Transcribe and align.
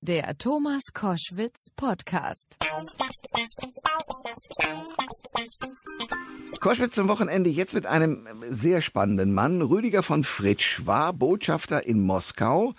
Der 0.00 0.38
Thomas 0.38 0.92
Koschwitz 0.94 1.70
Podcast. 1.74 2.56
Koschwitz 6.60 6.92
zum 6.92 7.08
Wochenende 7.08 7.50
jetzt 7.50 7.74
mit 7.74 7.84
einem 7.84 8.28
sehr 8.48 8.80
spannenden 8.80 9.34
Mann. 9.34 9.60
Rüdiger 9.60 10.04
von 10.04 10.22
Fritsch 10.22 10.86
war 10.86 11.12
Botschafter 11.12 11.84
in 11.84 12.00
Moskau, 12.00 12.74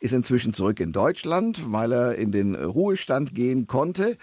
ist 0.00 0.12
inzwischen 0.12 0.54
zurück 0.54 0.80
in 0.80 0.92
Deutschland, 0.92 1.72
weil 1.72 1.92
er 1.92 2.14
in 2.16 2.32
den 2.32 2.54
Ruhestand 2.54 3.34
gehen 3.34 3.66
konnte, 3.66 4.16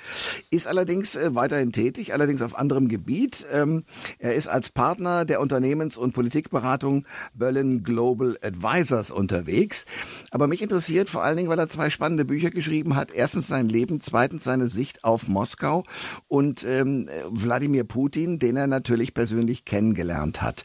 ist 0.50 0.68
allerdings 0.68 1.16
äh, 1.16 1.36
weiterhin 1.36 1.72
tätig, 1.72 2.14
allerdings 2.14 2.42
auf 2.42 2.58
anderem 2.58 2.88
Gebiet. 2.88 3.46
Ähm, 3.52 3.84
er 4.18 4.34
ist 4.34 4.48
als 4.48 4.70
Partner 4.70 5.24
der 5.24 5.40
Unternehmens- 5.40 5.98
und 5.98 6.14
Politikberatung 6.14 7.06
Berlin 7.34 7.84
Global 7.84 8.38
Advisors 8.42 9.12
unterwegs. 9.12 9.86
Aber 10.32 10.48
mich 10.48 10.64
interessiert 10.64 11.10
vor 11.10 11.24
allen 11.24 11.38
Dingen, 11.38 11.50
weil 11.50 11.60
er 11.60 11.70
zwei 11.70 11.90
spannende 11.90 12.26
Bücher 12.26 12.39
Bücher 12.40 12.52
geschrieben 12.52 12.96
hat. 12.96 13.12
Erstens 13.12 13.48
sein 13.48 13.68
Leben, 13.68 14.00
zweitens 14.00 14.46
seine 14.46 14.70
Sicht 14.70 15.04
auf 15.04 15.28
Moskau 15.28 15.84
und 16.30 16.64
ähm, 16.64 17.10
Wladimir 17.30 17.84
Putin, 17.84 18.40
den 18.40 18.56
er 18.56 18.66
natürlich 18.66 19.14
persönlich 19.14 19.66
kennengelernt 19.66 20.42
hat. 20.42 20.64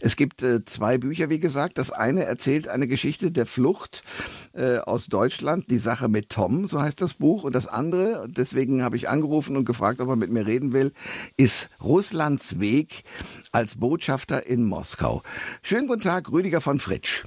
Es 0.00 0.16
gibt 0.16 0.42
äh, 0.42 0.66
zwei 0.66 0.98
Bücher, 0.98 1.30
wie 1.30 1.40
gesagt. 1.40 1.78
Das 1.78 1.90
eine 1.90 2.24
erzählt 2.24 2.68
eine 2.68 2.86
Geschichte 2.86 3.30
der 3.30 3.46
Flucht 3.46 4.04
äh, 4.52 4.80
aus 4.80 5.06
Deutschland, 5.06 5.70
die 5.70 5.78
Sache 5.78 6.10
mit 6.10 6.28
Tom, 6.28 6.66
so 6.66 6.82
heißt 6.82 7.00
das 7.00 7.14
Buch. 7.14 7.44
Und 7.44 7.54
das 7.54 7.66
andere, 7.66 8.26
deswegen 8.28 8.82
habe 8.82 8.96
ich 8.96 9.08
angerufen 9.08 9.56
und 9.56 9.64
gefragt, 9.64 10.02
ob 10.02 10.10
er 10.10 10.16
mit 10.16 10.30
mir 10.30 10.46
reden 10.46 10.74
will, 10.74 10.92
ist 11.38 11.70
Russlands 11.82 12.60
Weg 12.60 13.04
als 13.50 13.76
Botschafter 13.76 14.46
in 14.46 14.64
Moskau. 14.64 15.22
Schönen 15.62 15.86
guten 15.86 16.02
Tag, 16.02 16.30
Rüdiger 16.30 16.60
von 16.60 16.78
Fritsch. 16.78 17.24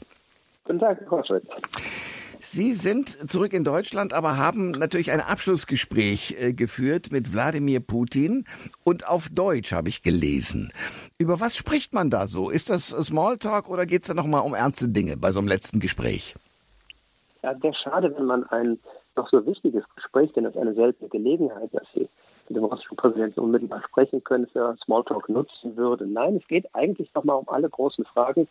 Guten 0.65 0.77
Tag, 0.77 0.99
Herr 1.09 1.25
Schmidt. 1.25 1.43
Sie 2.49 2.75
sind 2.75 3.29
zurück 3.29 3.51
in 3.51 3.65
Deutschland, 3.65 4.13
aber 4.13 4.37
haben 4.37 4.71
natürlich 4.71 5.11
ein 5.11 5.19
Abschlussgespräch 5.19 6.37
äh, 6.39 6.53
geführt 6.53 7.11
mit 7.11 7.33
Wladimir 7.33 7.81
Putin 7.81 8.45
und 8.85 9.05
auf 9.05 9.27
Deutsch 9.27 9.73
habe 9.73 9.89
ich 9.89 10.01
gelesen. 10.01 10.71
Über 11.19 11.41
was 11.41 11.57
spricht 11.57 11.93
man 11.93 12.09
da 12.09 12.25
so? 12.25 12.49
Ist 12.49 12.69
das 12.69 12.87
Smalltalk 12.87 13.69
oder 13.69 13.85
geht 13.85 14.03
es 14.03 14.07
da 14.07 14.13
nochmal 14.13 14.43
um 14.43 14.53
ernste 14.53 14.87
Dinge 14.87 15.17
bei 15.17 15.33
so 15.33 15.39
einem 15.39 15.49
letzten 15.49 15.81
Gespräch? 15.81 16.35
Ja, 17.43 17.53
sehr 17.59 17.73
schade, 17.73 18.15
wenn 18.15 18.25
man 18.25 18.45
ein 18.45 18.79
noch 19.17 19.27
so 19.27 19.45
wichtiges 19.45 19.83
Gespräch, 19.95 20.31
denn 20.31 20.45
das 20.45 20.55
ist 20.55 20.61
eine 20.61 20.73
seltene 20.73 21.09
Gelegenheit, 21.09 21.73
dass 21.73 21.83
Sie 21.93 22.07
mit 22.47 22.55
dem 22.55 22.63
russischen 22.63 22.95
Präsidenten 22.95 23.41
unmittelbar 23.41 23.83
sprechen 23.83 24.23
können, 24.23 24.47
für 24.47 24.73
Smalltalk 24.85 25.27
nutzen 25.27 25.75
würde. 25.75 26.07
Nein, 26.07 26.37
es 26.37 26.47
geht 26.47 26.73
eigentlich 26.73 27.13
nochmal 27.13 27.35
um 27.35 27.49
alle 27.49 27.69
großen 27.69 28.05
Fragen, 28.05 28.47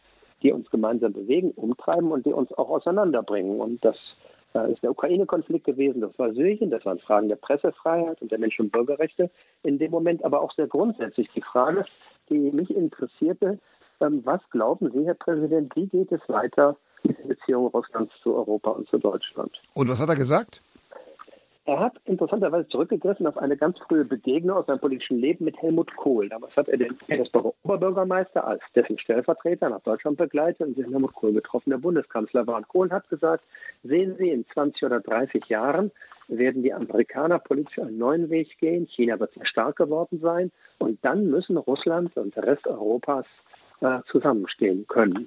die 0.46 0.52
uns 0.52 0.70
gemeinsam 0.70 1.12
bewegen, 1.12 1.50
umtreiben 1.50 2.12
und 2.12 2.24
die 2.24 2.32
uns 2.32 2.52
auch 2.52 2.70
auseinanderbringen. 2.70 3.60
Und 3.60 3.84
das 3.84 3.96
äh, 4.54 4.72
ist 4.72 4.80
der 4.84 4.92
Ukraine-Konflikt 4.92 5.66
gewesen, 5.66 6.00
das 6.00 6.16
war 6.20 6.32
Syrien, 6.32 6.70
das 6.70 6.84
waren 6.84 7.00
Fragen 7.00 7.28
der 7.28 7.34
Pressefreiheit 7.34 8.22
und 8.22 8.30
der 8.30 8.38
Menschen- 8.38 8.66
und 8.66 8.72
Bürgerrechte 8.72 9.28
in 9.64 9.78
dem 9.78 9.90
Moment, 9.90 10.24
aber 10.24 10.40
auch 10.40 10.52
sehr 10.52 10.68
grundsätzlich 10.68 11.28
die 11.34 11.42
Frage, 11.42 11.84
die 12.30 12.52
mich 12.52 12.70
interessierte, 12.70 13.58
ähm, 14.00 14.20
was 14.24 14.40
glauben 14.50 14.88
Sie, 14.92 15.04
Herr 15.04 15.14
Präsident, 15.14 15.74
wie 15.74 15.86
geht 15.86 16.12
es 16.12 16.20
weiter 16.28 16.76
mit 17.02 17.18
den 17.18 17.26
Beziehungen 17.26 17.66
Russlands 17.68 18.14
zu 18.22 18.36
Europa 18.36 18.70
und 18.70 18.88
zu 18.88 18.98
Deutschland? 18.98 19.50
Und 19.74 19.88
was 19.88 19.98
hat 19.98 20.08
er 20.08 20.16
gesagt? 20.16 20.62
Er 21.66 21.80
hat 21.80 21.96
interessanterweise 22.04 22.68
zurückgegriffen 22.68 23.26
auf 23.26 23.36
eine 23.38 23.56
ganz 23.56 23.76
frühe 23.80 24.04
Begegnung 24.04 24.56
aus 24.56 24.66
seinem 24.66 24.78
politischen 24.78 25.18
Leben 25.18 25.44
mit 25.44 25.60
Helmut 25.60 25.94
Kohl. 25.96 26.28
Damals 26.28 26.54
hat 26.54 26.68
er 26.68 26.76
den 26.76 26.96
Petersburger 26.96 27.54
Oberbürgermeister 27.64 28.46
als 28.46 28.62
dessen 28.76 28.96
Stellvertreter 29.00 29.68
nach 29.68 29.80
Deutschland 29.80 30.16
begleitet 30.16 30.64
und 30.64 30.76
sich 30.76 30.86
Helmut 30.86 31.12
Kohl 31.14 31.32
getroffen, 31.32 31.70
der 31.70 31.78
Bundeskanzler 31.78 32.46
war. 32.46 32.58
Und 32.58 32.68
Kohl 32.68 32.90
hat 32.92 33.08
gesagt, 33.08 33.42
sehen 33.82 34.14
Sie, 34.16 34.30
in 34.30 34.46
20 34.46 34.84
oder 34.84 35.00
30 35.00 35.44
Jahren 35.46 35.90
werden 36.28 36.62
die 36.62 36.72
Amerikaner 36.72 37.40
politisch 37.40 37.80
einen 37.80 37.98
neuen 37.98 38.30
Weg 38.30 38.56
gehen. 38.58 38.86
China 38.86 39.18
wird 39.18 39.34
sehr 39.34 39.46
stark 39.46 39.74
geworden 39.74 40.20
sein. 40.22 40.52
Und 40.78 41.04
dann 41.04 41.26
müssen 41.30 41.56
Russland 41.56 42.16
und 42.16 42.36
der 42.36 42.44
Rest 42.44 42.68
Europas 42.68 43.26
äh, 43.80 43.98
zusammenstehen 44.06 44.86
können. 44.86 45.26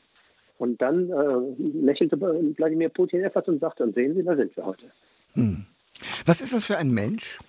Und 0.58 0.82
dann 0.82 1.10
äh, 1.10 1.86
lächelte 1.86 2.20
Wladimir 2.22 2.88
Putin 2.88 3.26
etwas 3.26 3.46
und 3.50 3.60
sagte, 3.60 3.84
und 3.84 3.94
sehen 3.94 4.16
Sie, 4.16 4.24
da 4.24 4.38
sind 4.38 4.56
wir 4.56 4.66
heute. 4.66 4.86
Hm. 5.34 5.66
Was 6.30 6.42
ist 6.42 6.54
das 6.54 6.64
für 6.64 6.78
ein 6.78 6.92
Mensch? 6.92 7.40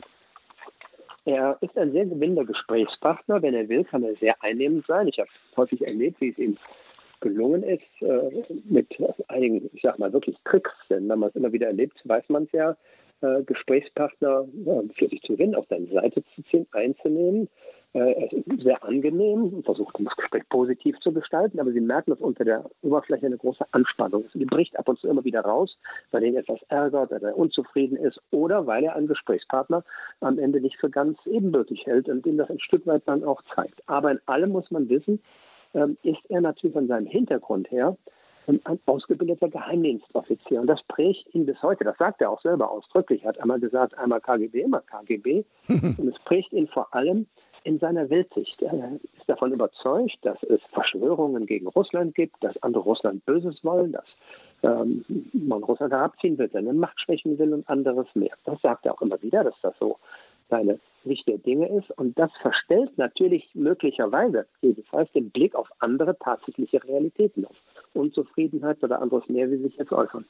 Er 1.26 1.58
ist 1.60 1.76
ein 1.76 1.92
sehr 1.92 2.06
gewinnender 2.06 2.46
Gesprächspartner. 2.46 3.42
Wenn 3.42 3.52
er 3.52 3.68
will, 3.68 3.84
kann 3.84 4.02
er 4.02 4.16
sehr 4.16 4.42
einnehmend 4.42 4.86
sein. 4.86 5.06
Ich 5.06 5.18
habe 5.18 5.28
häufig 5.54 5.86
erlebt, 5.86 6.18
wie 6.22 6.30
es 6.30 6.38
ihm 6.38 6.56
gelungen 7.20 7.62
ist, 7.62 7.82
äh, 8.00 8.42
mit 8.64 8.88
einigen, 9.28 9.68
ich 9.74 9.82
sag 9.82 9.98
mal, 9.98 10.10
wirklich 10.14 10.34
Tricks, 10.46 10.72
denn 10.88 11.06
wenn 11.10 11.18
man 11.18 11.28
es 11.28 11.36
immer 11.36 11.52
wieder 11.52 11.66
erlebt, 11.66 12.00
weiß 12.04 12.24
man 12.30 12.44
es 12.44 12.52
ja, 12.52 12.74
äh, 13.20 13.42
Gesprächspartner 13.42 14.46
für 14.94 15.08
sich 15.08 15.20
zu 15.24 15.34
gewinnen, 15.34 15.56
auf 15.56 15.66
seine 15.68 15.88
Seite 15.88 16.24
zu 16.34 16.42
ziehen, 16.44 16.66
einzunehmen. 16.70 17.50
Äh, 17.92 18.28
sehr 18.58 18.84
angenehm, 18.84 19.64
versucht 19.64 19.96
das 19.98 20.14
Gespräch 20.14 20.48
positiv 20.48 21.00
zu 21.00 21.12
gestalten, 21.12 21.58
aber 21.58 21.72
Sie 21.72 21.80
merken, 21.80 22.12
dass 22.12 22.20
unter 22.20 22.44
der 22.44 22.70
Oberfläche 22.82 23.26
eine 23.26 23.36
große 23.36 23.64
Anspannung 23.72 24.26
ist. 24.26 24.34
Die 24.34 24.44
bricht 24.44 24.78
ab 24.78 24.88
und 24.88 25.00
zu 25.00 25.08
immer 25.08 25.24
wieder 25.24 25.40
raus, 25.40 25.76
weil 26.12 26.22
ihn 26.22 26.36
etwas 26.36 26.60
ärgert, 26.68 27.10
weil 27.10 27.24
er 27.24 27.36
unzufrieden 27.36 27.96
ist 27.96 28.20
oder 28.30 28.64
weil 28.68 28.84
er 28.84 28.94
einen 28.94 29.08
Gesprächspartner 29.08 29.82
am 30.20 30.38
Ende 30.38 30.60
nicht 30.60 30.76
für 30.76 30.88
ganz 30.88 31.18
ebenbürtig 31.26 31.84
hält 31.84 32.08
und 32.08 32.24
ihm 32.26 32.36
das 32.36 32.48
ein 32.48 32.60
Stück 32.60 32.86
weit 32.86 33.02
dann 33.06 33.24
auch 33.24 33.42
zeigt. 33.56 33.82
Aber 33.86 34.12
in 34.12 34.20
allem 34.26 34.50
muss 34.50 34.70
man 34.70 34.88
wissen, 34.88 35.20
ähm, 35.74 35.96
ist 36.04 36.22
er 36.28 36.42
natürlich 36.42 36.74
von 36.74 36.86
seinem 36.86 37.06
Hintergrund 37.06 37.72
her 37.72 37.96
ein 38.46 38.80
ausgebildeter 38.86 39.48
Geheimdienstoffizier. 39.48 40.60
Und 40.60 40.68
das 40.68 40.82
prägt 40.84 41.34
ihn 41.34 41.46
bis 41.46 41.60
heute. 41.62 41.84
Das 41.84 41.98
sagt 41.98 42.20
er 42.20 42.30
auch 42.30 42.40
selber 42.40 42.70
ausdrücklich. 42.70 43.22
Er 43.22 43.30
hat 43.30 43.40
einmal 43.40 43.60
gesagt, 43.60 43.98
einmal 43.98 44.20
KGB, 44.20 44.62
immer 44.62 44.80
KGB. 44.80 45.44
Und 45.68 46.08
es 46.08 46.18
prägt 46.24 46.52
ihn 46.52 46.68
vor 46.68 46.92
allem 46.94 47.26
in 47.64 47.78
seiner 47.78 48.08
Weltsicht. 48.10 48.62
Er 48.62 48.92
ist 49.16 49.28
davon 49.28 49.52
überzeugt, 49.52 50.18
dass 50.22 50.42
es 50.44 50.60
Verschwörungen 50.72 51.46
gegen 51.46 51.66
Russland 51.68 52.14
gibt, 52.14 52.42
dass 52.42 52.60
andere 52.62 52.82
Russland 52.82 53.24
Böses 53.26 53.62
wollen, 53.64 53.92
dass 53.92 54.04
ähm, 54.62 55.04
man 55.32 55.62
Russland 55.62 55.92
herabziehen 55.92 56.38
will, 56.38 56.50
seine 56.52 56.72
Macht 56.72 57.00
schwächen 57.00 57.38
will 57.38 57.54
und 57.54 57.68
anderes 57.68 58.06
mehr. 58.14 58.36
Das 58.44 58.60
sagt 58.62 58.86
er 58.86 58.94
auch 58.94 59.02
immer 59.02 59.20
wieder, 59.22 59.44
dass 59.44 59.54
das 59.62 59.74
so 59.78 59.98
seine 60.48 60.78
Sicht 61.04 61.28
der 61.28 61.38
Dinge 61.38 61.68
ist. 61.68 61.90
Und 61.98 62.18
das 62.18 62.30
verstellt 62.42 62.98
natürlich 62.98 63.48
möglicherweise 63.54 64.46
jedenfalls 64.60 65.10
den 65.12 65.30
Blick 65.30 65.54
auf 65.54 65.70
andere 65.78 66.18
tatsächliche 66.18 66.82
Realitäten, 66.84 67.46
auf 67.46 67.56
Unzufriedenheit 67.94 68.82
oder 68.82 69.00
anderes 69.00 69.28
mehr, 69.28 69.50
wie 69.50 69.58
sich 69.58 69.76
jetzt 69.76 69.92
äußern. 69.92 70.24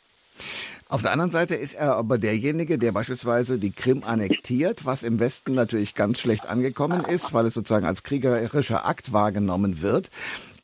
Auf 0.91 1.03
der 1.03 1.13
anderen 1.13 1.31
Seite 1.31 1.55
ist 1.55 1.75
er 1.75 1.95
aber 1.95 2.19
derjenige, 2.19 2.77
der 2.77 2.91
beispielsweise 2.91 3.61
die 3.61 3.71
Krim 3.71 4.03
annektiert, 4.03 4.87
was 4.87 5.05
im 5.05 5.21
Westen 5.21 5.55
natürlich 5.55 5.95
ganz 5.95 6.19
schlecht 6.19 6.49
angekommen 6.49 7.05
ist, 7.05 7.33
weil 7.33 7.47
es 7.47 7.55
sozusagen 7.55 7.87
als 7.87 8.03
kriegerischer 8.03 8.85
Akt 8.85 9.13
wahrgenommen 9.13 9.83
wird. 9.83 10.11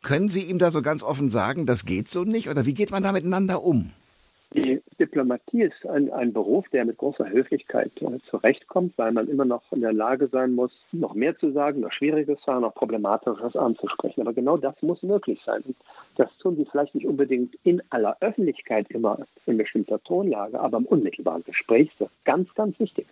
Können 0.03 0.29
Sie 0.29 0.43
ihm 0.43 0.59
da 0.59 0.73
so 0.73 0.83
ganz 0.83 1.05
offen 1.05 1.31
sagen, 1.31 1.65
das 1.65 1.85
geht 1.85 2.09
so 2.09 2.25
nicht? 2.25 2.49
Oder 2.49 2.67
wie 2.67 2.75
geht 2.75 2.91
man 2.91 3.05
da 3.05 3.13
miteinander 3.13 3.63
um? 3.63 3.93
Die 4.55 4.81
Diplomatie 5.01 5.63
ist 5.63 5.85
ein, 5.87 6.11
ein 6.13 6.33
Beruf, 6.33 6.69
der 6.69 6.85
mit 6.85 6.99
großer 6.99 7.29
Höflichkeit 7.29 7.91
äh, 8.01 8.19
zurechtkommt, 8.31 8.97
weil 8.97 9.13
man 9.13 9.29
immer 9.29 9.45
noch 9.45 9.63
in 9.73 9.81
der 9.81 9.93
Lage 9.93 10.29
sein 10.29 10.55
muss, 10.55 10.73
noch 10.93 11.15
mehr 11.15 11.37
zu 11.37 11.51
sagen, 11.51 11.81
noch 11.81 11.93
Schwieriges 11.93 12.43
sagen, 12.45 12.61
noch 12.63 12.75
Problematisches 12.75 13.57
anzusprechen. 13.57 14.21
Aber 14.21 14.33
genau 14.33 14.57
das 14.57 14.81
muss 14.83 15.03
möglich 15.03 15.41
sein. 15.45 15.63
Und 15.63 15.77
das 16.17 16.31
tun 16.39 16.57
sie 16.57 16.65
vielleicht 16.65 16.95
nicht 16.95 17.07
unbedingt 17.07 17.57
in 17.65 17.83
aller 17.91 18.17
Öffentlichkeit 18.21 18.89
immer 18.91 19.19
in 19.47 19.59
bestimmter 19.59 20.03
Tonlage, 20.05 20.61
aber 20.61 20.79
im 20.79 20.87
unmittelbaren 20.87 21.43
Gespräch 21.45 21.89
ist 21.89 22.01
das 22.01 22.11
ganz, 22.25 22.55
ganz 22.55 22.79
wichtig. 22.79 23.07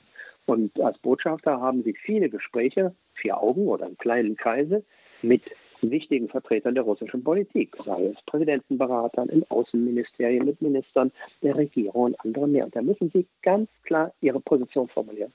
Und 0.47 0.79
als 0.81 0.99
Botschafter 0.99 1.61
haben 1.61 1.83
sie 1.83 1.95
viele 1.95 2.29
Gespräche, 2.29 2.95
vier 3.15 3.39
Augen 3.39 3.67
oder 3.67 3.87
in 3.87 3.99
kleinen 3.99 4.37
Kreise, 4.37 4.85
mit 5.23 5.43
wichtigen 5.91 6.29
Vertretern 6.29 6.75
der 6.75 6.85
russischen 6.85 7.23
Politik, 7.23 7.77
sei 7.85 8.07
es 8.07 8.23
Präsidentenberatern, 8.27 9.29
im 9.29 9.45
Außenministerium, 9.49 10.47
mit 10.47 10.61
Ministern 10.63 11.11
der 11.43 11.57
Regierung 11.57 12.05
und 12.05 12.21
anderen 12.21 12.53
mehr. 12.53 12.65
Und 12.65 12.77
da 12.77 12.83
müssen 12.83 13.11
sie 13.11 13.27
ganz 13.43 13.69
klar 13.85 14.13
ihre 14.21 14.41
Position 14.41 14.89
formulieren. 14.89 15.33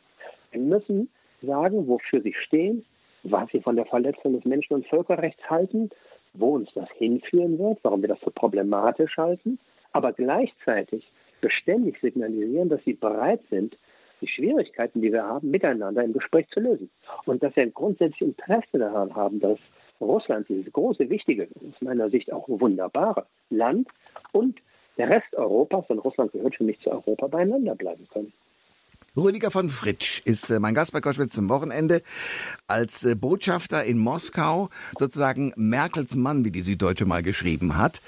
Sie 0.51 0.59
müssen 0.59 1.09
sagen, 1.41 1.87
wofür 1.87 2.21
sie 2.21 2.33
stehen, 2.33 2.85
was 3.23 3.49
sie 3.51 3.61
von 3.61 3.75
der 3.75 3.85
Verletzung 3.85 4.33
des 4.33 4.45
Menschen- 4.45 4.73
und 4.73 4.87
Völkerrechts 4.87 5.49
halten, 5.49 5.89
wo 6.33 6.55
uns 6.55 6.69
das 6.73 6.89
hinführen 6.91 7.57
wird, 7.59 7.79
warum 7.83 8.01
wir 8.01 8.09
das 8.09 8.21
so 8.21 8.31
problematisch 8.31 9.17
halten, 9.17 9.59
aber 9.91 10.13
gleichzeitig 10.13 11.11
beständig 11.41 11.99
signalisieren, 12.01 12.69
dass 12.69 12.83
sie 12.83 12.93
bereit 12.93 13.41
sind, 13.49 13.77
die 14.21 14.27
Schwierigkeiten, 14.27 15.01
die 15.01 15.11
wir 15.11 15.23
haben, 15.23 15.49
miteinander 15.49 16.03
im 16.03 16.13
Gespräch 16.13 16.47
zu 16.49 16.59
lösen. 16.59 16.89
Und 17.25 17.41
dass 17.41 17.55
wir 17.55 17.63
ein 17.63 17.73
grundsätzliches 17.73 18.35
Interesse 18.35 18.77
daran 18.77 19.15
haben, 19.15 19.39
dass 19.39 19.57
Russland, 20.01 20.47
dieses 20.49 20.71
große, 20.71 21.09
wichtige, 21.09 21.47
aus 21.55 21.81
meiner 21.81 22.09
Sicht 22.09 22.31
auch 22.31 22.47
wunderbare 22.47 23.25
Land 23.49 23.87
und 24.31 24.59
der 24.97 25.09
Rest 25.09 25.35
Europas, 25.35 25.87
denn 25.87 25.99
Russland 25.99 26.31
gehört 26.31 26.55
für 26.55 26.63
mich 26.63 26.79
zu 26.81 26.91
Europa, 26.91 27.27
beieinander 27.27 27.75
bleiben 27.75 28.07
können. 28.11 28.33
Rüdiger 29.19 29.51
von 29.51 29.69
Fritsch 29.69 30.21
ist 30.25 30.49
äh, 30.49 30.59
mein 30.59 30.73
Gast 30.73 30.93
bei 30.93 31.01
Koschwitz 31.01 31.33
zum 31.33 31.49
Wochenende 31.49 32.01
als 32.67 33.03
äh, 33.03 33.15
Botschafter 33.15 33.83
in 33.83 33.97
Moskau, 33.97 34.69
sozusagen 34.97 35.53
Merkels 35.55 36.15
Mann, 36.15 36.45
wie 36.45 36.51
die 36.51 36.61
Süddeutsche 36.61 37.05
mal 37.05 37.21
geschrieben 37.21 37.77
hat. 37.77 38.01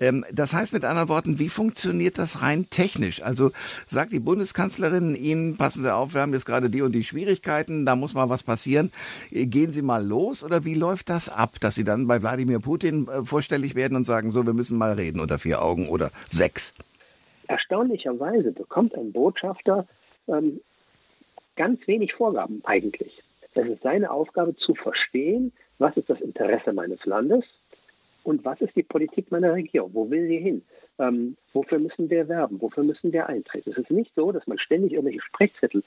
Ähm, 0.00 0.24
das 0.32 0.52
heißt 0.52 0.72
mit 0.72 0.84
anderen 0.84 1.08
Worten, 1.08 1.38
wie 1.38 1.48
funktioniert 1.48 2.18
das 2.18 2.42
rein 2.42 2.68
technisch? 2.68 3.22
Also 3.22 3.52
sagt 3.86 4.12
die 4.12 4.20
Bundeskanzlerin 4.20 5.14
Ihnen, 5.14 5.56
passen 5.56 5.82
Sie 5.82 5.94
auf, 5.94 6.14
wir 6.14 6.20
haben 6.20 6.32
jetzt 6.32 6.46
gerade 6.46 6.68
die 6.68 6.82
und 6.82 6.92
die 6.92 7.04
Schwierigkeiten, 7.04 7.86
da 7.86 7.94
muss 7.94 8.14
mal 8.14 8.28
was 8.28 8.42
passieren. 8.42 8.90
Äh, 9.30 9.46
gehen 9.46 9.72
Sie 9.72 9.82
mal 9.82 10.04
los 10.04 10.42
oder 10.42 10.64
wie 10.64 10.74
läuft 10.74 11.10
das 11.10 11.28
ab, 11.28 11.60
dass 11.60 11.76
Sie 11.76 11.84
dann 11.84 12.06
bei 12.06 12.22
Wladimir 12.22 12.58
Putin 12.60 13.08
vorstellig 13.24 13.74
werden 13.74 13.96
und 13.96 14.04
sagen, 14.04 14.30
so, 14.30 14.44
wir 14.44 14.52
müssen 14.52 14.76
mal 14.76 14.92
reden 14.92 15.20
unter 15.20 15.38
vier 15.38 15.62
Augen 15.62 15.88
oder 15.88 16.10
sechs? 16.28 16.74
Erstaunlicherweise 17.46 18.52
bekommt 18.52 18.94
ein 18.94 19.12
Botschafter 19.12 19.86
ähm, 20.28 20.60
ganz 21.56 21.86
wenig 21.86 22.14
Vorgaben 22.14 22.60
eigentlich. 22.64 23.22
Es 23.54 23.66
ist 23.66 23.82
seine 23.82 24.10
Aufgabe 24.10 24.54
zu 24.56 24.74
verstehen, 24.74 25.52
was 25.78 25.96
ist 25.96 26.08
das 26.08 26.20
Interesse 26.20 26.72
meines 26.72 27.04
Landes 27.04 27.44
und 28.22 28.44
was 28.44 28.60
ist 28.60 28.76
die 28.76 28.82
Politik 28.82 29.30
meiner 29.30 29.52
Regierung, 29.54 29.90
wo 29.94 30.10
will 30.10 30.28
sie 30.28 30.38
hin, 30.38 30.62
ähm, 30.98 31.36
wofür 31.52 31.78
müssen 31.78 32.10
wir 32.10 32.28
werben, 32.28 32.60
wofür 32.60 32.84
müssen 32.84 33.12
wir 33.12 33.26
eintreten. 33.26 33.70
Es 33.70 33.78
ist 33.78 33.90
nicht 33.90 34.12
so, 34.14 34.30
dass 34.30 34.46
man 34.46 34.58
ständig 34.58 34.92
irgendwelche 34.92 35.22
Sprechzettel 35.22 35.82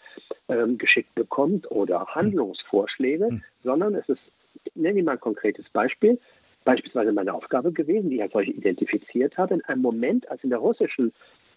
ähm, 0.49 0.77
geschickt 0.77 1.13
bekommt 1.15 1.69
oder 1.71 2.05
Handlungsvorschläge, 2.07 3.29
mhm. 3.31 3.43
sondern 3.63 3.95
es 3.95 4.09
ist, 4.09 4.21
nenne 4.75 4.99
ich 4.99 5.05
mal 5.05 5.13
ein 5.13 5.19
konkretes 5.19 5.69
Beispiel, 5.69 6.19
beispielsweise 6.65 7.13
meine 7.13 7.33
Aufgabe 7.33 7.71
gewesen, 7.71 8.09
die 8.09 8.17
ich 8.17 8.21
als 8.23 8.33
solche 8.33 8.51
identifiziert 8.51 9.37
habe, 9.37 9.55
in 9.55 9.63
einem 9.65 9.81
Moment, 9.81 10.29
als 10.29 10.43
in 10.43 10.49
der 10.49 10.59
russischen 10.59 11.13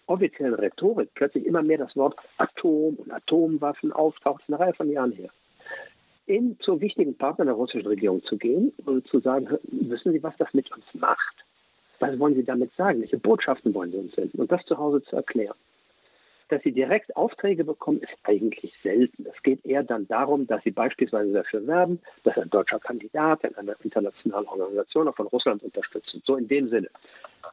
offiziellen 0.07 0.55
Rhetorik 0.55 1.09
plötzlich 1.13 1.45
immer 1.45 1.61
mehr 1.61 1.77
das 1.77 1.95
Wort 1.95 2.17
Atom 2.37 2.95
und 2.95 3.11
Atomwaffen 3.11 3.91
auftaucht, 3.91 4.43
eine 4.47 4.59
Reihe 4.59 4.73
von 4.73 4.89
Jahren 4.89 5.11
her. 5.11 5.29
In 6.25 6.59
zu 6.59 6.81
wichtigen 6.81 7.15
Partnern 7.15 7.47
der 7.47 7.55
russischen 7.55 7.87
Regierung 7.87 8.23
zu 8.23 8.37
gehen 8.37 8.73
und 8.85 9.07
zu 9.07 9.19
sagen, 9.19 9.47
wissen 9.63 10.11
Sie, 10.11 10.23
was 10.23 10.35
das 10.37 10.53
mit 10.53 10.71
uns 10.73 10.85
macht? 10.93 11.45
Was 11.99 12.19
wollen 12.19 12.35
Sie 12.35 12.43
damit 12.43 12.73
sagen? 12.75 13.01
Welche 13.01 13.17
Botschaften 13.17 13.73
wollen 13.73 13.91
Sie 13.91 13.97
uns 13.97 14.13
senden? 14.13 14.39
Und 14.39 14.51
das 14.51 14.65
zu 14.65 14.77
Hause 14.77 15.01
zu 15.03 15.15
erklären. 15.15 15.55
Dass 16.49 16.63
Sie 16.63 16.71
direkt 16.71 17.15
Aufträge 17.15 17.63
bekommen, 17.63 18.01
ist 18.01 18.13
eigentlich 18.23 18.73
selten. 18.81 19.25
Es 19.25 19.41
geht 19.43 19.65
eher 19.65 19.83
dann 19.83 20.07
darum, 20.07 20.47
dass 20.47 20.63
Sie 20.63 20.71
beispielsweise 20.71 21.33
dafür 21.33 21.65
werben, 21.67 21.99
dass 22.23 22.37
ein 22.37 22.49
deutscher 22.49 22.79
Kandidat 22.79 23.43
in 23.43 23.55
einer 23.55 23.75
internationalen 23.83 24.47
Organisation 24.47 25.07
auch 25.07 25.15
von 25.15 25.27
Russland 25.27 25.63
unterstützt. 25.63 26.17
So 26.23 26.35
in 26.35 26.47
dem 26.47 26.69
Sinne. 26.69 26.89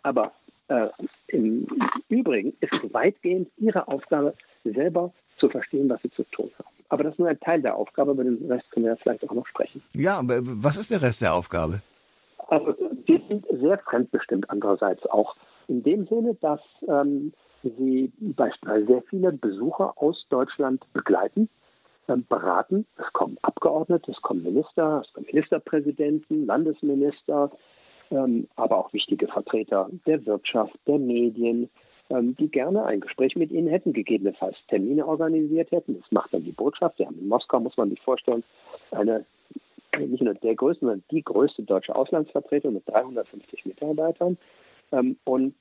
Aber 0.03 0.33
äh, 0.69 0.88
Im 1.28 1.66
Übrigen 2.08 2.55
ist 2.61 2.72
es 2.72 2.94
weitgehend 2.94 3.50
Ihre 3.58 3.87
Aufgabe, 3.88 4.34
selber 4.64 5.12
zu 5.38 5.49
verstehen, 5.49 5.88
was 5.88 6.00
Sie 6.02 6.11
zu 6.11 6.22
tun 6.25 6.50
haben. 6.58 6.69
Aber 6.88 7.05
das 7.05 7.14
ist 7.14 7.19
nur 7.19 7.28
ein 7.28 7.40
Teil 7.40 7.61
der 7.62 7.76
Aufgabe, 7.76 8.12
über 8.12 8.25
den 8.25 8.50
Rest 8.50 8.70
können 8.70 8.87
wir 8.87 8.93
ja 8.93 8.96
vielleicht 8.96 9.28
auch 9.28 9.34
noch 9.34 9.46
sprechen. 9.46 9.82
Ja, 9.94 10.19
aber 10.19 10.38
was 10.40 10.76
ist 10.76 10.90
der 10.90 11.02
Rest 11.02 11.22
der 11.22 11.34
Aufgabe? 11.34 11.82
Also, 12.49 12.75
die 13.08 13.22
sind 13.28 13.46
sehr 13.50 13.78
fremdbestimmt 13.78 14.49
andererseits 14.50 15.05
auch. 15.06 15.37
In 15.66 15.82
dem 15.82 16.06
Sinne, 16.06 16.37
dass 16.40 16.61
ähm, 16.87 17.32
Sie 17.62 18.12
beispielsweise 18.19 18.87
sehr 18.87 19.02
viele 19.08 19.32
Besucher 19.32 19.94
aus 19.96 20.26
Deutschland 20.28 20.84
begleiten, 20.93 21.49
ähm, 22.08 22.26
beraten. 22.28 22.87
Es 22.99 23.10
kommen 23.14 23.38
Abgeordnete, 23.40 24.10
es 24.10 24.20
kommen 24.20 24.43
Minister, 24.43 25.02
es 25.05 25.12
kommen 25.14 25.26
Ministerpräsidenten, 25.26 26.46
Landesminister, 26.46 27.50
aber 28.56 28.78
auch 28.78 28.93
wichtige 28.93 29.28
Vertreter 29.28 29.88
der 30.06 30.25
Wirtschaft, 30.26 30.75
der 30.87 30.99
Medien, 30.99 31.70
ähm, 32.11 32.37
die 32.37 32.49
gerne 32.49 32.84
ein 32.84 33.00
Gespräch 33.00 33.37
mit 33.37 33.50
Ihnen 33.50 33.69
hätten, 33.69 33.93
gegebenenfalls 33.93 34.56
Termine 34.69 35.06
organisiert 35.06 35.70
hätten. 35.70 35.99
Das 36.00 36.12
macht 36.12 36.34
dann 36.34 36.44
die 36.44 36.52
Botschaft. 36.52 36.99
Wir 36.99 37.06
haben 37.06 37.19
in 37.19 37.28
Moskau, 37.28 37.61
muss 37.61 37.76
man 37.76 37.90
sich 37.90 38.00
vorstellen, 38.00 38.44
eine 38.90 39.25
nicht 39.99 40.22
nur 40.22 40.34
der 40.34 40.55
größte, 40.55 40.81
sondern 40.81 41.05
die 41.11 41.22
größte 41.22 41.62
deutsche 41.62 41.94
Auslandsvertretung 41.94 42.75
mit 42.75 42.88
350 42.88 43.64
Mitarbeitern. 43.66 44.37
Ähm, 44.93 45.17
und 45.25 45.55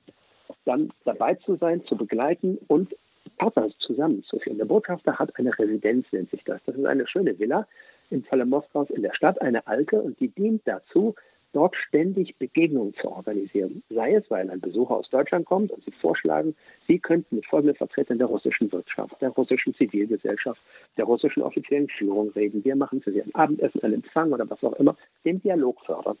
dann 0.64 0.92
dabei 1.04 1.34
zu 1.34 1.56
sein, 1.56 1.84
zu 1.84 1.96
begleiten 1.96 2.58
und 2.68 2.94
Partner 3.38 3.68
zusammenzuführen. 3.78 4.58
Der 4.58 4.64
Botschafter 4.64 5.18
hat 5.18 5.36
eine 5.38 5.58
Residenz, 5.58 6.06
nennt 6.12 6.30
sich 6.30 6.44
das. 6.44 6.60
Das 6.66 6.76
ist 6.76 6.84
eine 6.84 7.06
schöne 7.06 7.38
Villa 7.38 7.66
im 8.10 8.22
Falle 8.22 8.44
Moskaus 8.44 8.90
in 8.90 9.02
der 9.02 9.14
Stadt, 9.14 9.40
eine 9.40 9.66
alte, 9.66 10.00
und 10.00 10.20
die 10.20 10.28
dient 10.28 10.62
dazu, 10.66 11.14
dort 11.54 11.76
ständig 11.76 12.36
Begegnungen 12.36 12.94
zu 12.94 13.10
organisieren. 13.10 13.82
Sei 13.88 14.14
es, 14.14 14.30
weil 14.30 14.50
ein 14.50 14.60
Besucher 14.60 14.96
aus 14.96 15.08
Deutschland 15.08 15.46
kommt 15.46 15.70
und 15.70 15.84
Sie 15.84 15.92
vorschlagen, 15.92 16.54
Sie 16.86 16.98
könnten 16.98 17.36
mit 17.36 17.46
folgenden 17.46 17.76
Vertretern 17.76 18.18
der 18.18 18.26
russischen 18.26 18.70
Wirtschaft, 18.72 19.20
der 19.20 19.30
russischen 19.30 19.74
Zivilgesellschaft, 19.74 20.60
der 20.96 21.04
russischen 21.04 21.42
offiziellen 21.42 21.88
Führung 21.88 22.30
reden. 22.30 22.64
Wir 22.64 22.76
machen 22.76 23.00
für 23.00 23.12
Sie 23.12 23.22
ein 23.22 23.34
Abendessen, 23.34 23.82
einen 23.82 23.94
Empfang 23.94 24.32
oder 24.32 24.48
was 24.50 24.62
auch 24.64 24.74
immer, 24.74 24.96
den 25.24 25.40
Dialog 25.40 25.80
fördern. 25.84 26.18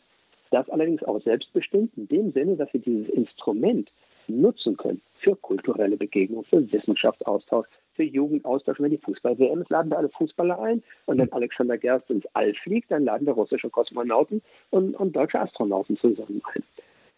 Das 0.50 0.70
allerdings 0.70 1.02
auch 1.02 1.20
selbstbestimmt 1.20 1.96
in 1.96 2.08
dem 2.08 2.32
Sinne, 2.32 2.56
dass 2.56 2.70
Sie 2.72 2.78
dieses 2.78 3.08
Instrument 3.08 3.90
nutzen 4.28 4.76
können 4.76 5.02
für 5.18 5.36
kulturelle 5.36 5.96
Begegnungen, 5.96 6.44
für 6.44 6.70
Wissenschaftsaustausch, 6.72 7.66
für 7.94 8.02
Jugendaustausch. 8.02 8.80
Wenn 8.80 8.90
die 8.90 8.98
Fußball-WM 8.98 9.62
ist, 9.62 9.70
laden 9.70 9.90
wir 9.90 9.98
alle 9.98 10.08
Fußballer 10.10 10.58
ein. 10.58 10.82
Und 11.06 11.18
wenn 11.18 11.32
Alexander 11.32 11.78
Gerst 11.78 12.10
ins 12.10 12.26
All 12.34 12.54
fliegt, 12.54 12.90
dann 12.90 13.04
laden 13.04 13.26
wir 13.26 13.34
russische 13.34 13.70
Kosmonauten 13.70 14.42
und, 14.70 14.94
und 14.94 15.14
deutsche 15.14 15.40
Astronauten 15.40 15.96
zusammen 15.96 16.42
ein. 16.54 16.62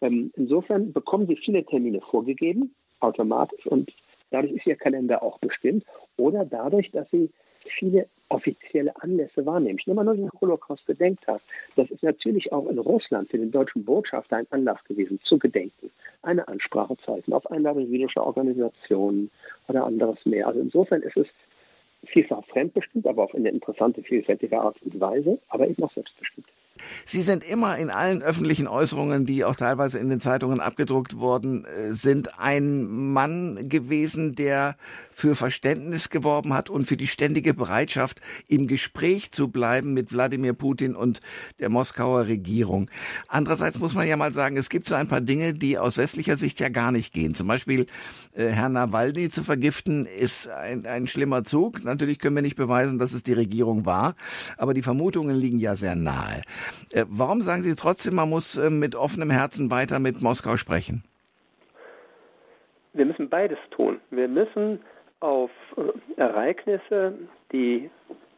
Ähm, 0.02 0.32
insofern 0.37 0.93
bekommen 0.93 1.26
sie 1.26 1.37
viele 1.37 1.64
Termine 1.64 2.00
vorgegeben, 2.00 2.75
automatisch. 3.00 3.67
Und 3.67 3.93
dadurch 4.31 4.52
ist 4.52 4.67
ihr 4.67 4.76
Kalender 4.76 5.23
auch 5.23 5.38
bestimmt. 5.38 5.84
Oder 6.17 6.44
dadurch, 6.44 6.90
dass 6.90 7.11
sie 7.11 7.31
viele 7.79 8.08
offizielle 8.28 8.93
Anlässe 9.02 9.46
wahrnehmen. 9.46 9.78
Ich 9.78 9.87
nehme 9.87 10.02
mal 10.02 10.05
nur 10.05 10.17
den 10.17 10.31
Holocaust-Gedenktag. 10.40 11.40
Das 11.76 11.90
ist 11.90 12.02
natürlich 12.02 12.52
auch 12.52 12.69
in 12.69 12.78
Russland 12.78 13.31
für 13.31 13.38
den 13.38 13.50
deutschen 13.50 13.84
Botschafter 13.84 14.37
ein 14.37 14.46
Anlass 14.50 14.82
gewesen, 14.84 15.20
zu 15.23 15.38
gedenken, 15.38 15.90
eine 16.23 16.46
Ansprache 16.49 16.96
zu 16.99 17.12
halten, 17.12 17.32
auf 17.32 17.50
Einladung 17.50 17.87
jüdischer 17.87 18.26
Organisationen 18.26 19.31
oder 19.69 19.84
anderes 19.84 20.25
mehr. 20.26 20.49
Also 20.49 20.61
insofern 20.61 21.02
ist 21.02 21.17
es 21.17 21.28
vielfach 22.05 22.44
fremdbestimmt, 22.46 23.06
aber 23.06 23.25
auf 23.25 23.34
eine 23.34 23.50
interessante, 23.50 24.02
vielfältige 24.02 24.61
Art 24.61 24.81
und 24.82 24.99
Weise, 25.00 25.38
aber 25.49 25.69
eben 25.69 25.82
auch 25.82 25.93
selbstbestimmt. 25.93 26.46
Sie 27.05 27.23
sind 27.23 27.44
immer 27.44 27.76
in 27.78 27.90
allen 27.90 28.23
öffentlichen 28.23 28.69
Äußerungen, 28.69 29.26
die 29.26 29.44
auch 29.44 29.56
teilweise 29.56 29.99
in 29.99 30.08
den 30.08 30.20
Zeitungen 30.20 30.61
abgedruckt 30.61 31.19
worden 31.19 31.64
äh, 31.64 31.93
sind, 31.93 32.38
ein 32.38 32.87
Mann 32.87 33.69
gewesen, 33.69 34.34
der 34.34 34.76
für 35.12 35.34
Verständnis 35.34 36.11
geworben 36.11 36.52
hat 36.52 36.69
und 36.69 36.84
für 36.84 36.99
die 36.99 37.06
ständige 37.06 37.55
Bereitschaft, 37.55 38.20
im 38.49 38.67
Gespräch 38.67 39.32
zu 39.32 39.49
bleiben 39.49 39.94
mit 39.94 40.12
Wladimir 40.12 40.52
Putin 40.52 40.94
und 40.94 41.23
der 41.58 41.70
Moskauer 41.70 42.26
Regierung. 42.26 42.90
Andererseits 43.26 43.79
muss 43.79 43.94
man 43.94 44.06
ja 44.06 44.19
mal 44.19 44.34
sagen, 44.34 44.58
es 44.58 44.69
gibt 44.69 44.87
so 44.87 44.94
ein 44.94 45.08
paar 45.08 45.22
Dinge, 45.22 45.55
die 45.55 45.79
aus 45.79 45.96
westlicher 45.96 46.37
Sicht 46.37 46.61
ja 46.61 46.69
gar 46.69 46.93
nicht 46.93 47.14
gehen. 47.14 47.34
Zum 47.34 47.46
Beispiel 47.46 47.87
äh, 48.34 48.49
Herrn 48.49 48.72
Nawalny 48.72 49.31
zu 49.31 49.43
vergiften, 49.43 50.05
ist 50.05 50.49
ein, 50.50 50.84
ein 50.84 51.06
schlimmer 51.06 51.44
Zug. 51.44 51.82
Natürlich 51.82 52.19
können 52.19 52.37
wir 52.37 52.43
nicht 52.43 52.56
beweisen, 52.56 52.98
dass 52.98 53.15
es 53.15 53.22
die 53.22 53.32
Regierung 53.32 53.86
war, 53.86 54.17
aber 54.58 54.74
die 54.74 54.82
Vermutungen 54.82 55.36
liegen 55.36 55.58
ja 55.58 55.77
sehr 55.77 55.94
nahe. 55.94 56.43
Äh, 56.93 57.05
warum 57.08 57.41
sagen 57.43 57.63
Sie 57.63 57.75
trotzdem, 57.75 58.15
man 58.15 58.31
muss 58.31 58.56
äh, 58.56 58.70
mit 58.70 58.94
offenem 58.94 59.31
Herzen 59.31 59.70
weiter 59.70 59.99
mit 59.99 60.23
Moskau 60.23 60.56
sprechen? 60.56 61.05
Wir 62.93 63.05
müssen 63.05 63.29
beides 63.29 63.58
tun. 63.70 64.01
Wir 64.11 64.29
müssen 64.29 64.81
auf 65.20 65.51
äh, 65.77 66.20
Ereignisse, 66.20 67.15
die 67.53 67.91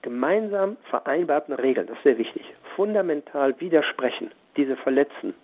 gemeinsam 0.02 0.76
vereinbarten 0.90 1.54
Regeln, 1.54 1.86
das 1.86 1.96
ist 1.98 2.04
sehr 2.04 2.18
wichtig, 2.18 2.42
fundamental 2.76 3.58
widersprechen, 3.60 4.30
diese 4.56 4.76
verletzen. 4.76 5.34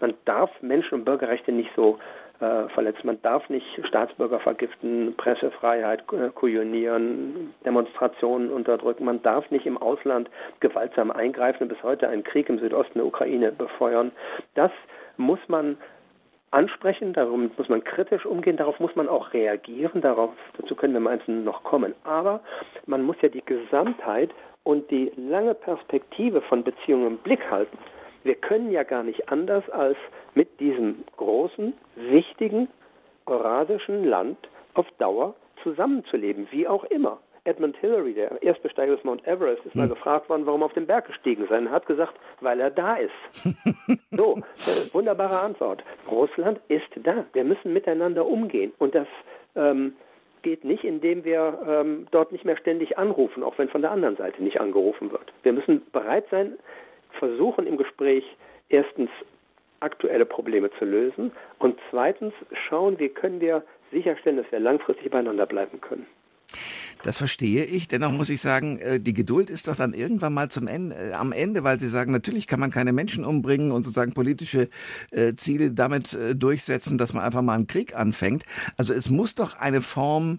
Man 0.00 0.14
darf 0.24 0.50
Menschen- 0.60 0.94
und 0.94 1.04
Bürgerrechte 1.04 1.52
nicht 1.52 1.70
so 1.74 1.98
äh, 2.44 2.68
verletzen. 2.68 3.06
Man 3.06 3.22
darf 3.22 3.48
nicht 3.48 3.66
Staatsbürger 3.86 4.38
vergiften, 4.38 5.14
Pressefreiheit 5.16 6.04
äh, 6.12 6.28
kujonieren, 6.30 7.54
Demonstrationen 7.64 8.50
unterdrücken. 8.50 9.04
Man 9.04 9.22
darf 9.22 9.50
nicht 9.50 9.66
im 9.66 9.78
Ausland 9.78 10.28
gewaltsam 10.60 11.10
eingreifen 11.10 11.64
und 11.64 11.68
bis 11.68 11.82
heute 11.82 12.08
einen 12.08 12.22
Krieg 12.22 12.48
im 12.48 12.58
Südosten 12.58 12.98
der 12.98 13.06
Ukraine 13.06 13.52
befeuern. 13.52 14.12
Das 14.54 14.70
muss 15.16 15.38
man 15.48 15.78
ansprechen, 16.50 17.12
darum 17.14 17.50
muss 17.56 17.68
man 17.68 17.82
kritisch 17.82 18.26
umgehen, 18.26 18.56
darauf 18.56 18.78
muss 18.78 18.94
man 18.94 19.08
auch 19.08 19.32
reagieren, 19.32 20.00
darauf, 20.02 20.30
dazu 20.60 20.74
können 20.74 20.92
wir 20.92 20.98
im 20.98 21.06
Einzelnen 21.06 21.44
noch 21.44 21.64
kommen. 21.64 21.94
Aber 22.04 22.40
man 22.86 23.02
muss 23.02 23.16
ja 23.22 23.28
die 23.28 23.44
Gesamtheit 23.44 24.30
und 24.62 24.90
die 24.90 25.12
lange 25.16 25.54
Perspektive 25.54 26.42
von 26.42 26.62
Beziehungen 26.62 27.06
im 27.06 27.16
Blick 27.18 27.50
halten. 27.50 27.76
Wir 28.24 28.34
können 28.34 28.70
ja 28.72 28.82
gar 28.82 29.02
nicht 29.02 29.28
anders 29.28 29.68
als 29.70 29.96
mit 30.34 30.58
diesem 30.58 31.04
großen, 31.16 31.74
wichtigen, 31.94 32.68
eurasischen 33.26 34.04
Land 34.04 34.38
auf 34.74 34.86
Dauer 34.98 35.34
zusammenzuleben, 35.62 36.48
wie 36.50 36.66
auch 36.66 36.84
immer. 36.84 37.18
Edmund 37.44 37.76
Hillary, 37.76 38.14
der 38.14 38.42
Erstbesteiger 38.42 38.96
des 38.96 39.04
Mount 39.04 39.26
Everest, 39.26 39.64
ist 39.66 39.74
mal 39.74 39.82
hm. 39.82 39.90
gefragt 39.90 40.30
worden, 40.30 40.46
warum 40.46 40.62
er 40.62 40.66
auf 40.66 40.72
den 40.72 40.86
Berg 40.86 41.06
gestiegen 41.06 41.46
sei. 41.46 41.56
Er 41.58 41.70
hat 41.70 41.86
gesagt, 41.86 42.14
weil 42.40 42.58
er 42.58 42.70
da 42.70 42.96
ist. 42.96 43.12
so, 44.10 44.38
äh, 44.38 44.94
wunderbare 44.94 45.40
Antwort. 45.40 45.84
Russland 46.10 46.58
ist 46.68 46.88
da. 47.02 47.26
Wir 47.34 47.44
müssen 47.44 47.74
miteinander 47.74 48.24
umgehen. 48.24 48.72
Und 48.78 48.94
das 48.94 49.06
ähm, 49.56 49.94
geht 50.40 50.64
nicht, 50.64 50.84
indem 50.84 51.24
wir 51.24 51.58
ähm, 51.66 52.06
dort 52.12 52.32
nicht 52.32 52.46
mehr 52.46 52.56
ständig 52.56 52.96
anrufen, 52.96 53.42
auch 53.42 53.58
wenn 53.58 53.68
von 53.68 53.82
der 53.82 53.90
anderen 53.90 54.16
Seite 54.16 54.42
nicht 54.42 54.58
angerufen 54.60 55.12
wird. 55.12 55.32
Wir 55.42 55.52
müssen 55.52 55.82
bereit 55.92 56.24
sein, 56.30 56.54
versuchen 57.18 57.66
im 57.66 57.76
Gespräch 57.76 58.24
erstens 58.68 59.10
aktuelle 59.80 60.24
Probleme 60.24 60.70
zu 60.78 60.84
lösen 60.84 61.32
und 61.58 61.78
zweitens 61.90 62.32
schauen, 62.52 62.98
wie 62.98 63.08
können 63.08 63.40
wir 63.40 63.64
sicherstellen, 63.92 64.38
dass 64.38 64.50
wir 64.50 64.60
langfristig 64.60 65.10
beieinander 65.10 65.46
bleiben 65.46 65.80
können. 65.80 66.06
Das 67.02 67.18
verstehe 67.18 67.64
ich. 67.64 67.86
Dennoch 67.86 68.12
muss 68.12 68.30
ich 68.30 68.40
sagen, 68.40 68.78
äh, 68.78 68.98
die 68.98 69.12
Geduld 69.12 69.50
ist 69.50 69.68
doch 69.68 69.76
dann 69.76 69.92
irgendwann 69.92 70.32
mal 70.32 70.50
zum 70.50 70.66
Ende, 70.66 70.96
äh, 70.96 71.12
am 71.12 71.32
Ende, 71.32 71.62
weil 71.62 71.78
Sie 71.78 71.90
sagen, 71.90 72.12
natürlich 72.12 72.46
kann 72.46 72.60
man 72.60 72.70
keine 72.70 72.94
Menschen 72.94 73.26
umbringen 73.26 73.72
und 73.72 73.82
sozusagen 73.82 74.14
politische 74.14 74.68
äh, 75.10 75.34
Ziele 75.34 75.72
damit 75.72 76.16
durchsetzen, 76.34 76.96
dass 76.96 77.12
man 77.12 77.22
einfach 77.22 77.42
mal 77.42 77.54
einen 77.54 77.66
Krieg 77.66 77.94
anfängt. 77.94 78.44
Also 78.78 78.94
es 78.94 79.10
muss 79.10 79.34
doch 79.34 79.58
eine 79.58 79.82
Form 79.82 80.38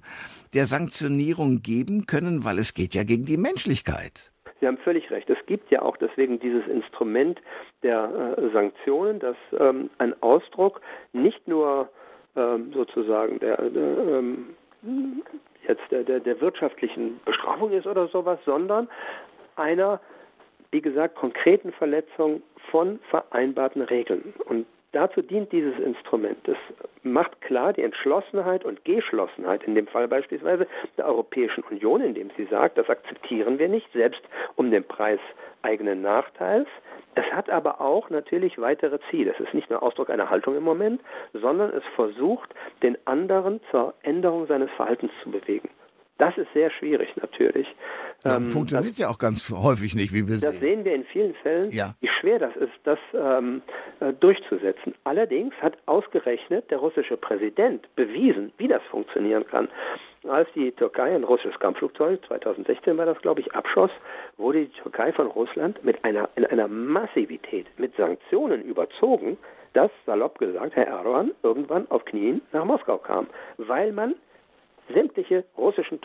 der 0.53 0.65
Sanktionierung 0.65 1.61
geben 1.61 2.07
können, 2.07 2.43
weil 2.43 2.57
es 2.57 2.73
geht 2.73 2.95
ja 2.95 3.03
gegen 3.03 3.25
die 3.25 3.37
Menschlichkeit. 3.37 4.31
Sie 4.65 4.69
haben 4.69 4.79
völlig 4.79 5.11
recht. 5.11 5.29
Es 5.29 5.37
gibt 5.45 5.69
ja 5.69 5.83
auch 5.83 5.95
deswegen 5.95 6.39
dieses 6.39 6.65
Instrument 6.65 7.39
der 7.83 8.35
äh, 8.35 8.49
Sanktionen, 8.49 9.19
das 9.19 9.35
ähm, 9.59 9.91
ein 9.99 10.19
Ausdruck 10.23 10.81
nicht 11.13 11.47
nur 11.47 11.87
ähm, 12.35 12.73
sozusagen 12.73 13.37
der, 13.37 13.57
der 13.57 13.83
ähm, 13.83 14.55
jetzt 15.67 15.83
der, 15.91 16.01
der, 16.01 16.19
der 16.19 16.41
wirtschaftlichen 16.41 17.19
Bestrafung 17.25 17.73
ist 17.73 17.85
oder 17.85 18.07
sowas, 18.07 18.39
sondern 18.43 18.89
einer, 19.55 19.99
wie 20.71 20.81
gesagt, 20.81 21.13
konkreten 21.13 21.71
Verletzung 21.71 22.41
von 22.71 22.97
vereinbarten 23.11 23.83
Regeln. 23.83 24.33
Und 24.45 24.65
dazu 24.95 25.21
dient 25.21 25.51
dieses 25.51 25.77
Instrument. 25.79 26.47
Es 26.47 26.57
macht 27.03 27.41
klar 27.41 27.73
die 27.73 27.83
Entschlossenheit 27.83 28.63
und 28.65 28.85
Geschlossenheit, 28.85 29.63
in 29.63 29.75
dem 29.75 29.87
Fall 29.87 30.07
beispielsweise 30.07 30.67
der 30.97 31.05
Europäischen 31.05 31.63
Union, 31.65 32.01
indem 32.01 32.29
sie 32.37 32.45
sagt, 32.45 32.77
das 32.77 32.89
akzeptieren 32.89 33.59
wir 33.59 33.67
nicht, 33.67 33.91
selbst 33.93 34.21
um 34.55 34.71
den 34.71 34.83
Preis 34.83 35.19
eigenen 35.61 36.01
Nachteils. 36.01 36.67
Es 37.15 37.25
hat 37.31 37.49
aber 37.49 37.81
auch 37.81 38.09
natürlich 38.09 38.59
weitere 38.59 38.99
Ziele. 39.09 39.31
Es 39.31 39.39
ist 39.39 39.53
nicht 39.53 39.69
nur 39.69 39.83
Ausdruck 39.83 40.09
einer 40.09 40.29
Haltung 40.29 40.55
im 40.55 40.63
Moment, 40.63 41.01
sondern 41.33 41.71
es 41.71 41.83
versucht, 41.95 42.53
den 42.83 42.97
anderen 43.05 43.61
zur 43.71 43.93
Änderung 44.03 44.47
seines 44.47 44.71
Verhaltens 44.71 45.11
zu 45.23 45.31
bewegen. 45.31 45.69
Das 46.17 46.37
ist 46.37 46.51
sehr 46.53 46.69
schwierig 46.69 47.15
natürlich. 47.17 47.73
Ja, 48.25 48.37
ähm, 48.37 48.49
funktioniert 48.49 48.93
das, 48.93 48.97
ja 48.97 49.09
auch 49.09 49.19
ganz 49.19 49.49
häufig 49.51 49.93
nicht, 49.93 50.11
wie 50.11 50.27
wir 50.27 50.39
sehen. 50.39 50.51
Das 50.51 50.59
sehen 50.59 50.83
wir 50.83 50.95
in 50.95 51.03
vielen 51.05 51.35
Fällen, 51.35 51.71
ja. 51.71 51.93
wie 52.01 52.07
schwer 52.07 52.39
das 52.39 52.55
ist, 52.55 52.73
das 52.83 52.97
ähm, 53.13 53.61
äh, 53.99 54.13
durchzusetzen. 54.13 54.95
Allerdings 55.03 55.53
hat 55.61 55.77
ausgerechnet 55.85 56.71
der 56.71 56.79
russische 56.79 57.17
Präsident 57.17 57.87
bewiesen, 57.95 58.51
wie 58.57 58.67
das 58.67 58.81
funktionieren 58.89 59.45
kann. 59.45 59.69
Als 60.27 60.49
die 60.55 60.71
Türkei 60.71 61.13
ein 61.13 61.23
russisches 61.23 61.59
Kampfflugzeug, 61.59 62.19
2016 62.27 62.97
war 62.97 63.05
das, 63.05 63.19
glaube 63.21 63.41
ich, 63.41 63.53
abschoss, 63.53 63.91
wurde 64.37 64.65
die 64.65 64.81
Türkei 64.81 65.13
von 65.13 65.27
Russland 65.27 65.83
mit 65.85 66.03
einer, 66.03 66.29
in 66.35 66.45
einer 66.45 66.67
Massivität, 66.67 67.67
mit 67.77 67.95
Sanktionen 67.95 68.63
überzogen, 68.63 69.37
dass, 69.73 69.91
salopp 70.07 70.39
gesagt, 70.39 70.75
Herr 70.75 70.87
Erdogan 70.87 71.31
irgendwann 71.43 71.85
auf 71.91 72.05
Knien 72.05 72.41
nach 72.53 72.65
Moskau 72.65 72.97
kam, 72.97 73.27
weil 73.57 73.91
man 73.91 74.15
sämtliche 74.91 75.43
russischen 75.57 76.01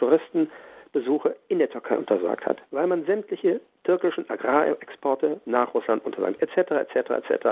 Touristenbesuche 0.92 1.36
in 1.48 1.58
der 1.58 1.70
Türkei 1.70 1.96
untersagt 1.96 2.46
hat, 2.46 2.58
weil 2.70 2.86
man 2.86 3.04
sämtliche 3.04 3.60
türkischen 3.84 4.28
Agrarexporte 4.28 5.40
nach 5.46 5.74
Russland 5.74 6.04
untersagt, 6.04 6.42
etc., 6.42 6.70
etc., 6.72 7.10
etc. 7.10 7.48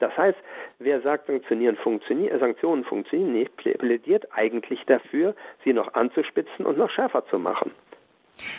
Das 0.00 0.16
heißt, 0.16 0.38
wer 0.78 1.00
sagt, 1.02 1.26
Sanktionieren 1.26 1.76
funktioniert, 1.76 2.32
äh, 2.32 2.38
Sanktionen 2.38 2.84
funktionieren 2.84 3.32
nicht, 3.32 3.56
plädiert 3.56 4.28
eigentlich 4.32 4.84
dafür, 4.86 5.34
sie 5.64 5.72
noch 5.72 5.94
anzuspitzen 5.94 6.66
und 6.66 6.78
noch 6.78 6.90
schärfer 6.90 7.24
zu 7.26 7.38
machen. 7.38 7.70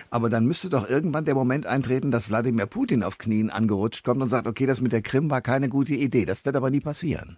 Aber 0.09 0.29
dann 0.29 0.45
müsste 0.45 0.69
doch 0.69 0.89
irgendwann 0.89 1.24
der 1.24 1.36
Moment 1.36 1.65
eintreten, 1.65 2.12
dass 2.12 2.29
Wladimir 2.29 2.65
Putin 2.65 3.01
auf 3.01 3.17
Knien 3.17 3.50
angerutscht 3.50 4.03
kommt 4.03 4.21
und 4.21 4.27
sagt, 4.27 4.45
okay, 4.45 4.65
das 4.65 4.81
mit 4.81 4.91
der 4.91 5.01
Krim 5.01 5.31
war 5.31 5.41
keine 5.41 5.69
gute 5.69 5.93
Idee. 5.93 6.25
Das 6.25 6.43
wird 6.45 6.57
aber 6.57 6.69
nie 6.69 6.81
passieren. 6.81 7.38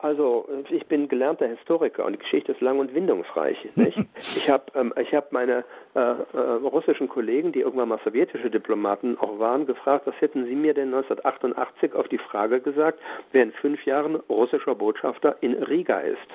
Also 0.00 0.48
ich 0.70 0.86
bin 0.86 1.08
gelernter 1.08 1.48
Historiker 1.48 2.04
und 2.04 2.12
die 2.12 2.18
Geschichte 2.18 2.52
ist 2.52 2.60
lang 2.60 2.78
und 2.78 2.94
windungsreich. 2.94 3.68
Nicht? 3.74 3.98
Ich 4.36 4.48
habe 4.48 4.64
ähm, 4.74 4.92
hab 4.96 5.32
meine 5.32 5.64
äh, 5.94 6.00
äh, 6.00 6.38
russischen 6.62 7.08
Kollegen, 7.08 7.50
die 7.52 7.60
irgendwann 7.60 7.88
mal 7.88 7.98
sowjetische 8.04 8.50
Diplomaten 8.50 9.18
auch 9.18 9.38
waren, 9.38 9.66
gefragt, 9.66 10.06
was 10.06 10.14
hätten 10.20 10.46
sie 10.46 10.54
mir 10.54 10.74
denn 10.74 10.94
1988 10.94 11.94
auf 11.94 12.06
die 12.08 12.18
Frage 12.18 12.60
gesagt, 12.60 13.00
wer 13.32 13.42
in 13.42 13.52
fünf 13.52 13.84
Jahren 13.84 14.16
russischer 14.28 14.76
Botschafter 14.76 15.36
in 15.40 15.54
Riga 15.54 15.98
ist. 15.98 16.28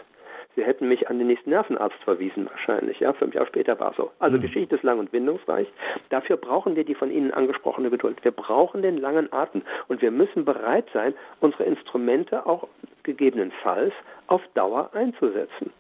Sie 0.56 0.64
hätten 0.64 0.88
mich 0.88 1.10
an 1.10 1.18
den 1.18 1.28
nächsten 1.28 1.50
Nervenarzt 1.50 1.98
verwiesen 2.04 2.48
wahrscheinlich. 2.50 3.00
Ja, 3.00 3.14
fünf 3.14 3.34
Jahre 3.34 3.48
später 3.48 3.80
war 3.80 3.92
es 3.92 3.98
so. 3.98 4.12
Also 4.20 4.38
mhm. 4.38 4.42
Geschichte 4.42 4.76
ist 4.76 4.84
lang 4.84 5.00
und 5.00 5.12
windungsreich. 5.12 5.68
Dafür 6.10 6.38
brauchen 6.38 6.76
wir 6.76 6.84
die 6.84 6.96
von 6.96 7.10
Ihnen 7.10 7.32
angesprochene 7.32 7.90
Geduld. 7.90 8.24
Wir 8.24 8.32
brauchen 8.32 8.82
den 8.82 8.98
langen 8.98 9.32
Atem 9.34 9.64
und 9.88 10.02
wir 10.02 10.12
müssen 10.12 10.46
bereit 10.46 10.86
sein, 10.94 11.14
unsere 11.40 11.64
Instrumente 11.64 12.46
auch 12.46 12.68
gegebenenfalls 13.04 13.94
auf 14.28 14.42
Dauer 14.54 14.92
einzusetzen. 14.94 15.72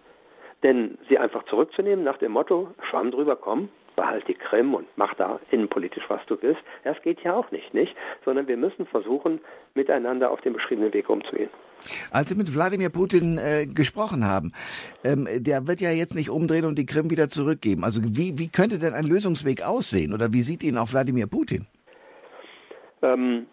Denn 0.63 0.97
sie 1.09 1.17
einfach 1.19 1.43
zurückzunehmen 1.43 2.03
nach 2.03 2.17
dem 2.17 2.31
Motto, 2.31 2.69
Schwamm 2.81 3.11
drüber, 3.11 3.35
komm, 3.35 3.69
behalt 3.95 4.27
die 4.27 4.33
Krim 4.33 4.73
und 4.73 4.87
mach 4.95 5.13
da 5.13 5.39
innenpolitisch, 5.51 6.09
was 6.09 6.25
du 6.25 6.41
willst, 6.41 6.61
das 6.83 7.01
geht 7.01 7.21
ja 7.21 7.35
auch 7.35 7.51
nicht, 7.51 7.73
nicht? 7.73 7.95
Sondern 8.25 8.47
wir 8.47 8.57
müssen 8.57 8.85
versuchen, 8.85 9.41
miteinander 9.75 10.31
auf 10.31 10.41
dem 10.41 10.53
beschriebenen 10.53 10.93
Weg 10.93 11.09
umzugehen. 11.09 11.49
Als 12.11 12.29
Sie 12.29 12.35
mit 12.35 12.53
Wladimir 12.53 12.89
Putin 12.89 13.37
äh, 13.37 13.65
gesprochen 13.65 14.25
haben, 14.25 14.51
ähm, 15.03 15.27
der 15.37 15.67
wird 15.67 15.81
ja 15.81 15.91
jetzt 15.91 16.15
nicht 16.15 16.29
umdrehen 16.29 16.65
und 16.65 16.77
die 16.77 16.85
Krim 16.85 17.09
wieder 17.09 17.27
zurückgeben. 17.27 17.83
Also 17.83 18.01
wie, 18.03 18.37
wie 18.37 18.47
könnte 18.47 18.79
denn 18.79 18.93
ein 18.93 19.05
Lösungsweg 19.05 19.63
aussehen 19.63 20.13
oder 20.13 20.33
wie 20.33 20.41
sieht 20.41 20.63
ihn 20.63 20.77
auch 20.77 20.91
Wladimir 20.91 21.27
Putin? 21.27 21.67
Ähm, 23.01 23.47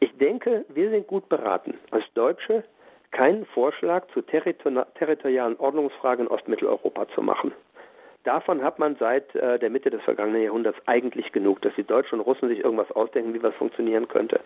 ich 0.00 0.12
denke, 0.18 0.64
wir 0.74 0.90
sind 0.90 1.06
gut 1.06 1.28
beraten, 1.28 1.74
als 1.90 2.04
Deutsche 2.14 2.64
keinen 3.10 3.44
Vorschlag 3.46 4.06
zu 4.14 4.22
territorialen 4.22 5.56
Ordnungsfragen 5.58 6.26
in 6.26 6.32
Ostmitteleuropa 6.32 7.08
zu 7.14 7.22
machen. 7.22 7.52
Davon 8.24 8.62
hat 8.62 8.78
man 8.78 8.96
seit 8.96 9.34
äh, 9.34 9.58
der 9.58 9.70
Mitte 9.70 9.88
des 9.88 10.02
vergangenen 10.02 10.42
Jahrhunderts 10.42 10.78
eigentlich 10.86 11.32
genug, 11.32 11.62
dass 11.62 11.74
die 11.74 11.84
Deutschen 11.84 12.18
und 12.18 12.26
Russen 12.26 12.48
sich 12.48 12.58
irgendwas 12.58 12.90
ausdenken, 12.92 13.32
wie 13.32 13.38
das 13.38 13.54
funktionieren 13.54 14.08
könnte. 14.08 14.40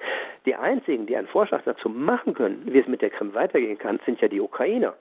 Die 0.46 0.54
einzigen, 0.54 1.06
die 1.06 1.16
einen 1.16 1.26
Vorschlag 1.26 1.62
dazu 1.64 1.88
machen 1.88 2.34
können, 2.34 2.62
wie 2.66 2.78
es 2.78 2.86
mit 2.86 3.02
der 3.02 3.10
Krim 3.10 3.34
weitergehen 3.34 3.78
kann, 3.78 3.98
sind 4.06 4.20
ja 4.20 4.28
die 4.28 4.40
Ukrainer, 4.40 4.94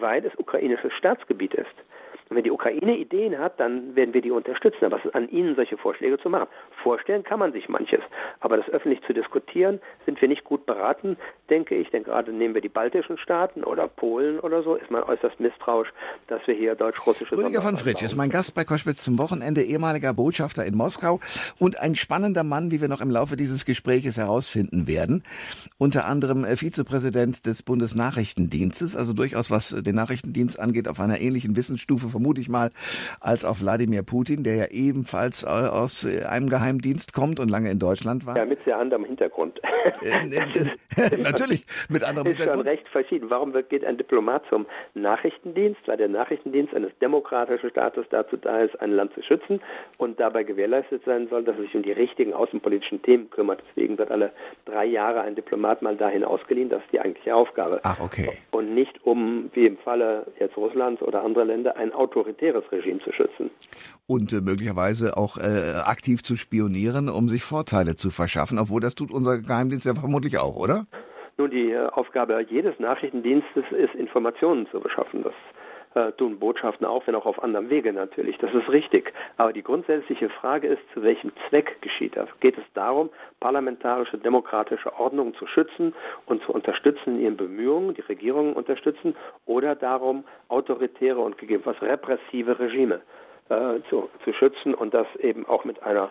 weil 0.00 0.24
es 0.26 0.36
ukrainisches 0.36 0.92
Staatsgebiet 0.94 1.54
ist. 1.54 1.74
Und 2.32 2.36
wenn 2.36 2.44
die 2.44 2.50
Ukraine 2.50 2.96
Ideen 2.96 3.38
hat, 3.38 3.60
dann 3.60 3.94
werden 3.94 4.14
wir 4.14 4.22
die 4.22 4.30
unterstützen. 4.30 4.86
Aber 4.86 4.96
es 4.96 5.04
ist 5.04 5.14
an 5.14 5.28
ihnen, 5.28 5.54
solche 5.54 5.76
Vorschläge 5.76 6.18
zu 6.18 6.30
machen. 6.30 6.48
Vorstellen 6.82 7.24
kann 7.24 7.38
man 7.38 7.52
sich 7.52 7.68
manches. 7.68 8.00
Aber 8.40 8.56
das 8.56 8.66
öffentlich 8.70 9.02
zu 9.02 9.12
diskutieren, 9.12 9.80
sind 10.06 10.18
wir 10.18 10.28
nicht 10.28 10.42
gut 10.42 10.64
beraten, 10.64 11.18
denke 11.50 11.74
ich. 11.74 11.90
Denn 11.90 12.04
gerade 12.04 12.32
nehmen 12.32 12.54
wir 12.54 12.62
die 12.62 12.70
baltischen 12.70 13.18
Staaten 13.18 13.64
oder 13.64 13.86
Polen 13.86 14.40
oder 14.40 14.62
so, 14.62 14.76
ist 14.76 14.90
man 14.90 15.02
äußerst 15.02 15.40
misstrauisch, 15.40 15.92
dass 16.28 16.40
wir 16.46 16.54
hier 16.54 16.74
deutsch-russische 16.74 17.36
Rüdiger 17.36 17.60
von 17.60 17.76
Fritsch 17.76 18.00
ist 18.02 18.16
mein 18.16 18.30
Gast 18.30 18.54
bei 18.54 18.64
Koschwitz 18.64 19.04
zum 19.04 19.18
Wochenende, 19.18 19.62
ehemaliger 19.62 20.14
Botschafter 20.14 20.64
in 20.64 20.74
Moskau 20.74 21.20
und 21.58 21.78
ein 21.80 21.96
spannender 21.96 22.44
Mann, 22.44 22.70
wie 22.70 22.80
wir 22.80 22.88
noch 22.88 23.02
im 23.02 23.10
Laufe 23.10 23.36
dieses 23.36 23.66
Gespräches 23.66 24.16
herausfinden 24.16 24.86
werden. 24.86 25.22
Unter 25.76 26.06
anderem 26.06 26.46
äh, 26.46 26.56
Vizepräsident 26.56 27.44
des 27.44 27.62
Bundesnachrichtendienstes, 27.62 28.96
also 28.96 29.12
durchaus 29.12 29.50
was 29.50 29.68
den 29.68 29.96
Nachrichtendienst 29.96 30.58
angeht, 30.58 30.88
auf 30.88 30.98
einer 30.98 31.20
ähnlichen 31.20 31.56
Wissensstufe 31.56 32.08
vom 32.08 32.21
vermute 32.22 32.40
ich 32.40 32.48
mal, 32.48 32.70
als 33.20 33.44
auf 33.44 33.60
Wladimir 33.60 34.02
Putin, 34.02 34.44
der 34.44 34.54
ja 34.54 34.66
ebenfalls 34.70 35.42
äh, 35.42 35.48
aus 35.48 36.04
äh, 36.04 36.24
einem 36.24 36.48
Geheimdienst 36.48 37.12
kommt 37.14 37.40
und 37.40 37.50
lange 37.50 37.70
in 37.70 37.78
Deutschland 37.80 38.26
war. 38.26 38.36
Ja, 38.36 38.44
mit 38.44 38.62
sehr 38.64 38.78
anderem 38.78 39.04
Hintergrund. 39.04 39.60
Äh, 40.02 40.26
natürlich, 41.18 41.64
mit 41.88 42.04
anderem 42.04 42.28
ist 42.28 42.38
Hintergrund. 42.38 42.66
Ist 42.66 42.70
schon 42.70 42.78
recht 42.78 42.88
verschieden. 42.88 43.30
Warum 43.30 43.52
geht 43.68 43.84
ein 43.84 43.96
Diplomat 43.96 44.44
zum 44.48 44.66
Nachrichtendienst? 44.94 45.80
Weil 45.86 45.96
der 45.96 46.08
Nachrichtendienst 46.08 46.74
eines 46.74 46.96
demokratischen 47.00 47.70
Staates 47.70 48.06
dazu 48.10 48.36
da 48.36 48.60
ist, 48.60 48.80
ein 48.80 48.92
Land 48.92 49.12
zu 49.14 49.22
schützen 49.22 49.60
und 49.98 50.20
dabei 50.20 50.44
gewährleistet 50.44 51.02
sein 51.04 51.26
soll, 51.28 51.42
dass 51.42 51.56
er 51.56 51.62
sich 51.62 51.74
um 51.74 51.82
die 51.82 51.92
richtigen 51.92 52.32
außenpolitischen 52.32 53.02
Themen 53.02 53.30
kümmert. 53.30 53.62
Deswegen 53.70 53.98
wird 53.98 54.12
alle 54.12 54.32
drei 54.64 54.84
Jahre 54.84 55.22
ein 55.22 55.34
Diplomat 55.34 55.82
mal 55.82 55.96
dahin 55.96 56.22
ausgeliehen. 56.22 56.68
Das 56.68 56.82
ist 56.84 56.92
die 56.92 57.00
eigentliche 57.00 57.34
Aufgabe. 57.34 57.80
Ach, 57.82 58.00
okay. 58.00 58.30
Und 58.52 58.74
nicht 58.74 59.04
um, 59.04 59.50
wie 59.54 59.66
im 59.66 59.78
Falle 59.78 60.26
jetzt 60.38 60.56
Russlands 60.56 61.02
oder 61.02 61.24
anderer 61.24 61.44
Länder, 61.44 61.76
ein 61.76 61.92
Auto 61.92 62.11
autoritäres 62.12 62.64
Regime 62.70 63.00
zu 63.00 63.12
schützen. 63.12 63.50
Und 64.06 64.32
äh, 64.32 64.40
möglicherweise 64.40 65.16
auch 65.16 65.38
äh, 65.38 65.80
aktiv 65.84 66.22
zu 66.22 66.36
spionieren, 66.36 67.08
um 67.08 67.28
sich 67.28 67.42
Vorteile 67.42 67.96
zu 67.96 68.10
verschaffen, 68.10 68.58
obwohl 68.58 68.80
das 68.80 68.94
tut 68.94 69.10
unser 69.10 69.38
Geheimdienst 69.38 69.86
ja 69.86 69.94
vermutlich 69.94 70.38
auch, 70.38 70.56
oder? 70.56 70.84
Nun, 71.38 71.50
die 71.50 71.70
äh, 71.70 71.86
Aufgabe 71.88 72.44
jedes 72.48 72.78
Nachrichtendienstes 72.78 73.64
ist, 73.70 73.94
Informationen 73.94 74.66
zu 74.70 74.80
beschaffen. 74.80 75.22
Das 75.22 75.32
äh, 75.94 76.12
tun 76.12 76.38
Botschaften 76.38 76.86
auch, 76.86 77.06
wenn 77.06 77.14
auch 77.14 77.26
auf 77.26 77.42
anderem 77.42 77.70
Wege 77.70 77.92
natürlich. 77.92 78.38
Das 78.38 78.52
ist 78.54 78.68
richtig. 78.68 79.12
Aber 79.36 79.52
die 79.52 79.62
grundsätzliche 79.62 80.28
Frage 80.28 80.68
ist, 80.68 80.82
zu 80.94 81.02
welchem 81.02 81.32
Zweck 81.48 81.80
geschieht 81.80 82.16
das? 82.16 82.28
Geht 82.40 82.58
es 82.58 82.64
darum, 82.74 83.10
parlamentarische, 83.40 84.18
demokratische 84.18 84.98
Ordnung 84.98 85.34
zu 85.34 85.46
schützen 85.46 85.94
und 86.26 86.42
zu 86.42 86.52
unterstützen 86.52 87.16
in 87.16 87.22
ihren 87.22 87.36
Bemühungen, 87.36 87.94
die 87.94 88.00
Regierungen 88.02 88.54
unterstützen, 88.54 89.14
oder 89.46 89.74
darum, 89.74 90.24
autoritäre 90.48 91.18
und 91.18 91.38
gegebenenfalls 91.38 91.82
repressive 91.82 92.58
Regime 92.58 93.00
äh, 93.48 93.80
zu, 93.88 94.08
zu 94.24 94.32
schützen 94.32 94.74
und 94.74 94.94
das 94.94 95.06
eben 95.16 95.46
auch 95.46 95.64
mit 95.64 95.82
einer 95.82 96.10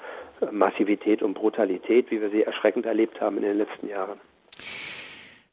Massivität 0.51 1.21
und 1.21 1.33
Brutalität, 1.33 2.09
wie 2.09 2.21
wir 2.21 2.29
sie 2.29 2.43
erschreckend 2.43 2.85
erlebt 2.85 3.21
haben 3.21 3.37
in 3.37 3.43
den 3.43 3.57
letzten 3.57 3.87
Jahren. 3.87 4.19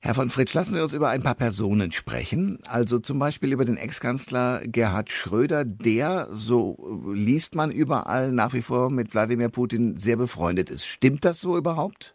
Herr 0.00 0.14
von 0.14 0.28
Fritsch, 0.30 0.54
lassen 0.54 0.74
Sie 0.74 0.80
uns 0.80 0.92
über 0.92 1.08
ein 1.08 1.24
paar 1.24 1.34
Personen 1.34 1.90
sprechen. 1.90 2.60
Also 2.70 3.00
zum 3.00 3.18
Beispiel 3.18 3.52
über 3.52 3.64
den 3.64 3.76
Ex-Kanzler 3.76 4.60
Gerhard 4.64 5.10
Schröder, 5.10 5.64
der, 5.64 6.28
so 6.30 6.76
liest 7.12 7.56
man 7.56 7.72
überall, 7.72 8.30
nach 8.30 8.54
wie 8.54 8.62
vor 8.62 8.90
mit 8.90 9.12
Wladimir 9.12 9.48
Putin 9.48 9.96
sehr 9.96 10.16
befreundet 10.16 10.70
ist. 10.70 10.86
Stimmt 10.86 11.24
das 11.24 11.40
so 11.40 11.58
überhaupt? 11.58 12.14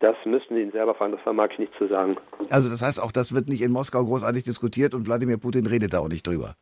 Das 0.00 0.16
müssen 0.24 0.56
Sie 0.56 0.62
ihn 0.62 0.72
selber 0.72 0.94
fragen, 0.94 1.12
das 1.12 1.20
vermag 1.22 1.50
ich 1.52 1.60
nicht 1.60 1.72
zu 1.78 1.86
sagen. 1.86 2.16
Also 2.50 2.68
das 2.68 2.82
heißt 2.82 3.00
auch, 3.00 3.12
das 3.12 3.32
wird 3.32 3.48
nicht 3.48 3.62
in 3.62 3.70
Moskau 3.70 4.04
großartig 4.04 4.42
diskutiert 4.42 4.92
und 4.92 5.06
Wladimir 5.06 5.38
Putin 5.38 5.66
redet 5.66 5.92
da 5.92 6.00
auch 6.00 6.08
nicht 6.08 6.26
drüber 6.26 6.56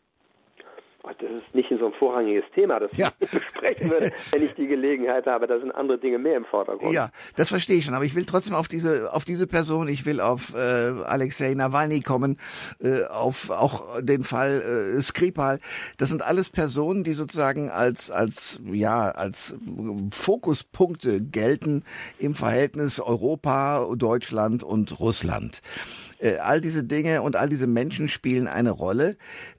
das 1.19 1.31
ist 1.31 1.55
nicht 1.55 1.69
so 1.69 1.87
ein 1.87 1.93
vorrangiges 1.93 2.45
Thema, 2.55 2.81
das 2.81 2.91
ja. 2.97 3.11
ich 3.19 3.31
besprechen 3.31 3.91
würde, 3.91 4.13
wenn 4.31 4.43
ich 4.43 4.55
die 4.55 4.67
Gelegenheit 4.67 5.27
habe. 5.27 5.47
Da 5.47 5.59
sind 5.59 5.73
andere 5.73 5.99
Dinge 5.99 6.19
mehr 6.19 6.37
im 6.37 6.45
Vordergrund. 6.45 6.93
Ja, 6.93 7.11
das 7.37 7.49
verstehe 7.49 7.77
ich 7.77 7.85
schon. 7.85 7.95
Aber 7.95 8.05
ich 8.05 8.15
will 8.15 8.25
trotzdem 8.25 8.55
auf 8.55 8.69
diese, 8.69 9.13
auf 9.13 9.25
diese 9.25 9.47
Person, 9.47 9.89
ich 9.89 10.07
will 10.07 10.21
auf 10.21 10.55
äh, 10.55 10.59
Alexei 11.05 11.55
Nawalny 11.55 12.01
kommen, 12.01 12.39
äh, 12.81 13.05
auf 13.05 13.51
auch 13.51 14.01
den 14.01 14.25
Fall 14.25 14.97
äh, 14.97 15.03
Skripal. 15.03 15.61
Das 15.99 16.09
sind 16.09 16.23
alles 16.23 16.51
Personen, 16.51 17.05
die 17.05 17.13
sozusagen 17.13 17.71
als, 17.71 18.11
als, 18.11 18.61
ja, 18.67 19.11
als 19.11 19.55
Fokuspunkte 20.11 21.21
gelten 21.21 21.85
im 22.19 22.35
Verhältnis 22.35 23.01
Europa, 23.01 23.87
Deutschland 23.97 24.63
und 24.63 24.99
Russland. 25.01 25.61
Äh, 26.19 26.37
all 26.37 26.61
diese 26.61 26.85
Dinge 26.85 27.23
und 27.23 27.37
all 27.37 27.49
diese 27.49 27.67
Menschen 27.67 28.09
spielen 28.09 28.49
eine 28.49 28.71
Rolle. 28.71 29.17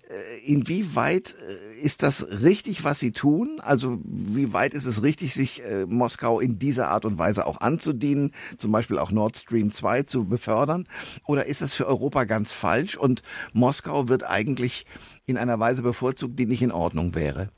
Äh, 0.10 0.40
inwieweit 0.46 1.36
äh, 1.36 1.80
ist 1.80 2.02
das 2.02 2.28
richtig, 2.42 2.84
was 2.84 3.00
sie 3.00 3.12
tun? 3.12 3.60
Also 3.62 4.00
wie 4.04 4.54
weit 4.54 4.74
ist 4.74 4.86
es 4.86 5.04
richtig, 5.04 5.34
sich 5.34 5.62
Moskau 5.88 6.40
in 6.40 6.58
dieser 6.58 6.90
Art 6.90 7.06
und 7.06 7.20
Weise 7.20 7.46
auch 7.46 7.62
anzudienen, 7.62 8.34
zum 8.58 8.72
Beispiel 8.72 8.98
auch 8.98 9.12
Nord 9.12 9.38
Stream 9.38 9.72
2 9.72 10.04
zu 10.04 10.26
befördern? 10.26 10.88
Oder 11.28 11.46
ist 11.46 11.62
das 11.62 11.74
für 11.74 11.88
Europa 11.88 12.24
ganz 12.24 12.52
falsch 12.52 12.98
und 12.98 13.22
Moskau 13.54 14.10
wird 14.10 14.24
eigentlich 14.24 14.86
in 15.26 15.38
einer 15.38 15.60
Weise 15.60 15.84
bevorzugt, 15.84 16.40
die 16.40 16.48
nicht 16.48 16.62
in 16.64 16.72
Ordnung 16.72 17.14
wäre? 17.14 17.50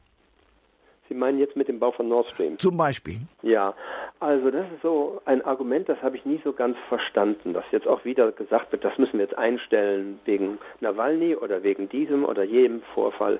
Sie 1.10 1.16
meinen 1.16 1.40
jetzt 1.40 1.56
mit 1.56 1.68
dem 1.68 1.80
Bau 1.80 1.92
von 1.92 2.08
Nord 2.08 2.28
Stream? 2.28 2.58
Zum 2.60 2.78
Beispiel. 2.78 3.18
Ja, 3.42 3.74
also 4.20 4.52
das 4.52 4.66
ist 4.74 4.84
so 4.84 5.22
ein 5.26 5.42
Argument, 5.44 5.90
das 5.90 6.02
habe 6.04 6.16
ich 6.16 6.26
nie 6.26 6.40
so 6.44 6.54
ganz 6.54 6.78
verstanden, 6.88 7.54
dass 7.54 7.66
jetzt 7.72 7.88
auch 7.88 8.06
wieder 8.06 8.32
gesagt 8.32 8.72
wird, 8.72 8.86
das 8.86 8.98
müssen 9.00 9.14
wir 9.14 9.26
jetzt 9.26 9.38
einstellen 9.38 10.20
wegen 10.26 10.60
Nawalny 10.82 11.36
oder 11.36 11.64
wegen 11.64 11.90
diesem 11.90 12.24
oder 12.24 12.44
jedem 12.44 12.82
Vorfall. 12.94 13.40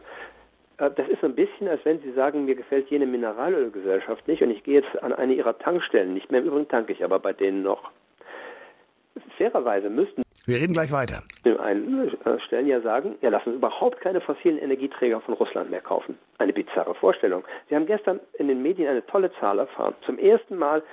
Äh, 0.78 0.90
das 0.96 1.08
ist 1.10 1.22
so 1.22 1.28
ein 1.28 1.36
bisschen, 1.36 1.68
als 1.68 1.86
wenn 1.86 2.00
Sie 2.00 2.12
sagen, 2.14 2.46
mir 2.46 2.56
gefällt 2.56 2.90
jene 2.90 3.06
Mineralölgesellschaft 3.06 4.28
nicht 4.28 4.42
und 4.42 4.50
ich 4.50 4.64
gehe 4.64 4.82
jetzt 4.82 5.04
an 5.04 5.14
eine 5.14 5.34
Ihrer 5.34 5.58
Tankstellen 5.60 6.14
nicht 6.14 6.32
mehr. 6.32 6.42
Im 6.42 6.48
Übrigen 6.48 6.68
tanke 6.68 6.92
ich 6.94 7.04
aber 7.04 7.20
bei 7.20 7.34
denen 7.34 7.62
noch. 7.62 7.92
Fairerweise 9.38 9.90
müssten 9.90 10.24
wir 10.50 10.58
reden 10.58 10.74
gleich 10.74 10.92
weiter. 10.92 11.24
Einen 11.60 12.10
äh, 12.26 12.40
Stellen 12.40 12.68
ja 12.68 12.82
sagen, 12.82 13.16
ja, 13.22 13.30
lassen 13.30 13.54
überhaupt 13.54 14.02
keine 14.02 14.22
fossilen 14.22 14.58
Energieträger 14.58 15.22
von 15.22 15.36
Russland 15.36 15.70
mehr 15.70 15.82
kaufen. 15.82 16.18
Eine 16.38 16.54
bizarre 16.54 16.96
Vorstellung. 16.96 17.44
Sie 17.70 17.76
haben 17.76 17.86
gestern 17.86 18.20
in 18.38 18.48
den 18.48 18.62
Medien 18.62 18.88
eine 18.88 19.06
tolle 19.06 19.32
Zahl 19.40 19.60
erfahren. 19.60 19.94
Zum 20.06 20.18
ersten 20.18 20.58
Mal 20.58 20.84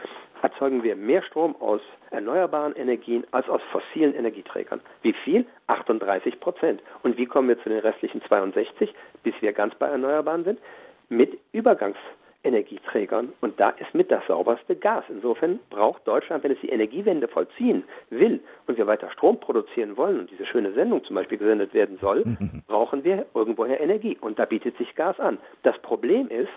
erzeugen 0.42 0.82
wir 0.82 0.96
mehr 0.96 1.22
Strom 1.22 1.56
aus 1.60 1.80
erneuerbaren 2.10 2.75
Energien 2.76 3.25
als 3.30 3.48
aus 3.48 3.62
fossilen 3.72 4.14
Energieträgern. 4.14 4.80
Wie 5.02 5.12
viel? 5.12 5.46
38 5.66 6.38
Prozent. 6.40 6.82
Und 7.02 7.16
wie 7.16 7.26
kommen 7.26 7.48
wir 7.48 7.60
zu 7.62 7.68
den 7.68 7.78
restlichen 7.78 8.22
62, 8.22 8.94
bis 9.22 9.34
wir 9.40 9.52
ganz 9.52 9.75
bei 9.75 9.86
Erneuerbaren 9.86 10.44
sind? 10.44 10.60
Mit 11.08 11.38
Übergangs 11.52 11.98
Energieträgern 12.47 13.33
und 13.41 13.59
da 13.61 13.71
ist 13.71 13.95
mit 13.95 14.11
das 14.11 14.26
sauberste 14.26 14.76
Gas. 14.76 15.05
Insofern 15.09 15.59
braucht 15.71 16.07
Deutschland, 16.07 16.45
wenn 16.45 16.53
es 16.53 16.61
die 16.61 16.69
Energiewende 16.69 17.29
vollziehen 17.29 17.85
will 18.11 18.41
und 18.67 18.79
wir 18.79 18.87
weiter 18.87 19.11
Strom 19.11 19.38
produzieren 19.41 19.97
wollen 19.97 20.21
und 20.21 20.31
diese 20.31 20.47
schöne 20.47 20.73
Sendung 20.73 21.05
zum 21.05 21.17
Beispiel 21.17 21.38
gesendet 21.38 21.75
werden 21.75 21.99
soll, 22.00 22.25
brauchen 22.69 23.05
wir 23.05 23.26
irgendwoher 23.35 23.81
Energie 23.81 24.17
und 24.21 24.38
da 24.38 24.45
bietet 24.45 24.79
sich 24.79 24.95
Gas 24.95 25.19
an. 25.21 25.38
Das 25.62 25.79
Problem 25.81 26.29
ist, 26.29 26.53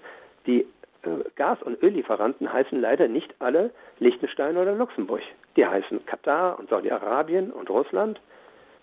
die 0.45 0.65
äh, 1.03 1.09
Gas- 1.35 1.63
und 1.63 1.81
Öllieferanten 1.81 2.51
heißen 2.51 2.79
leider 2.79 3.07
nicht 3.07 3.33
alle 3.39 3.71
Liechtenstein 3.99 4.57
oder 4.57 4.75
Luxemburg. 4.75 5.21
Die 5.55 5.65
heißen 5.65 6.05
Katar 6.05 6.59
und 6.59 6.69
Saudi-Arabien 6.69 7.51
und 7.51 7.69
Russland. 7.69 8.21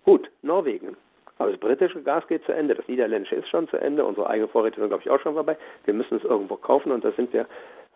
Gut, 0.05 0.31
Norwegen. 0.43 0.97
Aber 1.39 1.51
das 1.51 1.61
britische 1.61 2.03
Gas 2.03 2.27
geht 2.29 2.45
zu 2.45 2.53
Ende, 2.53 2.75
das 2.75 2.89
niederländische 2.89 3.35
ist 3.35 3.49
schon 3.49 3.69
zu 3.69 3.77
Ende, 3.77 4.05
unsere 4.05 4.29
eigene 4.29 4.49
Vorräte 4.49 4.81
sind, 4.81 4.89
glaube 4.89 5.03
ich, 5.05 5.11
auch 5.11 5.21
schon 5.21 5.35
vorbei. 5.35 5.57
Wir 5.85 5.95
müssen 5.95 6.17
es 6.17 6.25
irgendwo 6.25 6.57
kaufen 6.57 6.93
und 6.93 7.05
da 7.05 7.13
sind 7.13 7.33
wir, 7.33 7.47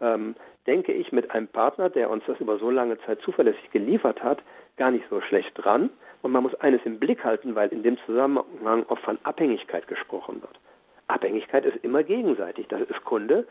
ähm, 0.01 0.35
denke 0.67 0.93
ich, 0.93 1.11
mit 1.11 1.31
einem 1.31 1.49
Partner, 1.49 1.89
der 1.89 2.11
uns 2.11 2.23
das 2.27 2.39
über 2.41 2.59
so 2.59 2.71
lange 2.71 2.99
Zeit 3.01 3.21
zuverlässig 3.23 3.71
geliefert 3.71 4.23
hat, 4.23 4.43
gar 4.77 4.91
nicht 4.91 5.07
so 5.09 5.21
schlecht 5.23 5.53
dran. 5.55 5.91
Und 6.23 6.33
man 6.33 6.43
muss 6.43 6.55
eines 6.57 6.81
im 6.85 6.99
Blick 6.99 7.25
halten, 7.25 7.55
weil 7.55 7.71
in 7.71 7.83
dem 7.83 7.97
Zusammenhang 8.05 8.85
oft 8.89 9.03
von 9.03 9.19
Abhängigkeit 9.23 9.89
gesprochen 9.89 10.43
wird. 10.43 10.61
Abhängigkeit 11.07 11.65
ist 11.65 11.83
immer 11.83 12.03
gegenseitig. 12.03 12.69
Das 12.69 12.83
ist 12.83 13.05
Kunde 13.05 13.47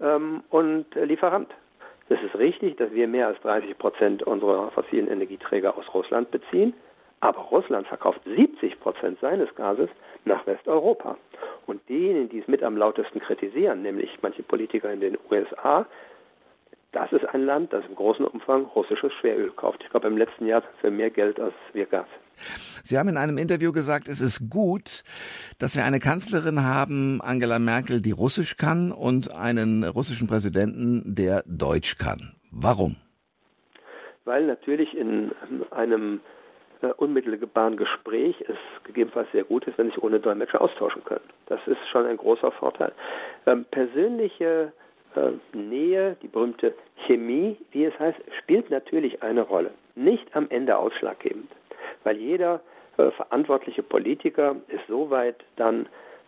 ähm, 0.00 0.42
und 0.48 0.86
Lieferant. 0.94 1.54
Es 2.08 2.22
ist 2.22 2.36
richtig, 2.36 2.76
dass 2.76 2.92
wir 2.92 3.08
mehr 3.08 3.26
als 3.26 3.40
30 3.40 3.76
Prozent 3.78 4.22
unserer 4.22 4.70
fossilen 4.70 5.08
Energieträger 5.08 5.76
aus 5.76 5.92
Russland 5.92 6.30
beziehen. 6.30 6.72
Aber 7.20 7.40
Russland 7.40 7.86
verkauft 7.86 8.20
70 8.24 8.78
Prozent 8.80 9.18
seines 9.20 9.54
Gases 9.54 9.88
nach 10.24 10.46
Westeuropa. 10.46 11.16
Und 11.66 11.80
diejenigen, 11.88 12.28
die 12.28 12.40
es 12.40 12.48
mit 12.48 12.62
am 12.62 12.76
lautesten 12.76 13.20
kritisieren, 13.20 13.82
nämlich 13.82 14.10
manche 14.22 14.42
Politiker 14.42 14.92
in 14.92 15.00
den 15.00 15.18
USA, 15.30 15.86
das 16.92 17.12
ist 17.12 17.26
ein 17.26 17.44
Land, 17.44 17.72
das 17.72 17.84
im 17.86 17.94
großen 17.94 18.24
Umfang 18.24 18.64
russisches 18.64 19.12
Schweröl 19.14 19.50
kauft. 19.50 19.82
Ich 19.82 19.90
glaube, 19.90 20.06
im 20.06 20.16
letzten 20.16 20.46
Jahr 20.46 20.62
für 20.80 20.90
mehr 20.90 21.10
Geld 21.10 21.38
als 21.38 21.54
wir 21.72 21.86
Gas. 21.86 22.06
Sie 22.82 22.98
haben 22.98 23.08
in 23.08 23.16
einem 23.16 23.38
Interview 23.38 23.72
gesagt, 23.72 24.08
es 24.08 24.20
ist 24.20 24.48
gut, 24.48 25.02
dass 25.58 25.74
wir 25.76 25.84
eine 25.84 25.98
Kanzlerin 25.98 26.62
haben, 26.62 27.20
Angela 27.20 27.58
Merkel, 27.58 28.00
die 28.00 28.12
Russisch 28.12 28.56
kann 28.56 28.92
und 28.92 29.30
einen 29.30 29.84
russischen 29.84 30.26
Präsidenten, 30.26 31.14
der 31.14 31.42
Deutsch 31.46 31.98
kann. 31.98 32.34
Warum? 32.50 32.96
Weil 34.24 34.46
natürlich 34.46 34.96
in 34.96 35.32
einem 35.70 36.20
unmittelbaren 36.96 37.76
Gespräch 37.76 38.36
es 38.48 38.56
gegebenenfalls 38.84 39.30
sehr 39.32 39.44
gut 39.44 39.66
ist, 39.66 39.78
wenn 39.78 39.88
sich 39.88 40.02
ohne 40.02 40.20
Dolmetscher 40.20 40.60
austauschen 40.60 41.04
können. 41.04 41.24
Das 41.46 41.60
ist 41.66 41.78
schon 41.88 42.06
ein 42.06 42.16
großer 42.16 42.52
Vorteil. 42.52 42.92
Ähm, 43.46 43.64
persönliche 43.70 44.72
äh, 45.14 45.56
Nähe, 45.56 46.16
die 46.22 46.28
berühmte 46.28 46.74
Chemie, 47.06 47.56
wie 47.72 47.84
es 47.84 47.98
heißt, 47.98 48.18
spielt 48.38 48.70
natürlich 48.70 49.22
eine 49.22 49.42
Rolle. 49.42 49.70
Nicht 49.94 50.34
am 50.36 50.46
Ende 50.50 50.76
ausschlaggebend, 50.76 51.50
weil 52.04 52.16
jeder 52.16 52.60
äh, 52.98 53.10
verantwortliche 53.10 53.82
Politiker 53.82 54.56
ist 54.68 54.86
soweit 54.88 55.36
dann 55.56 55.86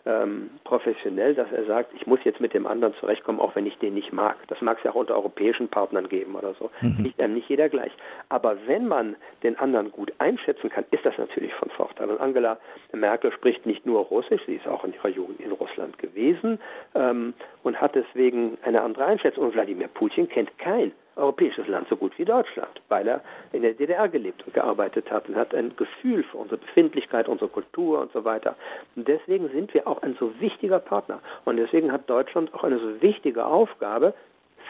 ähm, 0.09 0.51
professionell, 0.64 1.35
dass 1.35 1.53
er 1.53 1.64
sagt, 1.66 1.92
ich 1.94 2.07
muss 2.07 2.21
jetzt 2.25 2.40
mit 2.40 2.55
dem 2.55 2.66
anderen 2.66 2.94
zurechtkommen, 2.94 3.38
auch 3.40 3.55
wenn 3.55 3.66
ich 3.66 3.77
den 3.79 3.94
nicht 3.94 4.12
mag. 4.12 4.37
Das 4.49 4.61
mag 4.62 4.79
es 4.79 4.85
ja 4.85 4.92
auch 4.92 4.97
unter 4.97 5.14
europäischen 5.14 5.68
Partnern 5.68 6.09
geben 6.09 6.35
oder 6.35 6.55
so. 6.55 6.71
Mhm. 6.81 7.05
Liegt 7.05 7.21
einem 7.21 7.35
nicht 7.35 7.49
jeder 7.49 7.68
gleich. 7.68 7.92
Aber 8.31 8.57
wenn 8.66 8.88
man 8.88 9.16
den 9.42 9.59
anderen 9.59 9.92
gut 9.92 10.12
einschätzen 10.18 10.71
kann, 10.71 10.85
ist 10.90 11.05
das 11.05 11.18
natürlich 11.18 11.53
von 11.55 11.68
Vorteil. 11.71 12.09
Und 12.09 12.21
Angela 12.21 12.59
Merkel 12.92 13.31
spricht 13.33 13.66
nicht 13.66 13.85
nur 13.85 14.01
Russisch, 14.01 14.40
sie 14.47 14.55
ist 14.55 14.66
auch 14.66 14.85
in 14.85 14.94
ihrer 14.94 15.09
Jugend 15.09 15.40
in 15.40 15.53
Russland 15.53 15.99
gewesen 15.99 16.59
ähm, 16.94 17.35
und 17.62 17.81
hat 17.81 17.94
deswegen 17.94 18.57
eine 18.62 18.81
andere 18.81 19.05
Einschätzung. 19.05 19.44
Und 19.44 19.55
Wladimir 19.55 19.88
Putin 19.88 20.29
kennt 20.29 20.57
kein 20.59 20.92
europäisches 21.18 21.66
Land 21.66 21.88
so 21.88 21.96
gut 21.96 22.18
wie 22.18 22.24
Deutschland, 22.24 22.81
weil 22.88 23.09
er 23.09 23.20
in 23.52 23.62
der 23.62 23.74
DDR 23.74 24.09
gelebt 24.09 24.46
und 24.46 24.54
gearbeitet 24.54 25.11
hat 25.11 25.28
und 25.28 25.37
hat 25.37 25.54
ein 25.54 25.76
Gefühl 25.76 26.22
für 26.22 26.38
unsere 26.38 26.59
Befindlichkeit, 26.59 27.28
unsere 27.28 27.50
Kultur 27.50 28.00
und 28.00 28.12
so 28.12 28.24
weiter. 28.24 28.57
Und 28.96 29.09
deswegen 29.09 29.48
sind 29.50 29.74
wir 29.74 29.87
auch 29.87 30.02
ein 30.02 30.16
so 30.18 30.33
wichtiger 30.40 30.78
Partner. 30.78 31.20
Und 31.44 31.57
deswegen 31.57 31.92
hat 31.92 32.09
Deutschland 32.09 32.54
auch 32.54 32.64
eine 32.64 32.78
so 32.78 33.02
wichtige 33.02 33.44
Aufgabe 33.44 34.14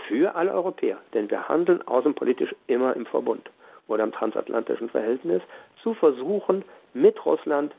für 0.06 0.34
alle 0.34 0.52
Europäer. 0.52 0.98
Denn 1.14 1.30
wir 1.30 1.48
handeln 1.48 1.86
außenpolitisch 1.86 2.54
immer 2.66 2.96
im 2.96 3.06
Verbund 3.06 3.50
oder 3.86 4.04
im 4.04 4.12
transatlantischen 4.12 4.88
Verhältnis, 4.90 5.42
zu 5.82 5.94
versuchen, 5.94 6.64
mit 6.94 7.24
Russland 7.24 7.72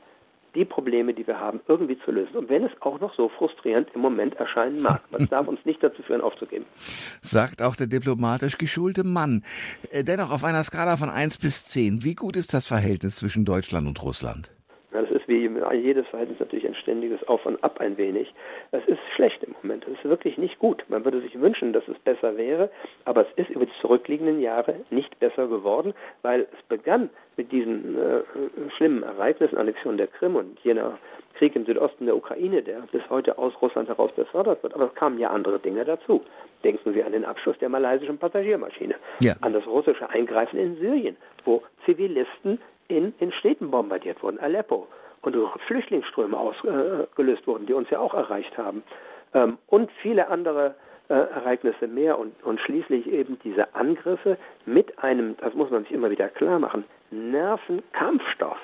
die 0.54 0.64
Probleme, 0.64 1.14
die 1.14 1.26
wir 1.26 1.38
haben, 1.38 1.60
irgendwie 1.68 1.98
zu 2.04 2.10
lösen. 2.10 2.36
Und 2.36 2.48
wenn 2.48 2.64
es 2.64 2.72
auch 2.80 3.00
noch 3.00 3.14
so 3.14 3.28
frustrierend 3.28 3.88
im 3.94 4.00
Moment 4.00 4.34
erscheinen 4.34 4.82
mag, 4.82 5.02
das 5.10 5.28
darf 5.28 5.48
uns 5.48 5.64
nicht 5.64 5.82
dazu 5.82 6.02
führen, 6.02 6.20
aufzugeben. 6.20 6.64
Sagt 7.20 7.62
auch 7.62 7.76
der 7.76 7.86
diplomatisch 7.86 8.58
geschulte 8.58 9.04
Mann. 9.04 9.44
Äh, 9.90 10.04
dennoch 10.04 10.30
auf 10.30 10.44
einer 10.44 10.64
Skala 10.64 10.96
von 10.96 11.10
1 11.10 11.38
bis 11.38 11.64
10, 11.66 12.04
wie 12.04 12.14
gut 12.14 12.36
ist 12.36 12.54
das 12.54 12.66
Verhältnis 12.66 13.16
zwischen 13.16 13.44
Deutschland 13.44 13.86
und 13.86 14.02
Russland? 14.02 14.50
Ja, 14.92 15.02
das 15.02 15.10
ist 15.10 15.28
wie 15.28 15.48
jedes 15.74 16.06
Verhältnis 16.08 16.40
natürlich 16.40 16.66
ein 16.66 16.74
ständiges 16.74 17.26
Auf 17.28 17.46
und 17.46 17.62
Ab 17.62 17.80
ein 17.80 17.96
wenig. 17.96 18.34
Es 18.72 18.84
ist 18.86 19.00
schlecht 19.14 19.42
im 19.44 19.54
Moment. 19.62 19.86
Es 19.86 19.94
ist 19.94 20.04
wirklich 20.04 20.36
nicht 20.36 20.58
gut. 20.58 20.84
Man 20.88 21.04
würde 21.04 21.20
sich 21.20 21.40
wünschen, 21.40 21.72
dass 21.72 21.86
es 21.86 21.98
besser 22.00 22.36
wäre, 22.36 22.70
aber 23.04 23.22
es 23.22 23.32
ist 23.36 23.50
über 23.50 23.66
die 23.66 23.72
zurückliegenden 23.80 24.40
Jahre 24.40 24.74
nicht 24.90 25.18
besser 25.20 25.46
geworden, 25.46 25.94
weil 26.22 26.48
es 26.52 26.62
begann 26.68 27.10
mit 27.36 27.52
diesen 27.52 27.96
äh, 27.96 28.20
schlimmen 28.76 29.02
Ereignissen, 29.02 29.56
Annexion 29.56 29.96
der 29.96 30.08
Krim 30.08 30.36
und 30.36 30.58
jener 30.60 30.98
Krieg 31.34 31.54
im 31.54 31.64
Südosten 31.64 32.06
der 32.06 32.16
Ukraine, 32.16 32.62
der 32.62 32.80
bis 32.92 33.08
heute 33.08 33.38
aus 33.38 33.54
Russland 33.62 33.88
heraus 33.88 34.10
befördert 34.12 34.62
wird. 34.62 34.74
Aber 34.74 34.86
es 34.86 34.94
kamen 34.94 35.18
ja 35.18 35.30
andere 35.30 35.58
Dinge 35.58 35.84
dazu. 35.84 36.20
Denken 36.64 36.92
Sie 36.92 37.02
an 37.02 37.12
den 37.12 37.24
Abschuss 37.24 37.56
der 37.58 37.68
malaysischen 37.68 38.18
Passagiermaschine, 38.18 38.96
ja. 39.20 39.34
an 39.40 39.52
das 39.52 39.66
russische 39.66 40.10
Eingreifen 40.10 40.58
in 40.58 40.76
Syrien, 40.76 41.16
wo 41.44 41.62
Zivilisten 41.86 42.60
in, 42.90 43.14
in 43.18 43.32
Städten 43.32 43.70
bombardiert 43.70 44.22
wurden, 44.22 44.38
Aleppo, 44.38 44.86
und 45.22 45.36
Flüchtlingsströme 45.66 46.36
ausgelöst 46.36 47.42
äh, 47.42 47.46
wurden, 47.46 47.66
die 47.66 47.74
uns 47.74 47.90
ja 47.90 47.98
auch 47.98 48.14
erreicht 48.14 48.56
haben. 48.56 48.82
Ähm, 49.34 49.58
und 49.66 49.90
viele 50.02 50.28
andere 50.28 50.74
äh, 51.08 51.14
Ereignisse 51.14 51.86
mehr 51.88 52.18
und, 52.18 52.32
und 52.42 52.60
schließlich 52.60 53.06
eben 53.06 53.38
diese 53.44 53.74
Angriffe 53.74 54.38
mit 54.64 54.98
einem, 55.02 55.36
das 55.38 55.54
muss 55.54 55.70
man 55.70 55.82
sich 55.82 55.92
immer 55.92 56.10
wieder 56.10 56.28
klar 56.28 56.58
machen, 56.58 56.84
Nervenkampfstoff 57.10 58.60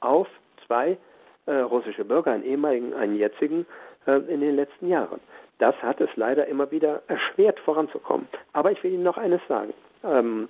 auf 0.00 0.28
zwei 0.66 0.98
äh, 1.46 1.52
russische 1.52 2.04
Bürger, 2.04 2.32
einen 2.32 2.44
ehemaligen, 2.44 2.94
einen 2.94 3.16
jetzigen, 3.16 3.66
äh, 4.06 4.18
in 4.32 4.40
den 4.40 4.56
letzten 4.56 4.88
Jahren. 4.88 5.20
Das 5.58 5.74
hat 5.82 6.00
es 6.00 6.10
leider 6.14 6.46
immer 6.46 6.70
wieder 6.70 7.02
erschwert 7.08 7.58
voranzukommen. 7.60 8.28
Aber 8.52 8.70
ich 8.70 8.82
will 8.84 8.92
Ihnen 8.92 9.02
noch 9.02 9.18
eines 9.18 9.40
sagen. 9.48 9.72
Ähm, 10.04 10.48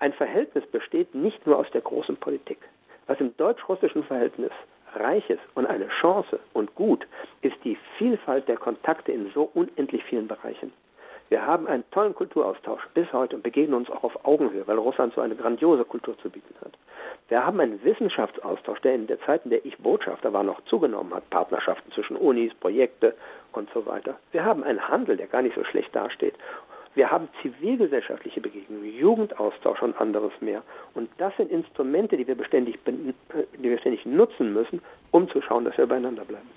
ein 0.00 0.12
Verhältnis 0.12 0.66
besteht 0.66 1.14
nicht 1.14 1.46
nur 1.46 1.58
aus 1.58 1.70
der 1.72 1.80
großen 1.80 2.16
Politik. 2.16 2.58
Was 3.06 3.20
im 3.20 3.36
deutsch-russischen 3.36 4.04
Verhältnis 4.04 4.52
reich 4.94 5.28
ist 5.28 5.42
und 5.54 5.66
eine 5.66 5.88
Chance 5.88 6.38
und 6.52 6.74
gut, 6.74 7.06
ist 7.42 7.56
die 7.64 7.76
Vielfalt 7.96 8.48
der 8.48 8.56
Kontakte 8.56 9.12
in 9.12 9.30
so 9.32 9.50
unendlich 9.54 10.04
vielen 10.04 10.28
Bereichen. 10.28 10.72
Wir 11.30 11.44
haben 11.44 11.66
einen 11.66 11.84
tollen 11.90 12.14
Kulturaustausch 12.14 12.86
bis 12.94 13.12
heute 13.12 13.36
und 13.36 13.42
begegnen 13.42 13.74
uns 13.74 13.90
auch 13.90 14.02
auf 14.02 14.24
Augenhöhe, 14.24 14.66
weil 14.66 14.78
Russland 14.78 15.12
so 15.14 15.20
eine 15.20 15.36
grandiose 15.36 15.84
Kultur 15.84 16.16
zu 16.18 16.30
bieten 16.30 16.54
hat. 16.64 16.72
Wir 17.28 17.44
haben 17.44 17.60
einen 17.60 17.84
Wissenschaftsaustausch, 17.84 18.80
der 18.80 18.94
in 18.94 19.06
der 19.06 19.20
Zeit, 19.20 19.44
in 19.44 19.50
der 19.50 19.64
ich 19.66 19.76
Botschafter 19.76 20.32
war, 20.32 20.42
noch 20.42 20.62
zugenommen 20.64 21.12
hat. 21.14 21.28
Partnerschaften 21.28 21.92
zwischen 21.92 22.16
Unis, 22.16 22.54
Projekte 22.54 23.14
und 23.52 23.68
so 23.74 23.84
weiter. 23.84 24.16
Wir 24.32 24.44
haben 24.44 24.64
einen 24.64 24.88
Handel, 24.88 25.18
der 25.18 25.26
gar 25.26 25.42
nicht 25.42 25.54
so 25.54 25.64
schlecht 25.64 25.94
dasteht. 25.94 26.34
Wir 26.94 27.10
haben 27.10 27.28
zivilgesellschaftliche 27.42 28.40
Begegnungen, 28.40 28.92
Jugendaustausch 28.98 29.82
und 29.82 29.96
anderes 30.00 30.32
mehr. 30.40 30.62
Und 30.94 31.08
das 31.18 31.36
sind 31.36 31.50
Instrumente, 31.50 32.16
die 32.16 32.26
wir 32.26 32.34
beständig, 32.34 32.78
äh, 32.86 32.92
die 33.56 33.70
wir 33.70 33.78
ständig 33.78 34.04
nutzen 34.06 34.52
müssen, 34.52 34.80
um 35.10 35.28
zu 35.28 35.40
schauen, 35.42 35.64
dass 35.64 35.76
wir 35.78 35.86
beieinander 35.86 36.24
bleiben. 36.24 36.48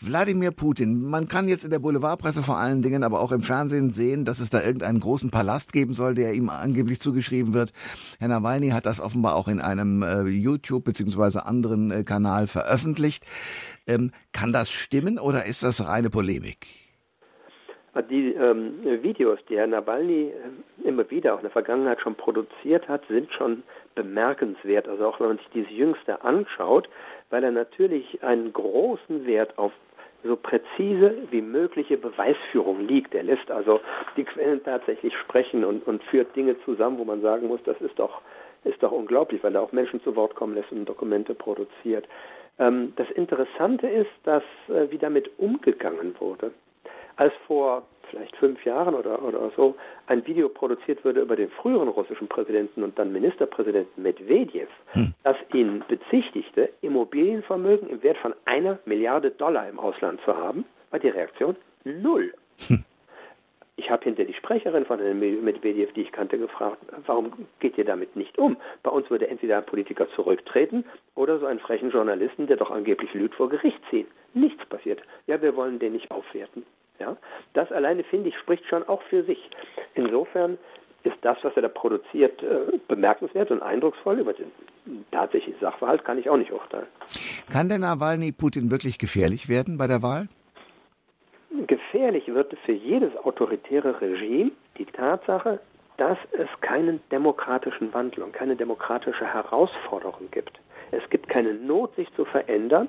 Wladimir 0.00 0.50
Putin. 0.50 1.02
Man 1.02 1.28
kann 1.28 1.48
jetzt 1.48 1.64
in 1.64 1.70
der 1.70 1.78
Boulevardpresse 1.78 2.42
vor 2.42 2.58
allen 2.58 2.82
Dingen, 2.82 3.02
aber 3.02 3.20
auch 3.20 3.32
im 3.32 3.40
Fernsehen 3.40 3.90
sehen, 3.90 4.24
dass 4.24 4.40
es 4.40 4.50
da 4.50 4.62
irgendeinen 4.62 5.00
großen 5.00 5.30
Palast 5.30 5.72
geben 5.72 5.94
soll, 5.94 6.14
der 6.14 6.34
ihm 6.34 6.50
angeblich 6.50 7.00
zugeschrieben 7.00 7.54
wird. 7.54 7.72
Herr 8.18 8.28
Nawalny 8.28 8.70
hat 8.70 8.84
das 8.86 9.00
offenbar 9.00 9.34
auch 9.34 9.48
in 9.48 9.60
einem 9.60 10.02
äh, 10.02 10.24
YouTube 10.24 10.84
bzw. 10.84 11.38
anderen 11.40 11.90
äh, 11.90 12.04
Kanal 12.04 12.46
veröffentlicht. 12.46 13.24
Ähm, 13.86 14.10
kann 14.32 14.52
das 14.52 14.70
stimmen 14.70 15.18
oder 15.18 15.46
ist 15.46 15.62
das 15.62 15.86
reine 15.86 16.10
Polemik? 16.10 16.85
Die 18.02 18.34
ähm, 18.34 19.02
Videos, 19.02 19.38
die 19.48 19.56
Herr 19.56 19.66
Nawalny 19.66 20.32
äh, 20.32 20.88
immer 20.88 21.10
wieder 21.10 21.34
auch 21.34 21.38
in 21.38 21.44
der 21.44 21.50
Vergangenheit 21.50 22.00
schon 22.00 22.14
produziert 22.14 22.88
hat, 22.88 23.02
sind 23.08 23.32
schon 23.32 23.62
bemerkenswert. 23.94 24.88
Also 24.88 25.06
auch 25.06 25.20
wenn 25.20 25.28
man 25.28 25.38
sich 25.38 25.48
dieses 25.54 25.70
Jüngste 25.70 26.22
anschaut, 26.22 26.88
weil 27.30 27.42
er 27.42 27.50
natürlich 27.50 28.22
einen 28.22 28.52
großen 28.52 29.26
Wert 29.26 29.56
auf 29.58 29.72
so 30.24 30.36
präzise 30.36 31.14
wie 31.30 31.40
mögliche 31.40 31.96
Beweisführung 31.96 32.86
liegt. 32.86 33.14
Er 33.14 33.22
lässt 33.22 33.50
also 33.50 33.80
die 34.16 34.24
Quellen 34.24 34.62
tatsächlich 34.64 35.16
sprechen 35.16 35.64
und, 35.64 35.86
und 35.86 36.02
führt 36.04 36.34
Dinge 36.36 36.56
zusammen, 36.64 36.98
wo 36.98 37.04
man 37.04 37.22
sagen 37.22 37.46
muss, 37.48 37.62
das 37.64 37.80
ist 37.80 37.98
doch, 37.98 38.20
ist 38.64 38.82
doch 38.82 38.92
unglaublich, 38.92 39.42
weil 39.42 39.54
er 39.54 39.62
auch 39.62 39.72
Menschen 39.72 40.02
zu 40.02 40.16
Wort 40.16 40.34
kommen 40.34 40.54
lässt 40.54 40.72
und 40.72 40.86
Dokumente 40.86 41.34
produziert. 41.34 42.06
Ähm, 42.58 42.92
das 42.96 43.10
Interessante 43.10 43.86
ist, 43.86 44.10
dass 44.24 44.42
äh, 44.68 44.90
wie 44.90 44.98
damit 44.98 45.30
umgegangen 45.38 46.14
wurde. 46.18 46.50
Als 47.16 47.32
vor 47.46 47.82
vielleicht 48.10 48.36
fünf 48.36 48.64
Jahren 48.64 48.94
oder, 48.94 49.22
oder 49.22 49.50
so 49.56 49.74
ein 50.06 50.26
Video 50.26 50.48
produziert 50.48 51.04
wurde 51.04 51.20
über 51.20 51.36
den 51.36 51.50
früheren 51.50 51.88
russischen 51.88 52.28
Präsidenten 52.28 52.82
und 52.82 52.98
dann 52.98 53.12
Ministerpräsidenten 53.12 54.02
Medvedev, 54.02 54.68
hm. 54.92 55.12
das 55.24 55.36
ihn 55.52 55.82
bezichtigte, 55.88 56.70
Immobilienvermögen 56.82 57.88
im 57.88 58.02
Wert 58.02 58.18
von 58.18 58.34
einer 58.44 58.78
Milliarde 58.84 59.30
Dollar 59.30 59.68
im 59.68 59.78
Ausland 59.78 60.20
zu 60.24 60.36
haben, 60.36 60.64
war 60.90 61.00
die 61.00 61.08
Reaktion 61.08 61.56
null. 61.84 62.32
Hm. 62.68 62.84
Ich 63.78 63.90
habe 63.90 64.04
hinter 64.04 64.24
die 64.24 64.32
Sprecherin 64.32 64.86
von 64.86 65.00
Herrn 65.00 65.18
Medvedev, 65.18 65.92
die 65.92 66.00
ich 66.00 66.12
kannte, 66.12 66.38
gefragt, 66.38 66.78
warum 67.04 67.30
geht 67.60 67.76
ihr 67.76 67.84
damit 67.84 68.16
nicht 68.16 68.38
um? 68.38 68.56
Bei 68.82 68.90
uns 68.90 69.10
würde 69.10 69.28
entweder 69.28 69.58
ein 69.58 69.66
Politiker 69.66 70.08
zurücktreten 70.14 70.86
oder 71.14 71.38
so 71.38 71.44
einen 71.44 71.60
frechen 71.60 71.90
Journalisten, 71.90 72.46
der 72.46 72.56
doch 72.56 72.70
angeblich 72.70 73.12
lügt, 73.12 73.34
vor 73.34 73.50
Gericht 73.50 73.80
ziehen. 73.90 74.06
Nichts 74.32 74.64
passiert. 74.64 75.02
Ja, 75.26 75.42
wir 75.42 75.56
wollen 75.56 75.78
den 75.78 75.92
nicht 75.92 76.10
aufwerten. 76.10 76.64
Ja? 76.98 77.16
Das 77.54 77.70
alleine, 77.72 78.04
finde 78.04 78.28
ich, 78.28 78.38
spricht 78.38 78.66
schon 78.66 78.86
auch 78.88 79.02
für 79.02 79.24
sich. 79.24 79.38
Insofern 79.94 80.58
ist 81.04 81.16
das, 81.22 81.38
was 81.42 81.54
er 81.54 81.62
da 81.62 81.68
produziert, 81.68 82.42
äh, 82.42 82.78
bemerkenswert 82.88 83.50
und 83.50 83.62
eindrucksvoll. 83.62 84.18
Über 84.18 84.32
den 84.32 84.50
tatsächlichen 85.12 85.60
Sachverhalt 85.60 86.04
kann 86.04 86.18
ich 86.18 86.28
auch 86.28 86.36
nicht 86.36 86.52
urteilen. 86.52 86.86
Kann 87.50 87.68
der 87.68 87.78
Nawalny 87.78 88.32
Putin 88.32 88.70
wirklich 88.70 88.98
gefährlich 88.98 89.48
werden 89.48 89.78
bei 89.78 89.86
der 89.86 90.02
Wahl? 90.02 90.28
Gefährlich 91.66 92.26
wird 92.26 92.54
für 92.64 92.72
jedes 92.72 93.16
autoritäre 93.16 94.00
Regime 94.00 94.50
die 94.78 94.84
Tatsache, 94.84 95.60
dass 95.96 96.18
es 96.32 96.48
keinen 96.60 97.00
demokratischen 97.10 97.94
Wandel 97.94 98.24
und 98.24 98.32
keine 98.32 98.56
demokratische 98.56 99.24
Herausforderung 99.24 100.30
gibt. 100.30 100.60
Es 100.90 101.08
gibt 101.08 101.28
keine 101.28 101.54
Not, 101.54 101.94
sich 101.96 102.12
zu 102.14 102.24
verändern, 102.24 102.88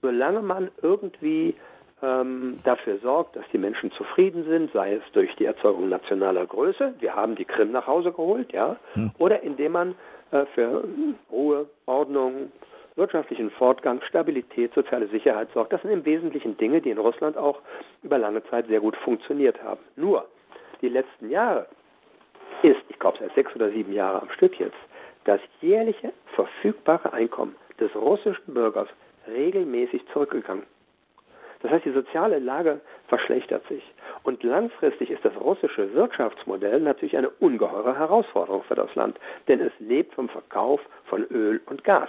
solange 0.00 0.42
man 0.42 0.70
irgendwie 0.80 1.54
ähm, 2.02 2.58
dafür 2.64 2.98
sorgt, 2.98 3.36
dass 3.36 3.44
die 3.52 3.58
Menschen 3.58 3.92
zufrieden 3.92 4.44
sind, 4.44 4.72
sei 4.72 4.94
es 4.94 5.02
durch 5.12 5.34
die 5.36 5.44
Erzeugung 5.44 5.88
nationaler 5.88 6.46
Größe, 6.46 6.94
wir 6.98 7.14
haben 7.14 7.36
die 7.36 7.44
Krim 7.44 7.72
nach 7.72 7.86
Hause 7.86 8.12
geholt, 8.12 8.52
ja, 8.52 8.76
hm. 8.94 9.12
oder 9.18 9.42
indem 9.42 9.72
man 9.72 9.94
äh, 10.32 10.44
für 10.54 10.84
Ruhe, 11.30 11.66
Ordnung, 11.86 12.50
wirtschaftlichen 12.96 13.50
Fortgang, 13.50 14.00
Stabilität, 14.02 14.74
soziale 14.74 15.08
Sicherheit 15.08 15.48
sorgt. 15.54 15.72
Das 15.72 15.82
sind 15.82 15.90
im 15.90 16.04
Wesentlichen 16.04 16.56
Dinge, 16.56 16.80
die 16.80 16.90
in 16.90 16.98
Russland 16.98 17.36
auch 17.36 17.60
über 18.02 18.18
lange 18.18 18.44
Zeit 18.44 18.66
sehr 18.66 18.80
gut 18.80 18.96
funktioniert 18.96 19.62
haben. 19.62 19.80
Nur 19.96 20.26
die 20.82 20.88
letzten 20.88 21.30
Jahre 21.30 21.66
ist, 22.62 22.80
ich 22.88 22.98
glaube 22.98 23.18
seit 23.20 23.34
sechs 23.34 23.54
oder 23.54 23.70
sieben 23.70 23.92
Jahren 23.92 24.22
am 24.22 24.30
Stück 24.30 24.58
jetzt, 24.58 24.76
das 25.24 25.40
jährliche 25.60 26.12
verfügbare 26.34 27.12
Einkommen 27.12 27.54
des 27.78 27.94
russischen 27.94 28.52
Bürgers 28.52 28.88
regelmäßig 29.28 30.02
zurückgegangen. 30.12 30.64
Das 31.62 31.70
heißt, 31.70 31.84
die 31.84 31.92
soziale 31.92 32.38
Lage 32.38 32.80
verschlechtert 33.06 33.66
sich. 33.68 33.82
Und 34.24 34.42
langfristig 34.42 35.10
ist 35.10 35.24
das 35.24 35.34
russische 35.40 35.94
Wirtschaftsmodell 35.94 36.80
natürlich 36.80 37.16
eine 37.16 37.30
ungeheure 37.30 37.98
Herausforderung 37.98 38.64
für 38.64 38.74
das 38.74 38.94
Land, 38.94 39.18
denn 39.48 39.60
es 39.60 39.72
lebt 39.78 40.14
vom 40.14 40.28
Verkauf 40.28 40.80
von 41.04 41.24
Öl 41.24 41.60
und 41.66 41.84
Gas. 41.84 42.08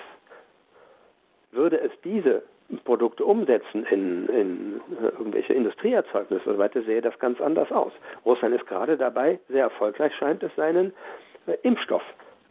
Würde 1.52 1.80
es 1.80 1.92
diese 2.04 2.44
Produkte 2.86 3.24
umsetzen 3.26 3.86
in, 3.86 4.28
in 4.28 4.82
irgendwelche 5.02 5.54
Industrieerzeugnisse 5.54 6.50
und 6.50 6.56
so 6.56 6.60
weiter, 6.60 6.82
sähe 6.82 7.02
das 7.02 7.18
ganz 7.20 7.40
anders 7.40 7.72
aus. 7.72 7.92
Russland 8.26 8.56
ist 8.56 8.66
gerade 8.66 8.98
dabei, 8.98 9.40
sehr 9.50 9.64
erfolgreich 9.64 10.16
scheint 10.16 10.42
es, 10.42 10.56
seinen 10.56 10.94
äh, 11.46 11.58
Impfstoff 11.62 12.04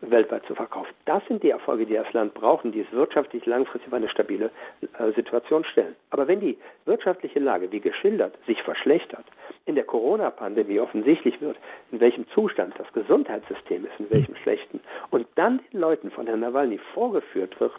weltweit 0.03 0.45
zu 0.47 0.55
verkaufen. 0.55 0.93
Das 1.05 1.25
sind 1.27 1.43
die 1.43 1.51
Erfolge, 1.51 1.87
die 1.87 1.95
das 1.95 2.12
Land 2.12 2.35
braucht 2.35 2.65
und 2.65 2.73
die 2.73 2.81
es 2.81 2.93
wirtschaftlich 2.93 3.47
langfristig 3.47 3.88
auf 3.88 3.95
eine 3.95 4.09
stabile 4.09 4.51
äh, 4.99 5.12
Situation 5.12 5.65
stellen. 5.65 5.95
Aber 6.11 6.29
wenn 6.29 6.41
die 6.41 6.59
wirtschaftliche 6.85 7.38
Lage, 7.38 7.71
wie 7.71 7.81
geschildert, 7.81 8.35
sich 8.47 8.62
verschlechtert, 8.62 9.25
in 9.65 9.77
der 9.77 9.85
Corona-Pandemie 9.85 10.81
offensichtlich 10.81 11.41
wird, 11.41 11.57
in 11.93 12.01
welchem 12.01 12.29
Zustand 12.31 12.75
das 12.79 12.93
Gesundheitssystem 12.93 13.87
ist, 13.87 14.01
in 14.01 14.11
welchem 14.11 14.37
schlechten, 14.37 14.81
und 15.11 15.27
dann 15.37 15.61
den 15.73 15.81
Leuten 15.81 16.11
von 16.11 16.27
Herrn 16.27 16.41
Nawalny 16.41 16.79
vorgeführt 16.95 17.59
wird 17.61 17.73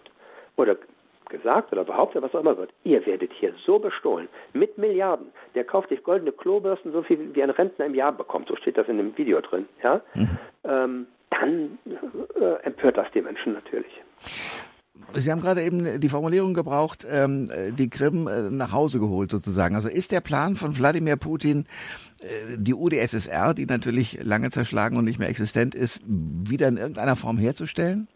oder 0.56 0.78
gesagt 1.30 1.72
oder 1.72 1.84
behauptet, 1.84 2.22
was 2.22 2.34
auch 2.36 2.42
immer 2.42 2.58
wird, 2.58 2.70
ihr 2.84 3.06
werdet 3.06 3.34
hier 3.34 3.54
so 3.66 3.80
bestohlen, 3.80 4.30
mit 4.54 4.78
Milliarden. 4.78 5.32
Der 5.56 5.64
kauft 5.64 5.90
sich 5.90 6.04
goldene 6.04 6.32
Klobürsten, 6.32 6.92
so 6.92 7.02
viel 7.02 7.34
wie 7.34 7.44
ein 7.44 7.50
Rentner 7.50 7.86
im 7.86 7.96
Jahr 7.96 8.12
bekommt, 8.12 8.48
so 8.48 8.56
steht 8.56 8.78
das 8.78 8.88
in 8.88 8.98
dem 8.98 9.18
Video 9.18 9.42
drin. 9.42 9.68
Ja? 9.84 10.02
Mhm. 10.14 10.38
Ähm, 10.64 11.08
dann 11.44 11.78
äh, 12.40 12.64
empört 12.64 12.98
das 12.98 13.08
die 13.14 13.22
Menschen 13.22 13.54
natürlich. 13.54 14.02
Sie 15.14 15.32
haben 15.32 15.42
gerade 15.42 15.62
eben 15.62 16.00
die 16.00 16.10
Formulierung 16.10 16.54
gebraucht, 16.54 17.06
ähm, 17.10 17.50
die 17.78 17.90
Krim 17.90 18.28
äh, 18.28 18.50
nach 18.50 18.72
Hause 18.72 19.00
geholt 19.00 19.32
sozusagen. 19.32 19.76
Also 19.76 19.90
ist 19.90 20.12
der 20.12 20.22
Plan 20.22 20.56
von 20.56 20.78
Wladimir 20.78 21.18
Putin, 21.18 21.66
äh, 22.22 22.58
die 22.58 22.74
UdSSR, 22.74 23.54
die 23.54 23.66
natürlich 23.66 24.24
lange 24.24 24.50
zerschlagen 24.50 24.98
und 24.98 25.06
nicht 25.06 25.20
mehr 25.20 25.30
existent 25.30 25.76
ist, 25.76 26.02
wieder 26.06 26.68
in 26.68 26.78
irgendeiner 26.78 27.16
Form 27.16 27.38
herzustellen? 27.38 28.08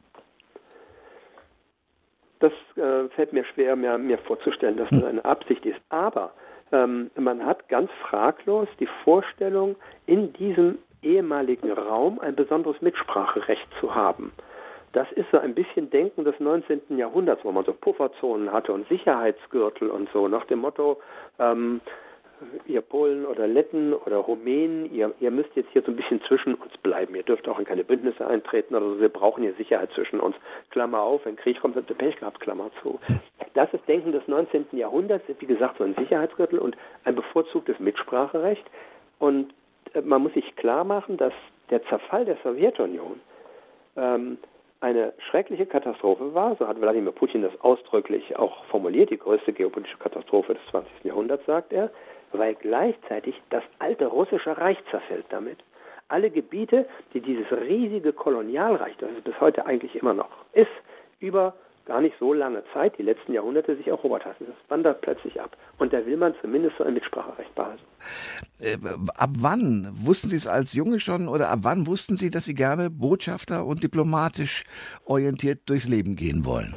das 2.39 2.51
äh, 2.75 3.09
fällt 3.09 3.33
mir 3.33 3.43
schwer, 3.45 3.75
mir, 3.75 3.97
mir 3.97 4.17
vorzustellen, 4.17 4.77
dass 4.77 4.89
das 4.89 5.03
eine 5.03 5.23
Absicht 5.25 5.65
ist. 5.65 5.79
Aber 5.89 6.31
ähm, 6.71 7.09
man 7.15 7.45
hat 7.45 7.67
ganz 7.69 7.89
fraglos 8.01 8.67
die 8.79 8.89
Vorstellung, 9.03 9.75
in 10.05 10.33
diesem 10.33 10.77
ehemaligen 11.01 11.71
Raum 11.71 12.19
ein 12.19 12.35
besonderes 12.35 12.81
Mitspracherecht 12.81 13.67
zu 13.79 13.95
haben. 13.95 14.31
Das 14.93 15.11
ist 15.11 15.29
so 15.31 15.37
ein 15.37 15.53
bisschen 15.53 15.89
Denken 15.89 16.23
des 16.23 16.39
19. 16.39 16.97
Jahrhunderts, 16.97 17.43
wo 17.43 17.51
man 17.51 17.65
so 17.65 17.73
Pufferzonen 17.73 18.51
hatte 18.51 18.73
und 18.73 18.87
Sicherheitsgürtel 18.87 19.89
und 19.89 20.09
so, 20.11 20.27
nach 20.27 20.45
dem 20.45 20.59
Motto, 20.59 20.99
ähm, 21.39 21.81
ihr 22.65 22.81
Polen 22.81 23.25
oder 23.25 23.47
Letten 23.47 23.93
oder 23.93 24.17
Rumänen, 24.17 24.91
ihr, 24.93 25.13
ihr 25.19 25.31
müsst 25.31 25.55
jetzt 25.55 25.69
hier 25.71 25.81
so 25.81 25.91
ein 25.91 25.95
bisschen 25.95 26.21
zwischen 26.23 26.53
uns 26.53 26.77
bleiben. 26.77 27.15
Ihr 27.15 27.23
dürft 27.23 27.47
auch 27.47 27.59
in 27.59 27.65
keine 27.65 27.83
Bündnisse 27.83 28.25
eintreten 28.25 28.75
oder 28.75 28.85
so. 28.85 28.99
Wir 28.99 29.09
brauchen 29.09 29.43
hier 29.43 29.53
Sicherheit 29.53 29.91
zwischen 29.93 30.19
uns. 30.19 30.35
Klammer 30.69 31.01
auf, 31.01 31.25
wenn 31.25 31.35
Krieg 31.35 31.59
kommt, 31.59 31.75
habt 31.75 31.89
ihr 31.89 31.95
Pech 31.95 32.17
gehabt, 32.17 32.39
Klammer 32.39 32.69
zu. 32.81 32.99
Das 33.53 33.73
ist 33.73 33.87
Denken 33.87 34.11
des 34.11 34.27
19. 34.27 34.67
Jahrhunderts, 34.71 35.25
wie 35.39 35.45
gesagt, 35.45 35.77
so 35.79 35.83
ein 35.83 35.95
Sicherheitsgürtel 35.95 36.59
und 36.59 36.77
ein 37.03 37.15
bevorzugtes 37.15 37.79
Mitspracherecht. 37.79 38.65
Und 39.19 39.53
man 40.03 40.23
muss 40.23 40.33
sich 40.33 40.55
klar 40.55 40.83
machen, 40.83 41.17
dass 41.17 41.33
der 41.69 41.83
Zerfall 41.83 42.25
der 42.25 42.37
Sowjetunion 42.43 43.19
ähm, 43.95 44.37
eine 44.79 45.13
schreckliche 45.29 45.65
Katastrophe 45.65 46.33
war, 46.33 46.55
so 46.55 46.67
hat 46.67 46.79
Wladimir 46.79 47.11
Putin 47.11 47.41
das 47.41 47.59
ausdrücklich 47.61 48.35
auch 48.37 48.63
formuliert, 48.65 49.09
die 49.09 49.17
größte 49.17 49.53
geopolitische 49.53 49.97
Katastrophe 49.97 50.53
des 50.53 50.65
20. 50.69 51.03
Jahrhunderts, 51.03 51.45
sagt 51.45 51.73
er, 51.73 51.89
weil 52.31 52.55
gleichzeitig 52.55 53.41
das 53.49 53.63
alte 53.79 54.05
russische 54.05 54.57
Reich 54.57 54.77
zerfällt 54.91 55.25
damit. 55.29 55.57
Alle 56.09 56.29
Gebiete, 56.29 56.85
die 57.13 57.21
dieses 57.21 57.51
riesige 57.51 58.13
Kolonialreich, 58.13 58.95
das 58.97 59.09
es 59.17 59.23
bis 59.23 59.39
heute 59.41 59.65
eigentlich 59.65 59.95
immer 59.95 60.13
noch 60.13 60.29
ist, 60.53 60.67
über 61.19 61.55
gar 61.87 62.01
nicht 62.01 62.15
so 62.19 62.33
lange 62.33 62.63
Zeit, 62.73 62.97
die 62.97 63.03
letzten 63.03 63.33
Jahrhunderte, 63.33 63.75
sich 63.75 63.87
erobert 63.87 64.25
hatten. 64.25 64.45
Das 64.45 64.55
wandert 64.69 65.01
plötzlich 65.01 65.41
ab. 65.41 65.57
Und 65.79 65.93
da 65.93 66.05
will 66.05 66.17
man 66.17 66.35
zumindest 66.41 66.77
so 66.77 66.83
ein 66.83 66.93
Mitspracherecht 66.93 67.55
behalten. 67.55 67.81
Äh, 68.59 68.77
ab 69.17 69.29
wann 69.39 69.89
wussten 70.03 70.27
Sie 70.27 70.35
es 70.35 70.47
als 70.47 70.73
Junge 70.73 70.99
schon 70.99 71.27
oder 71.27 71.49
ab 71.49 71.59
wann 71.63 71.87
wussten 71.87 72.17
Sie, 72.17 72.29
dass 72.29 72.45
Sie 72.45 72.53
gerne 72.53 72.89
Botschafter 72.89 73.65
und 73.65 73.83
diplomatisch 73.83 74.63
orientiert 75.05 75.61
durchs 75.67 75.87
Leben 75.87 76.15
gehen 76.15 76.45
wollen? 76.45 76.75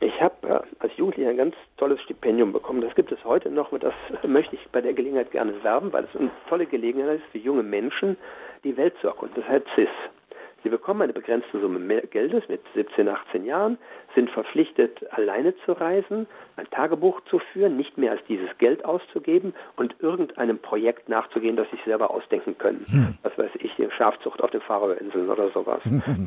Ich 0.00 0.20
habe 0.20 0.34
äh, 0.48 0.60
als 0.78 0.96
Jugendlicher 0.96 1.30
ein 1.30 1.36
ganz 1.36 1.54
tolles 1.76 2.00
Stipendium 2.02 2.52
bekommen. 2.52 2.80
Das 2.80 2.94
gibt 2.94 3.12
es 3.12 3.22
heute 3.24 3.50
noch 3.50 3.72
und 3.72 3.82
das 3.82 3.94
möchte 4.26 4.56
ich 4.56 4.68
bei 4.70 4.80
der 4.80 4.94
Gelegenheit 4.94 5.30
gerne 5.32 5.52
werben, 5.62 5.92
weil 5.92 6.04
es 6.04 6.18
eine 6.18 6.30
tolle 6.48 6.66
Gelegenheit 6.66 7.18
ist 7.18 7.26
für 7.32 7.38
junge 7.38 7.62
Menschen, 7.62 8.16
die 8.64 8.76
Welt 8.76 8.94
zu 9.00 9.08
erkunden. 9.08 9.34
Das 9.40 9.48
heißt 9.48 9.66
CIS. 9.74 9.88
Sie 10.62 10.68
bekommen 10.68 11.02
eine 11.02 11.12
begrenzte 11.12 11.60
Summe 11.60 12.02
Geldes 12.02 12.48
mit 12.48 12.60
17, 12.74 13.08
18 13.08 13.44
Jahren, 13.44 13.78
sind 14.14 14.30
verpflichtet, 14.30 15.04
alleine 15.12 15.56
zu 15.64 15.72
reisen, 15.72 16.26
ein 16.56 16.68
Tagebuch 16.70 17.20
zu 17.24 17.38
führen, 17.38 17.76
nicht 17.76 17.98
mehr 17.98 18.12
als 18.12 18.20
dieses 18.28 18.56
Geld 18.58 18.84
auszugeben 18.84 19.54
und 19.76 19.96
irgendeinem 20.00 20.58
Projekt 20.58 21.08
nachzugehen, 21.08 21.56
das 21.56 21.68
sie 21.70 21.76
sich 21.76 21.84
selber 21.84 22.10
ausdenken 22.10 22.56
können. 22.58 22.84
Hm. 22.88 23.18
Was 23.22 23.36
weiß 23.36 23.50
ich, 23.58 23.74
die 23.76 23.90
Schafzucht 23.90 24.42
auf 24.42 24.50
den 24.50 24.60
Faroe-Inseln 24.60 25.28
oder 25.28 25.50
sowas. 25.50 25.80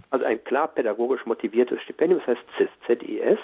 Also 0.10 0.26
ein 0.26 0.43
klar 0.43 0.67
pädagogisch 0.67 1.26
motiviertes 1.26 1.82
Stipendium, 1.82 2.21
das 2.26 2.36
heißt 2.36 2.52
CIS, 2.58 2.69
Z-I-S. 2.86 3.39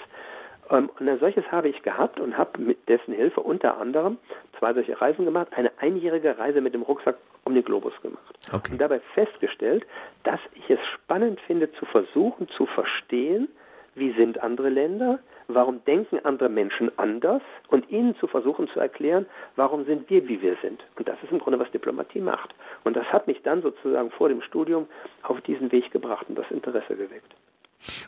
Ähm, 0.70 0.90
und 0.98 1.08
ein 1.08 1.18
solches 1.18 1.50
habe 1.50 1.68
ich 1.68 1.82
gehabt 1.82 2.20
und 2.20 2.36
habe 2.38 2.60
mit 2.60 2.88
dessen 2.88 3.14
Hilfe 3.14 3.40
unter 3.40 3.78
anderem 3.78 4.18
zwei 4.58 4.72
solche 4.72 5.00
Reisen 5.00 5.24
gemacht, 5.24 5.48
eine 5.52 5.72
einjährige 5.78 6.38
Reise 6.38 6.60
mit 6.60 6.74
dem 6.74 6.82
Rucksack 6.82 7.16
um 7.44 7.54
den 7.54 7.64
Globus 7.64 7.94
gemacht. 8.02 8.38
Okay. 8.52 8.72
Und 8.72 8.80
dabei 8.80 9.00
festgestellt, 9.14 9.86
dass 10.24 10.40
ich 10.54 10.70
es 10.70 10.80
spannend 10.86 11.40
finde, 11.40 11.72
zu 11.72 11.84
versuchen 11.86 12.48
zu 12.48 12.66
verstehen, 12.66 13.48
wie 13.94 14.12
sind 14.12 14.42
andere 14.42 14.70
Länder, 14.70 15.18
warum 15.48 15.84
denken 15.84 16.18
andere 16.24 16.48
Menschen 16.48 16.90
anders 16.98 17.42
und 17.68 17.90
ihnen 17.90 18.16
zu 18.16 18.26
versuchen 18.26 18.68
zu 18.68 18.80
erklären, 18.80 19.26
warum 19.56 19.84
sind 19.84 20.08
wir, 20.08 20.26
wie 20.28 20.40
wir 20.40 20.56
sind. 20.62 20.82
Und 20.96 21.08
das 21.08 21.22
ist 21.22 21.32
im 21.32 21.38
Grunde, 21.38 21.58
was 21.58 21.70
Diplomatie 21.72 22.20
macht. 22.20 22.54
Und 22.84 22.96
das 22.96 23.06
hat 23.12 23.26
mich 23.26 23.42
dann 23.42 23.60
sozusagen 23.62 24.10
vor 24.10 24.28
dem 24.28 24.40
Studium 24.40 24.86
auf 25.22 25.40
diesen 25.42 25.70
Weg 25.72 25.90
gebracht 25.90 26.26
und 26.28 26.36
das 26.36 26.50
Interesse 26.50 26.96
geweckt. 26.96 27.34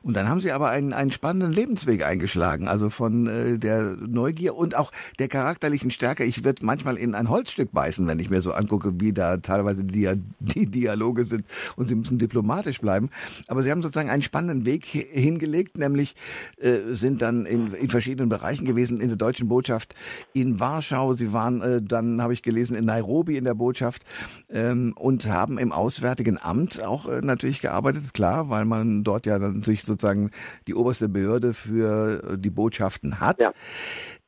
Und 0.03 0.17
dann 0.17 0.29
haben 0.29 0.41
Sie 0.41 0.53
aber 0.53 0.71
einen, 0.71 0.93
einen 0.93 1.11
spannenden 1.11 1.53
Lebensweg 1.53 2.05
eingeschlagen, 2.05 2.69
also 2.69 2.91
von 2.91 3.27
äh, 3.27 3.59
der 3.59 3.97
Neugier 4.01 4.55
und 4.55 4.77
auch 4.77 4.93
der 5.19 5.29
charakterlichen 5.29 5.91
Stärke. 5.91 6.25
Ich 6.25 6.45
würde 6.45 6.65
manchmal 6.65 6.97
in 6.97 7.15
ein 7.15 7.29
Holzstück 7.29 7.73
beißen, 7.73 8.07
wenn 8.07 8.19
ich 8.19 8.31
mir 8.31 8.43
so 8.43 8.53
angucke, 8.53 9.01
wie 9.01 9.13
da 9.13 9.39
teilweise 9.39 9.85
die, 9.85 10.11
die 10.39 10.67
Dialoge 10.67 11.25
sind 11.25 11.45
und 11.77 11.89
Sie 11.89 11.95
müssen 11.95 12.19
diplomatisch 12.19 12.81
bleiben. 12.81 13.11
Aber 13.49 13.63
Sie 13.63 13.71
haben 13.71 13.83
sozusagen 13.83 14.11
einen 14.11 14.23
spannenden 14.23 14.65
Weg 14.65 14.85
hingelegt, 14.85 15.79
nämlich 15.79 16.15
äh, 16.59 16.79
sind 16.93 17.23
dann 17.23 17.47
in, 17.47 17.73
in 17.73 17.89
verschiedenen 17.89 18.29
Bereichen 18.29 18.65
gewesen, 18.65 19.01
in 19.01 19.09
der 19.09 19.17
deutschen 19.17 19.49
Botschaft 19.49 19.95
in 20.33 20.61
Warschau. 20.61 21.15
Sie 21.15 21.33
waren 21.33 21.61
äh, 21.61 21.83
dann, 21.83 22.23
habe 22.23 22.33
ich 22.33 22.43
gelesen, 22.43 22.77
in 22.77 22.85
Nairobi 22.85 23.37
in 23.37 23.45
der 23.45 23.55
Botschaft 23.55 24.05
ähm, 24.51 24.93
und 24.97 25.27
haben 25.27 25.59
im 25.59 25.73
Auswärtigen 25.73 26.39
Amt 26.41 26.83
auch 26.83 27.09
äh, 27.09 27.21
natürlich 27.23 27.61
gearbeitet, 27.61 28.15
klar, 28.15 28.51
weil 28.51 28.65
man 28.65 29.05
dort 29.05 29.27
ja 29.27 29.39
dann 29.39 29.64
natürlich 29.65 29.83
sozusagen 29.83 30.31
die 30.69 30.75
oberste 30.75 31.09
Behörde 31.09 31.55
für 31.55 32.23
äh, 32.23 32.39
die 32.39 32.51
Botschaften 32.51 33.21
hat. 33.21 33.41
Ja. 33.41 33.53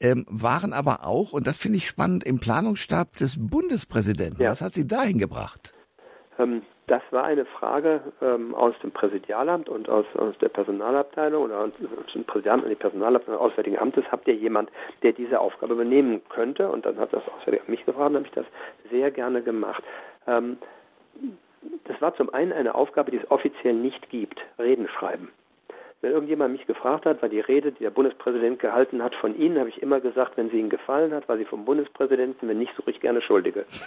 Ähm, 0.00 0.24
waren 0.28 0.72
aber 0.72 1.06
auch, 1.06 1.32
und 1.32 1.46
das 1.46 1.58
finde 1.58 1.78
ich 1.78 1.86
spannend, 1.86 2.24
im 2.24 2.40
Planungsstab 2.40 3.16
des 3.18 3.36
Bundespräsidenten. 3.38 4.42
Ja. 4.42 4.50
Was 4.50 4.62
hat 4.62 4.72
Sie 4.72 4.86
dahin 4.86 5.18
gebracht? 5.18 5.74
Ähm, 6.38 6.62
das 6.86 7.02
war 7.10 7.24
eine 7.24 7.44
Frage 7.44 8.00
ähm, 8.22 8.54
aus 8.54 8.74
dem 8.82 8.92
Präsidialamt 8.92 9.68
und 9.68 9.88
aus, 9.88 10.06
aus 10.14 10.38
der 10.38 10.48
Personalabteilung 10.48 11.44
oder 11.44 11.58
aus 11.58 11.72
dem 12.14 12.24
Präsidialamt 12.24 12.64
und 12.64 12.70
die 12.70 12.76
Personalabteilung 12.76 13.40
des 13.40 13.50
Auswärtigen 13.50 13.78
Amtes. 13.78 14.04
Habt 14.10 14.28
ihr 14.28 14.34
jemand, 14.34 14.70
der 15.02 15.12
diese 15.12 15.40
Aufgabe 15.40 15.74
übernehmen 15.74 16.22
könnte? 16.28 16.70
Und 16.70 16.86
dann 16.86 16.98
hat 16.98 17.12
das 17.12 17.22
Auswärtige 17.28 17.60
Amt 17.60 17.68
mich 17.68 17.84
gefragt 17.84 18.10
und 18.10 18.16
habe 18.16 18.26
ich 18.26 18.32
das 18.32 18.46
sehr 18.90 19.10
gerne 19.10 19.42
gemacht. 19.42 19.82
Ähm, 20.26 20.58
das 21.84 22.00
war 22.00 22.14
zum 22.14 22.32
einen 22.32 22.52
eine 22.52 22.74
Aufgabe, 22.74 23.10
die 23.10 23.18
es 23.18 23.30
offiziell 23.30 23.74
nicht 23.74 24.10
gibt, 24.10 24.40
Reden 24.58 24.88
schreiben. 24.88 25.30
Wenn 26.02 26.12
irgendjemand 26.12 26.52
mich 26.52 26.66
gefragt 26.66 27.06
hat, 27.06 27.22
war 27.22 27.28
die 27.30 27.40
Rede, 27.40 27.72
die 27.72 27.82
der 27.82 27.90
Bundespräsident 27.90 28.58
gehalten 28.58 29.02
hat, 29.02 29.14
von 29.14 29.34
Ihnen, 29.36 29.58
habe 29.58 29.70
ich 29.70 29.80
immer 29.82 29.98
gesagt, 29.98 30.36
wenn 30.36 30.50
sie 30.50 30.58
Ihnen 30.58 30.68
gefallen 30.68 31.14
hat, 31.14 31.28
war 31.28 31.38
sie 31.38 31.46
vom 31.46 31.64
Bundespräsidenten, 31.64 32.48
wenn 32.48 32.58
nicht, 32.58 32.76
suche 32.76 32.90
ich 32.90 33.00
gerne 33.00 33.22
Schuldige. 33.22 33.64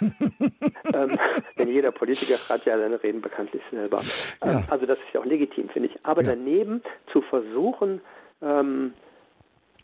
ähm, 0.92 1.18
denn 1.56 1.68
jeder 1.68 1.92
Politiker 1.92 2.36
hat 2.48 2.64
ja 2.64 2.76
seine 2.78 3.00
Reden 3.00 3.20
bekanntlich 3.20 3.62
selber. 3.70 4.02
Ja. 4.44 4.50
Ähm, 4.52 4.64
also 4.68 4.86
das 4.86 4.98
ist 4.98 5.14
ja 5.14 5.20
auch 5.20 5.24
legitim, 5.24 5.68
finde 5.68 5.88
ich. 5.88 6.04
Aber 6.04 6.22
ja. 6.22 6.30
daneben 6.30 6.82
zu 7.06 7.22
versuchen, 7.22 8.00
ähm, 8.42 8.92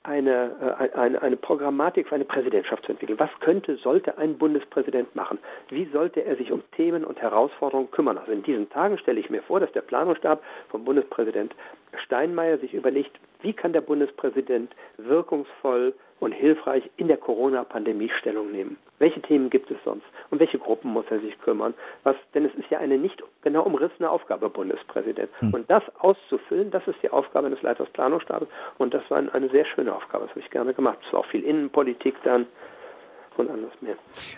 eine, 0.07 0.79
äh, 0.81 0.97
eine, 0.97 1.21
eine 1.21 1.37
Programmatik 1.37 2.09
für 2.09 2.15
eine 2.15 2.25
Präsidentschaft 2.25 2.85
zu 2.85 2.93
entwickeln. 2.93 3.19
Was 3.19 3.31
könnte, 3.41 3.77
sollte 3.77 4.19
ein 4.19 4.39
Bundespräsident 4.39 5.15
machen? 5.15 5.39
Wie 5.69 5.87
sollte 5.93 6.25
er 6.25 6.37
sich 6.37 6.53
um 6.53 6.63
Themen 6.73 7.05
und 7.05 7.21
Herausforderungen 7.21 7.91
kümmern? 7.91 8.19
Also 8.19 8.33
in 8.33 8.43
diesen 8.43 8.71
Tagen 8.71 8.99
stelle 8.99 9.21
ich 9.21 9.31
mir 9.31 9.43
vor, 9.43 9.61
dass 9.61 9.73
der 9.73 9.83
Planungsstab 9.83 10.43
vom 10.69 10.85
Bundespräsident 10.85 11.55
Steinmeier 12.05 12.59
sich 12.59 12.75
überlegt, 12.75 13.19
wie 13.47 13.53
kann 13.53 13.73
der 13.73 13.81
Bundespräsident 13.81 14.73
wirkungsvoll 14.97 15.95
und 16.19 16.33
hilfreich 16.33 16.91
in 16.97 17.07
der 17.07 17.17
Corona-Pandemie 17.17 18.09
Stellung 18.09 18.51
nehmen? 18.51 18.77
Welche 18.99 19.23
Themen 19.23 19.51
gibt 19.51 19.71
es 19.71 19.77
sonst? 19.85 20.05
Und 20.31 20.41
welche 20.41 20.59
Gruppen 20.59 20.91
muss 20.91 21.05
er 21.11 21.21
sich 21.21 21.39
kümmern? 21.41 21.73
Was, 22.03 22.17
denn 22.35 22.45
es 22.45 22.53
ist 22.57 22.69
ja 22.71 22.81
eine 22.81 22.99
nicht 22.99 23.23
genau 23.43 23.63
umrissene 23.63 24.11
Aufgabe, 24.11 24.51
Bundespräsident. 24.51 25.31
Hm. 25.39 25.55
Und 25.55 25.71
das 25.71 25.85
auszufüllen, 26.01 26.73
das 26.73 26.89
ist 26.89 27.01
die 27.05 27.11
Aufgabe 27.11 27.49
des 27.49 27.63
Leiters 27.63 27.89
Planungsstabes. 27.91 28.49
Und 28.79 28.95
das 28.95 29.09
war 29.11 29.23
eine 29.33 29.49
sehr 29.51 29.65
schöne 29.65 29.95
Aufgabe. 29.95 30.25
Das 30.25 30.31
habe 30.31 30.41
ich 30.41 30.51
gerne 30.51 30.75
gemacht. 30.75 30.99
Es 31.07 31.13
war 31.13 31.21
auch 31.21 31.27
viel 31.27 31.45
Innenpolitik 31.45 32.17
dann 32.25 32.47
und 33.39 33.51
anders 33.51 33.73
mehr. 33.81 33.97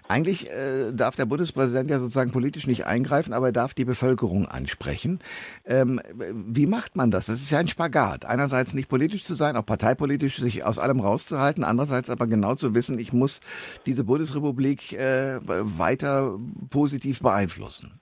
Eigentlich 0.08 0.50
äh, 0.50 0.92
darf 0.92 1.16
der 1.16 1.26
Bundespräsident 1.26 1.90
ja 1.90 1.98
sozusagen 1.98 2.32
politisch 2.32 2.66
nicht 2.66 2.86
eingreifen, 2.86 3.32
aber 3.32 3.46
er 3.46 3.52
darf 3.52 3.74
die 3.74 3.84
Bevölkerung 3.84 4.46
ansprechen. 4.46 5.20
Ähm, 5.64 6.00
wie 6.32 6.66
macht 6.66 6.96
man 6.96 7.10
das? 7.10 7.26
Das 7.26 7.40
ist 7.40 7.50
ja 7.50 7.58
ein 7.58 7.68
Spagat. 7.68 8.24
Einerseits 8.24 8.74
nicht 8.74 8.88
politisch 8.88 9.24
zu 9.24 9.34
sein, 9.34 9.56
auch 9.56 9.66
parteipolitisch 9.66 10.38
sich 10.38 10.64
aus 10.64 10.78
allem 10.78 11.00
rauszuhalten, 11.00 11.64
andererseits 11.64 12.10
aber 12.10 12.26
genau 12.26 12.54
zu 12.54 12.74
wissen, 12.74 12.98
ich 12.98 13.12
muss 13.12 13.40
diese 13.86 14.04
Bundesrepublik 14.04 14.92
äh, 14.92 15.38
weiter 15.44 16.38
positiv 16.70 17.20
beeinflussen. 17.20 18.00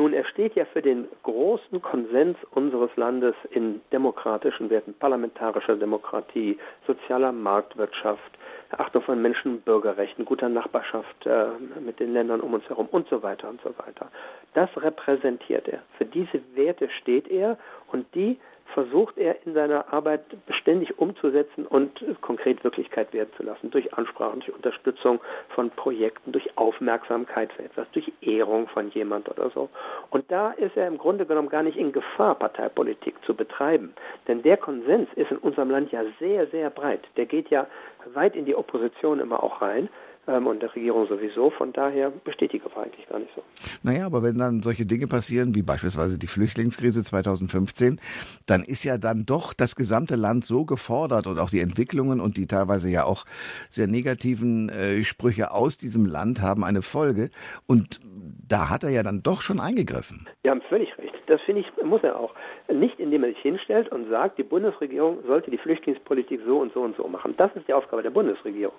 Nun, 0.00 0.14
er 0.14 0.24
steht 0.24 0.54
ja 0.54 0.64
für 0.64 0.80
den 0.80 1.08
großen 1.24 1.82
Konsens 1.82 2.38
unseres 2.52 2.88
Landes 2.96 3.34
in 3.50 3.82
demokratischen 3.92 4.70
Werten, 4.70 4.94
parlamentarischer 4.94 5.76
Demokratie, 5.76 6.56
sozialer 6.86 7.32
Marktwirtschaft, 7.32 8.38
Achtung 8.78 9.02
von 9.02 9.20
Menschen- 9.20 9.52
und 9.52 9.64
Bürgerrechten, 9.64 10.24
guter 10.24 10.48
Nachbarschaft 10.48 11.26
äh, 11.26 11.46
mit 11.80 11.98
den 11.98 12.12
Ländern 12.12 12.40
um 12.40 12.54
uns 12.54 12.68
herum 12.68 12.88
und 12.90 13.08
so 13.08 13.22
weiter 13.22 13.48
und 13.48 13.60
so 13.62 13.70
weiter. 13.78 14.10
Das 14.54 14.70
repräsentiert 14.76 15.68
er. 15.68 15.80
Für 15.98 16.04
diese 16.04 16.40
Werte 16.54 16.88
steht 16.90 17.28
er 17.28 17.58
und 17.90 18.06
die 18.14 18.38
versucht 18.74 19.18
er 19.18 19.36
in 19.46 19.54
seiner 19.54 19.92
Arbeit 19.92 20.22
beständig 20.46 20.98
umzusetzen 20.98 21.66
und 21.66 22.04
konkret 22.20 22.62
Wirklichkeit 22.64 23.12
werden 23.12 23.30
zu 23.36 23.42
lassen. 23.42 23.70
Durch 23.70 23.94
Ansprachen, 23.94 24.40
durch 24.40 24.54
Unterstützung 24.54 25.20
von 25.50 25.70
Projekten, 25.70 26.32
durch 26.32 26.56
Aufmerksamkeit 26.56 27.52
für 27.52 27.64
etwas, 27.64 27.86
durch 27.92 28.12
Ehrung 28.20 28.68
von 28.68 28.90
jemand 28.90 29.28
oder 29.28 29.50
so. 29.50 29.68
Und 30.10 30.30
da 30.30 30.52
ist 30.52 30.76
er 30.76 30.86
im 30.86 30.98
Grunde 30.98 31.26
genommen 31.26 31.48
gar 31.48 31.62
nicht 31.62 31.76
in 31.76 31.92
Gefahr, 31.92 32.34
Parteipolitik 32.34 33.14
zu 33.24 33.34
betreiben. 33.34 33.94
Denn 34.28 34.42
der 34.42 34.56
Konsens 34.56 35.08
ist 35.16 35.30
in 35.30 35.38
unserem 35.38 35.70
Land 35.70 35.92
ja 35.92 36.02
sehr, 36.18 36.46
sehr 36.48 36.70
breit. 36.70 37.02
Der 37.16 37.26
geht 37.26 37.50
ja 37.50 37.66
weit 38.14 38.36
in 38.36 38.44
die 38.44 38.54
Opposition 38.54 39.20
immer 39.20 39.42
auch 39.42 39.62
rein 39.62 39.88
ähm, 40.30 40.46
und 40.46 40.62
der 40.62 40.74
Regierung 40.74 41.06
sowieso. 41.08 41.50
Von 41.50 41.72
daher 41.72 42.10
besteht 42.10 42.52
die 42.52 42.58
Gefahr 42.58 42.84
eigentlich 42.84 43.08
gar 43.08 43.18
nicht 43.18 43.32
so. 43.34 43.42
Naja, 43.82 44.06
aber 44.06 44.22
wenn 44.22 44.38
dann 44.38 44.62
solche 44.62 44.86
Dinge 44.86 45.06
passieren, 45.06 45.54
wie 45.54 45.62
beispielsweise 45.62 46.18
die 46.18 46.26
Flüchtlingskrise 46.26 47.02
2015, 47.02 48.00
dann 48.46 48.62
ist 48.62 48.84
ja 48.84 48.98
dann 48.98 49.24
doch 49.26 49.52
das 49.52 49.76
gesamte 49.76 50.16
Land 50.16 50.44
so 50.44 50.64
gefordert 50.64 51.26
und 51.26 51.38
auch 51.38 51.50
die 51.50 51.60
Entwicklungen 51.60 52.20
und 52.20 52.36
die 52.36 52.46
teilweise 52.46 52.90
ja 52.90 53.04
auch 53.04 53.24
sehr 53.68 53.86
negativen 53.86 54.68
äh, 54.68 55.02
Sprüche 55.02 55.50
aus 55.50 55.76
diesem 55.76 56.06
Land 56.06 56.40
haben 56.40 56.64
eine 56.64 56.82
Folge. 56.82 57.30
Und 57.66 58.00
da 58.48 58.68
hat 58.70 58.82
er 58.82 58.90
ja 58.90 59.02
dann 59.02 59.22
doch 59.22 59.40
schon 59.40 59.60
eingegriffen. 59.60 60.28
Sie 60.42 60.50
haben 60.50 60.62
völlig 60.62 60.96
recht. 60.98 61.14
Das 61.26 61.40
finde 61.42 61.62
ich, 61.62 61.84
muss 61.84 62.02
er 62.02 62.18
auch. 62.18 62.34
Nicht 62.72 62.98
indem 62.98 63.22
er 63.22 63.30
sich 63.30 63.38
hinstellt 63.38 63.90
und 63.92 64.08
sagt, 64.08 64.38
die 64.38 64.42
Bundesregierung 64.42 65.18
sollte 65.26 65.50
die 65.50 65.58
Flüchtlingspolitik 65.58 66.40
so 66.44 66.58
und 66.58 66.72
so 66.72 66.80
und 66.80 66.96
so 66.96 67.06
machen. 67.06 67.34
Das 67.36 67.54
ist 67.54 67.68
die 67.68 67.72
Aufgabe 67.72 68.02
der 68.02 68.10
Bundesregierung. 68.10 68.74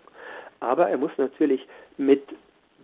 Aber 0.62 0.90
er 0.90 0.98
muss 0.98 1.12
natürlich 1.18 1.68
mit 1.98 2.24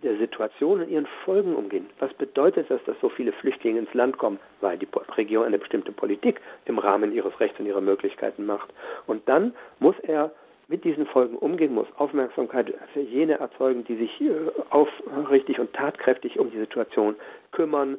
der 0.02 0.16
Situation 0.18 0.80
und 0.80 0.90
ihren 0.90 1.08
Folgen 1.24 1.56
umgehen. 1.56 1.86
Was 1.98 2.12
bedeutet 2.14 2.70
das, 2.70 2.80
dass 2.84 2.96
so 3.00 3.08
viele 3.08 3.32
Flüchtlinge 3.32 3.80
ins 3.80 3.94
Land 3.94 4.18
kommen, 4.18 4.38
weil 4.60 4.78
die 4.78 4.86
Regierung 5.16 5.46
eine 5.46 5.58
bestimmte 5.58 5.92
Politik 5.92 6.40
im 6.66 6.78
Rahmen 6.78 7.12
ihres 7.12 7.38
Rechts 7.40 7.58
und 7.58 7.66
ihrer 7.66 7.80
Möglichkeiten 7.80 8.46
macht? 8.46 8.68
Und 9.06 9.28
dann 9.28 9.54
muss 9.80 9.98
er 10.02 10.30
mit 10.68 10.84
diesen 10.84 11.06
Folgen 11.06 11.36
umgehen, 11.36 11.74
muss 11.74 11.86
Aufmerksamkeit 11.96 12.74
für 12.92 13.00
jene 13.00 13.38
erzeugen, 13.38 13.84
die 13.84 13.96
sich 13.96 14.20
äh, 14.20 14.34
aufrichtig 14.70 15.58
und 15.58 15.72
tatkräftig 15.72 16.38
um 16.38 16.50
die 16.50 16.58
Situation 16.58 17.16
kümmern, 17.52 17.98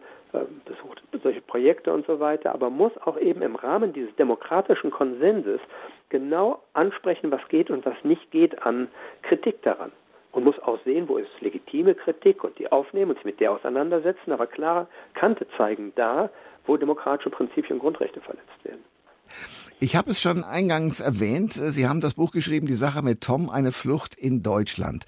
besucht 0.66 1.02
solche 1.24 1.42
Projekte 1.42 1.94
und 1.94 2.06
so 2.06 2.20
weiter, 2.20 2.54
aber 2.54 2.70
muss 2.70 2.92
auch 3.04 3.18
eben 3.18 3.42
im 3.42 3.56
Rahmen 3.56 3.94
dieses 3.94 4.16
demokratischen 4.16 4.92
Konsenses 4.92 5.60
genau 6.10 6.62
ansprechen, 6.74 7.32
was 7.32 7.42
geht 7.50 7.70
und 7.70 7.86
was 7.86 7.96
nicht 8.04 8.32
geht 8.32 8.64
an 8.66 8.88
Kritik 9.24 9.62
daran. 9.64 9.92
Und 10.32 10.44
muss 10.44 10.60
auch 10.60 10.78
sehen, 10.86 11.10
wo 11.10 11.18
ist 11.18 11.30
legitime 11.42 11.96
Kritik 11.96 12.44
und 12.44 12.58
die 12.60 12.72
aufnehmen 12.72 13.12
und 13.12 13.18
sich 13.18 13.26
mit 13.26 13.40
der 13.40 13.52
auseinandersetzen, 13.52 14.32
aber 14.32 14.46
klare 14.46 14.88
Kante 15.16 15.48
zeigen 15.58 15.92
da, 15.96 16.30
wo 16.68 16.78
demokratische 16.78 17.32
Prinzipien 17.32 17.74
und 17.74 17.80
Grundrechte 17.80 18.22
verletzt 18.22 18.64
werden. 18.64 18.86
Ich 19.82 19.96
habe 19.96 20.12
es 20.12 20.22
schon 20.22 20.44
eingangs 20.44 21.00
erwähnt. 21.00 21.54
Sie 21.54 21.88
haben 21.88 22.02
das 22.02 22.16
Buch 22.16 22.32
geschrieben, 22.32 22.68
die 22.68 22.76
Sache 22.76 23.02
mit 23.02 23.22
Tom, 23.22 23.50
eine 23.50 23.72
Flucht 23.72 24.14
in 24.14 24.44
Deutschland. 24.44 25.06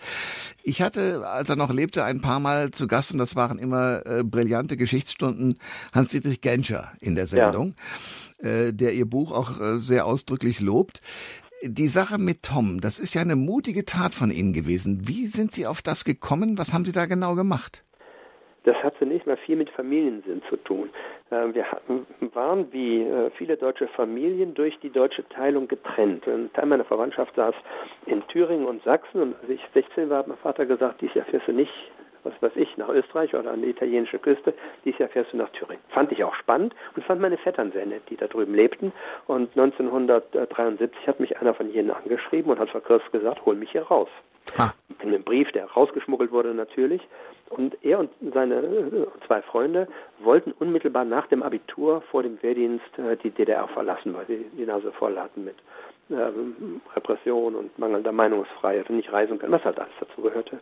Ich 0.63 0.81
hatte, 0.81 1.27
als 1.27 1.49
er 1.49 1.57
noch 1.57 1.73
lebte, 1.73 2.05
ein 2.05 2.21
paar 2.21 2.39
Mal 2.39 2.71
zu 2.71 2.87
Gast 2.87 3.11
und 3.11 3.17
das 3.17 3.35
waren 3.35 3.59
immer 3.59 4.05
äh, 4.05 4.23
brillante 4.23 4.77
Geschichtsstunden 4.77 5.59
Hans-Dietrich 5.91 6.39
Genscher 6.39 6.93
in 7.01 7.15
der 7.15 7.27
Sendung, 7.27 7.75
ja. 8.41 8.49
äh, 8.49 8.73
der 8.73 8.93
ihr 8.93 9.05
Buch 9.05 9.33
auch 9.33 9.59
äh, 9.59 9.77
sehr 9.77 10.05
ausdrücklich 10.05 10.61
lobt. 10.61 11.01
Die 11.63 11.89
Sache 11.89 12.17
mit 12.17 12.43
Tom, 12.43 12.79
das 12.79 12.97
ist 12.97 13.13
ja 13.13 13.21
eine 13.21 13.35
mutige 13.35 13.83
Tat 13.83 14.13
von 14.13 14.31
Ihnen 14.31 14.53
gewesen. 14.53 15.05
Wie 15.05 15.27
sind 15.27 15.51
Sie 15.51 15.67
auf 15.67 15.81
das 15.81 16.05
gekommen? 16.05 16.57
Was 16.57 16.71
haben 16.71 16.85
Sie 16.85 16.93
da 16.93 17.07
genau 17.07 17.35
gemacht? 17.35 17.83
Das 18.63 18.77
hat 18.83 18.95
zunächst 18.99 19.25
mal 19.25 19.37
viel 19.37 19.55
mit 19.55 19.69
Familiensinn 19.71 20.43
zu 20.49 20.57
tun. 20.57 20.89
Äh, 21.31 21.53
wir 21.53 21.65
waren 22.33 22.71
wie 22.71 23.01
äh, 23.01 23.31
viele 23.31 23.57
deutsche 23.57 23.87
Familien 23.87 24.53
durch 24.53 24.79
die 24.79 24.91
deutsche 24.91 25.27
Teilung 25.29 25.67
getrennt. 25.67 26.27
Ein 26.27 26.51
Teil 26.53 26.67
meiner 26.67 26.85
Verwandtschaft 26.85 27.35
saß 27.35 27.55
in 28.05 28.25
Thüringen 28.27 28.65
und 28.65 28.83
Sachsen 28.83 29.21
und 29.21 29.35
als 29.41 29.49
ich 29.49 29.61
16 29.73 30.09
war, 30.09 30.19
hat 30.19 30.27
mein 30.27 30.37
Vater 30.37 30.65
gesagt, 30.65 31.01
dieses 31.01 31.15
Jahr 31.15 31.25
fährst 31.25 31.47
du 31.47 31.53
nicht, 31.53 31.73
was 32.23 32.33
weiß 32.39 32.51
ich, 32.55 32.77
nach 32.77 32.89
Österreich 32.89 33.33
oder 33.33 33.51
an 33.51 33.63
die 33.63 33.69
italienische 33.69 34.19
Küste, 34.19 34.53
dieses 34.85 34.99
Jahr 34.99 35.09
fährst 35.09 35.33
du 35.33 35.37
nach 35.37 35.49
Thüringen. 35.49 35.81
Fand 35.89 36.11
ich 36.11 36.23
auch 36.23 36.35
spannend 36.35 36.75
und 36.95 37.03
fand 37.03 37.19
meine 37.19 37.37
Vettern 37.37 37.71
sehr 37.71 37.87
nett, 37.87 38.03
die 38.09 38.17
da 38.17 38.27
drüben 38.27 38.53
lebten. 38.53 38.91
Und 39.25 39.57
1973 39.57 41.07
hat 41.07 41.19
mich 41.19 41.39
einer 41.39 41.55
von 41.55 41.71
jenen 41.71 41.89
angeschrieben 41.89 42.51
und 42.51 42.59
hat 42.59 42.69
verkürzt 42.69 43.11
gesagt, 43.11 43.43
hol 43.43 43.55
mich 43.55 43.71
hier 43.71 43.83
raus. 43.83 44.09
Ah. 44.57 44.71
In 45.01 45.09
einem 45.09 45.23
Brief, 45.23 45.51
der 45.51 45.65
rausgeschmuggelt 45.65 46.31
wurde 46.31 46.53
natürlich. 46.53 47.01
Und 47.49 47.77
er 47.83 47.99
und 47.99 48.11
seine 48.33 48.55
äh, 48.55 49.07
zwei 49.27 49.41
Freunde 49.41 49.87
wollten 50.19 50.53
unmittelbar 50.53 51.03
nach 51.03 51.27
dem 51.27 51.43
Abitur 51.43 52.01
vor 52.09 52.23
dem 52.23 52.41
Wehrdienst 52.41 52.97
äh, 52.97 53.17
die 53.17 53.31
DDR 53.31 53.67
verlassen, 53.67 54.13
weil 54.13 54.25
sie 54.27 54.45
die 54.57 54.65
Nase 54.65 54.91
voll 54.93 55.17
hatten 55.17 55.43
mit 55.43 55.55
ähm, 56.09 56.81
Repression 56.95 57.55
und 57.55 57.77
mangelnder 57.77 58.11
Meinungsfreiheit 58.11 58.89
und 58.89 58.97
nicht 58.97 59.11
reisen 59.11 59.37
können, 59.37 59.51
was 59.51 59.65
halt 59.65 59.79
alles 59.79 59.93
dazu 59.99 60.21
gehörte. 60.21 60.59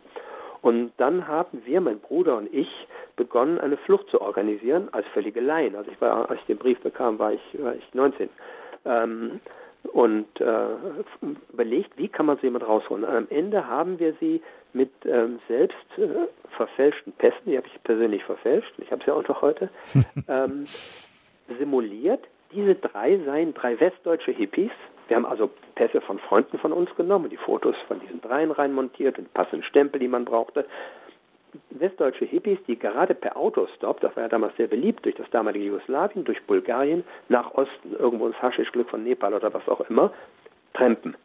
Und 0.62 0.92
dann 0.98 1.26
haben 1.26 1.62
wir, 1.64 1.80
mein 1.80 2.00
Bruder 2.00 2.36
und 2.36 2.52
ich, 2.52 2.68
begonnen, 3.16 3.58
eine 3.58 3.76
Flucht 3.78 4.10
zu 4.10 4.20
organisieren 4.20 4.88
als 4.92 5.06
völlige 5.08 5.40
Laien. 5.40 5.74
Also 5.74 5.90
ich 5.90 6.00
war, 6.00 6.28
als 6.28 6.40
ich 6.40 6.46
den 6.46 6.58
Brief 6.58 6.80
bekam, 6.80 7.18
war 7.18 7.32
ich, 7.32 7.40
war 7.58 7.74
ich 7.74 7.94
19. 7.94 8.28
Ähm, 8.84 9.40
und 9.84 10.40
äh, 10.40 10.66
überlegt, 11.52 11.96
wie 11.96 12.08
kann 12.08 12.26
man 12.26 12.36
so 12.36 12.42
jemand 12.42 12.66
rausholen. 12.66 13.04
Und 13.04 13.14
am 13.14 13.26
Ende 13.30 13.66
haben 13.66 13.98
wir 13.98 14.14
sie 14.20 14.42
mit 14.72 14.90
ähm, 15.04 15.40
selbst 15.48 15.76
äh, 15.98 16.28
verfälschten 16.56 17.12
Pässen, 17.12 17.40
die 17.46 17.56
habe 17.56 17.66
ich 17.66 17.82
persönlich 17.82 18.24
verfälscht, 18.24 18.72
ich 18.78 18.90
habe 18.92 19.02
sie 19.04 19.10
auch 19.10 19.26
noch 19.26 19.42
heute, 19.42 19.70
ähm, 20.28 20.66
simuliert. 21.58 22.24
Diese 22.52 22.74
drei 22.74 23.18
seien 23.24 23.54
drei 23.54 23.78
westdeutsche 23.78 24.32
Hippies. 24.32 24.72
Wir 25.08 25.16
haben 25.16 25.26
also 25.26 25.50
Pässe 25.74 26.00
von 26.00 26.18
Freunden 26.18 26.58
von 26.58 26.72
uns 26.72 26.94
genommen, 26.96 27.30
die 27.30 27.36
Fotos 27.36 27.76
von 27.88 28.00
diesen 28.00 28.20
dreien 28.20 28.50
reinmontiert 28.50 29.18
und 29.18 29.32
passenden 29.34 29.64
Stempel, 29.64 29.98
die 29.98 30.08
man 30.08 30.24
brauchte 30.24 30.66
westdeutsche 31.70 32.24
Hippies, 32.24 32.58
die 32.66 32.78
gerade 32.78 33.14
per 33.14 33.36
Autostop, 33.36 34.00
das 34.00 34.14
war 34.16 34.24
ja 34.24 34.28
damals 34.28 34.56
sehr 34.56 34.66
beliebt 34.66 35.04
durch 35.04 35.14
das 35.14 35.28
damalige 35.30 35.66
Jugoslawien, 35.66 36.24
durch 36.24 36.42
Bulgarien 36.44 37.04
nach 37.28 37.54
Osten, 37.54 37.94
irgendwo 37.98 38.26
ins 38.26 38.40
Haschischglück 38.40 38.88
von 38.88 39.04
Nepal 39.04 39.34
oder 39.34 39.52
was 39.52 39.68
auch 39.68 39.80
immer, 39.88 40.12
trampen. 40.74 41.16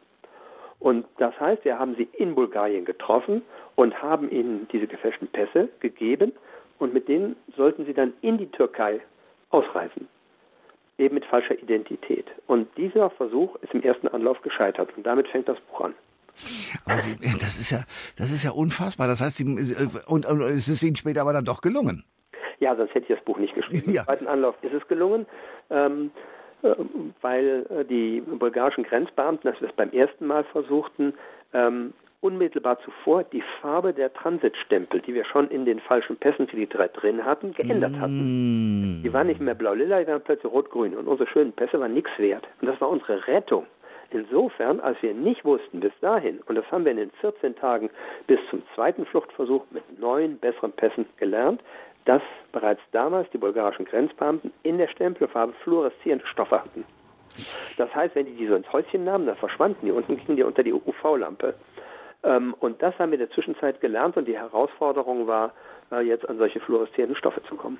Und 0.78 1.06
das 1.18 1.38
heißt, 1.40 1.64
wir 1.64 1.78
haben 1.78 1.94
sie 1.96 2.08
in 2.12 2.34
Bulgarien 2.34 2.84
getroffen 2.84 3.42
und 3.74 4.02
haben 4.02 4.30
ihnen 4.30 4.68
diese 4.72 4.86
gefälschten 4.86 5.28
Pässe 5.28 5.68
gegeben 5.80 6.32
und 6.78 6.92
mit 6.92 7.08
denen 7.08 7.36
sollten 7.56 7.86
sie 7.86 7.94
dann 7.94 8.12
in 8.20 8.38
die 8.38 8.50
Türkei 8.50 9.00
ausreisen. 9.50 10.08
Eben 10.98 11.14
mit 11.14 11.24
falscher 11.26 11.58
Identität. 11.58 12.26
Und 12.46 12.68
dieser 12.76 13.10
Versuch 13.10 13.56
ist 13.56 13.74
im 13.74 13.82
ersten 13.82 14.08
Anlauf 14.08 14.40
gescheitert 14.42 14.90
und 14.96 15.04
damit 15.04 15.28
fängt 15.28 15.48
das 15.48 15.60
Buch 15.60 15.82
an. 15.82 15.94
Aber 16.84 17.00
Sie, 17.00 17.16
das 17.40 17.58
ist 17.58 17.70
ja, 17.70 17.84
das 18.16 18.30
ist 18.30 18.44
ja 18.44 18.50
unfassbar. 18.50 19.08
Das 19.08 19.20
heißt, 19.20 19.36
Sie, 19.36 19.44
und, 20.06 20.26
und 20.26 20.40
es 20.42 20.68
ist 20.68 20.82
Ihnen 20.82 20.96
später 20.96 21.22
aber 21.22 21.32
dann 21.32 21.44
doch 21.44 21.60
gelungen. 21.60 22.04
Ja, 22.58 22.74
sonst 22.74 22.94
hätte 22.94 23.12
ich 23.12 23.16
das 23.16 23.24
Buch 23.24 23.38
nicht 23.38 23.54
geschrieben. 23.54 23.92
Ja. 23.92 24.02
Im 24.02 24.06
zweiten 24.06 24.26
Anlauf 24.26 24.54
ist 24.62 24.72
es 24.72 24.86
gelungen, 24.88 25.26
ähm, 25.70 26.10
äh, 26.62 26.74
weil 27.20 27.66
äh, 27.70 27.84
die 27.84 28.20
bulgarischen 28.20 28.84
Grenzbeamten, 28.84 29.50
als 29.50 29.60
wir 29.60 29.68
das 29.68 29.76
beim 29.76 29.90
ersten 29.90 30.26
Mal 30.26 30.44
versuchten, 30.44 31.14
ähm, 31.52 31.92
unmittelbar 32.20 32.78
zuvor 32.80 33.24
die 33.24 33.42
Farbe 33.60 33.92
der 33.92 34.12
Transitstempel, 34.12 35.00
die 35.00 35.14
wir 35.14 35.24
schon 35.24 35.48
in 35.48 35.64
den 35.64 35.80
falschen 35.80 36.16
Pässen 36.16 36.48
für 36.48 36.56
die 36.56 36.68
drei 36.68 36.88
drin 36.88 37.24
hatten, 37.24 37.52
geändert 37.52 37.92
mm. 37.92 38.00
hatten. 38.00 39.00
Die 39.04 39.12
waren 39.12 39.26
nicht 39.26 39.40
mehr 39.40 39.54
blau-lila, 39.54 40.00
die 40.00 40.06
waren 40.06 40.22
plötzlich 40.22 40.50
rot-grün 40.50 40.96
und 40.96 41.06
unsere 41.06 41.28
schönen 41.28 41.52
Pässe 41.52 41.78
waren 41.78 41.94
nichts 41.94 42.10
wert. 42.18 42.48
Und 42.60 42.68
das 42.68 42.80
war 42.80 42.88
unsere 42.88 43.26
Rettung. 43.28 43.66
Insofern, 44.10 44.80
als 44.80 45.00
wir 45.02 45.14
nicht 45.14 45.44
wussten 45.44 45.80
bis 45.80 45.92
dahin, 46.00 46.40
und 46.46 46.54
das 46.54 46.70
haben 46.70 46.84
wir 46.84 46.92
in 46.92 46.98
den 46.98 47.10
14 47.20 47.56
Tagen 47.56 47.90
bis 48.26 48.38
zum 48.50 48.62
zweiten 48.74 49.04
Fluchtversuch 49.06 49.64
mit 49.70 49.98
neun 49.98 50.38
besseren 50.38 50.72
Pässen 50.72 51.06
gelernt, 51.18 51.60
dass 52.04 52.22
bereits 52.52 52.80
damals 52.92 53.28
die 53.30 53.38
bulgarischen 53.38 53.84
Grenzbeamten 53.84 54.52
in 54.62 54.78
der 54.78 54.88
Stempelfarbe 54.88 55.52
fluoreszierende 55.64 56.26
Stoffe 56.26 56.60
hatten. 56.62 56.84
Das 57.76 57.94
heißt, 57.94 58.14
wenn 58.14 58.26
die 58.26 58.36
die 58.36 58.46
so 58.46 58.54
ins 58.54 58.72
Häuschen 58.72 59.04
nahmen, 59.04 59.26
dann 59.26 59.36
verschwanden 59.36 59.84
die 59.84 59.92
unten, 59.92 60.16
gingen 60.16 60.36
die 60.36 60.42
unter 60.42 60.62
die 60.62 60.72
UV-Lampe. 60.72 61.54
Ähm, 62.22 62.54
und 62.60 62.80
das 62.80 62.98
haben 62.98 63.10
wir 63.10 63.18
in 63.18 63.26
der 63.26 63.30
Zwischenzeit 63.30 63.80
gelernt 63.80 64.16
und 64.16 64.26
die 64.26 64.38
Herausforderung 64.38 65.26
war, 65.26 65.52
äh, 65.92 66.00
jetzt 66.00 66.28
an 66.28 66.38
solche 66.38 66.60
fluoreszierenden 66.60 67.16
Stoffe 67.16 67.42
zu 67.48 67.56
kommen. 67.56 67.78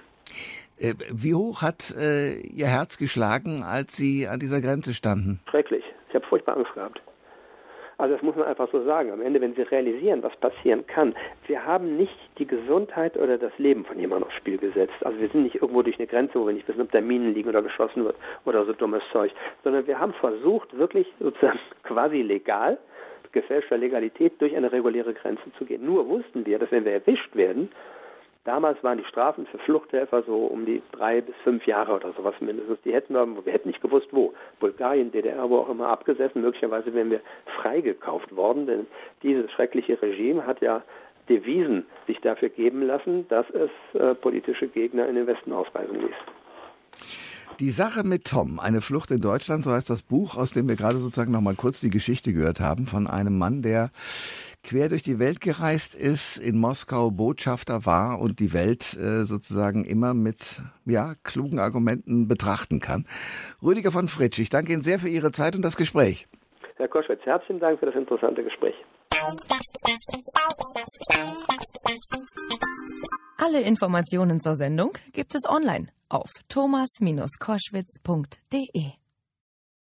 Äh, 0.79 0.95
wie 1.11 1.35
hoch 1.35 1.62
hat 1.62 1.95
äh, 1.97 2.35
Ihr 2.39 2.67
Herz 2.67 2.99
geschlagen, 2.99 3.62
als 3.62 3.97
Sie 3.97 4.29
an 4.29 4.39
dieser 4.39 4.61
Grenze 4.61 4.93
standen? 4.93 5.41
Schrecklich. 5.49 5.85
Ich 6.16 6.22
habe 6.22 6.31
furchtbar 6.31 6.57
Angst 6.57 6.72
gehabt. 6.72 7.02
Also 7.98 8.14
das 8.14 8.22
muss 8.22 8.37
man 8.37 8.46
einfach 8.46 8.70
so 8.72 8.83
sagen. 8.85 9.12
Am 9.12 9.20
Ende, 9.20 9.38
wenn 9.38 9.55
Sie 9.55 9.61
realisieren, 9.61 10.22
was 10.22 10.35
passieren 10.37 10.87
kann, 10.87 11.14
wir 11.46 11.66
haben 11.66 11.98
nicht 11.98 12.16
die 12.38 12.46
Gesundheit 12.46 13.18
oder 13.18 13.37
das 13.37 13.52
Leben 13.59 13.85
von 13.85 13.98
jemandem 13.98 14.29
aufs 14.29 14.37
Spiel 14.37 14.57
gesetzt. 14.57 14.94
Also 15.02 15.20
wir 15.20 15.29
sind 15.29 15.42
nicht 15.42 15.57
irgendwo 15.57 15.83
durch 15.83 15.98
eine 15.98 16.07
Grenze, 16.07 16.40
wo 16.40 16.46
wir 16.46 16.55
nicht 16.55 16.66
wissen, 16.68 16.81
ob 16.81 16.90
da 16.90 17.02
Minen 17.02 17.35
liegen 17.35 17.50
oder 17.50 17.61
geschossen 17.61 18.07
wird 18.07 18.16
oder 18.46 18.64
so 18.64 18.72
dummes 18.72 19.02
Zeug, 19.12 19.31
sondern 19.62 19.87
wir 19.87 19.98
haben 19.98 20.14
versucht, 20.14 20.74
wirklich 20.79 21.07
sozusagen 21.20 21.59
quasi 21.83 22.22
legal, 22.22 22.79
gefälschter 23.33 23.76
Legalität 23.76 24.40
durch 24.40 24.57
eine 24.57 24.72
reguläre 24.72 25.12
Grenze 25.12 25.52
zu 25.59 25.66
gehen. 25.66 25.85
Nur 25.85 26.09
wussten 26.09 26.46
wir, 26.46 26.59
dass 26.59 26.72
wenn 26.72 26.87
wir 26.87 26.92
erwischt 26.92 27.37
werden, 27.37 27.70
Damals 28.47 28.83
waren 28.85 28.99
die 28.99 29.05
Strafen 29.05 29.45
für 29.47 29.59
Fluchthelfer 29.59 30.23
so 30.23 30.47
um 30.47 30.67
die 30.67 30.81
drei 30.93 31.21
bis 31.21 31.35
fünf 31.43 31.67
Jahre 31.67 31.95
oder 31.95 32.13
sowas 32.13 32.37
mindestens. 32.39 32.79
Die 32.85 32.95
hätten 32.95 33.15
wir, 33.15 33.45
wir 33.45 33.53
hätten 33.53 33.69
nicht 33.69 33.83
gewusst, 33.83 34.07
wo. 34.13 34.35
Bulgarien, 34.61 35.11
DDR, 35.11 35.51
wo 35.51 35.59
auch 35.59 35.69
immer 35.69 35.88
abgesessen. 35.88 36.42
Möglicherweise 36.42 36.94
wären 36.94 37.11
wir 37.11 37.21
freigekauft 37.61 38.35
worden, 38.37 38.67
denn 38.67 38.87
dieses 39.25 39.51
schreckliche 39.51 40.01
Regime 40.01 40.47
hat 40.47 40.61
ja 40.61 40.83
Devisen 41.29 41.87
sich 42.07 42.21
dafür 42.21 42.49
geben 42.49 42.83
lassen, 42.83 43.27
dass 43.29 43.47
es 43.51 44.01
äh, 44.01 44.15
politische 44.15 44.69
Gegner 44.69 45.09
in 45.09 45.17
den 45.17 45.27
Westen 45.27 45.53
ausreisen 45.53 46.01
ließ. 46.01 46.15
Die 47.59 47.71
Sache 47.71 48.05
mit 48.05 48.27
Tom, 48.27 48.61
eine 48.61 48.81
Flucht 48.81 49.11
in 49.11 49.21
Deutschland, 49.23 49.65
so 49.65 49.73
heißt 49.73 49.88
das 49.88 50.03
Buch, 50.03 50.37
aus 50.37 50.53
dem 50.53 50.69
wir 50.69 50.77
gerade 50.77 50.99
sozusagen 50.99 51.33
noch 51.33 51.40
mal 51.40 51.55
kurz 51.55 51.81
die 51.81 51.90
Geschichte 51.90 52.33
gehört 52.33 52.61
haben 52.61 52.87
von 52.87 53.07
einem 53.07 53.38
Mann, 53.38 53.63
der 53.63 53.90
quer 54.67 54.88
durch 54.88 55.02
die 55.02 55.21
Welt 55.21 55.40
gereist 55.40 55.94
ist, 55.94 56.38
in 56.38 56.58
Moskau 56.58 57.12
Botschafter 57.12 57.87
war 57.87 58.21
und 58.21 58.40
die 58.40 58.52
Welt 58.52 58.94
äh, 58.94 59.25
sozusagen 59.25 59.85
immer 59.85 60.12
mit 60.12 60.60
ja, 60.85 61.14
klugen 61.23 61.60
Argumenten 61.60 62.27
betrachten 62.27 62.81
kann. 62.81 63.06
Rüdiger 63.62 63.92
von 63.92 64.08
Fritsch, 64.08 64.40
ich 64.40 64.50
danke 64.50 64.73
Ihnen 64.73 64.83
sehr 64.83 64.98
für 64.98 65.08
Ihre 65.08 65.31
Zeit 65.31 65.54
und 65.54 65.62
das 65.62 65.77
Gespräch. 65.77 66.27
Herr 66.77 66.88
Koschwitz, 66.88 67.21
herzlichen 67.25 67.60
Dank 67.60 67.79
für 67.79 67.87
das 67.87 67.94
interessante 67.94 68.42
Gespräch. 68.42 68.75
Alle 73.38 73.60
Informationen 73.62 74.40
zur 74.40 74.56
Sendung 74.56 74.90
gibt 75.12 75.37
es 75.37 75.48
online 75.48 75.87
auf 76.08 76.33
thomas-koschwitz.de. 76.48 79.06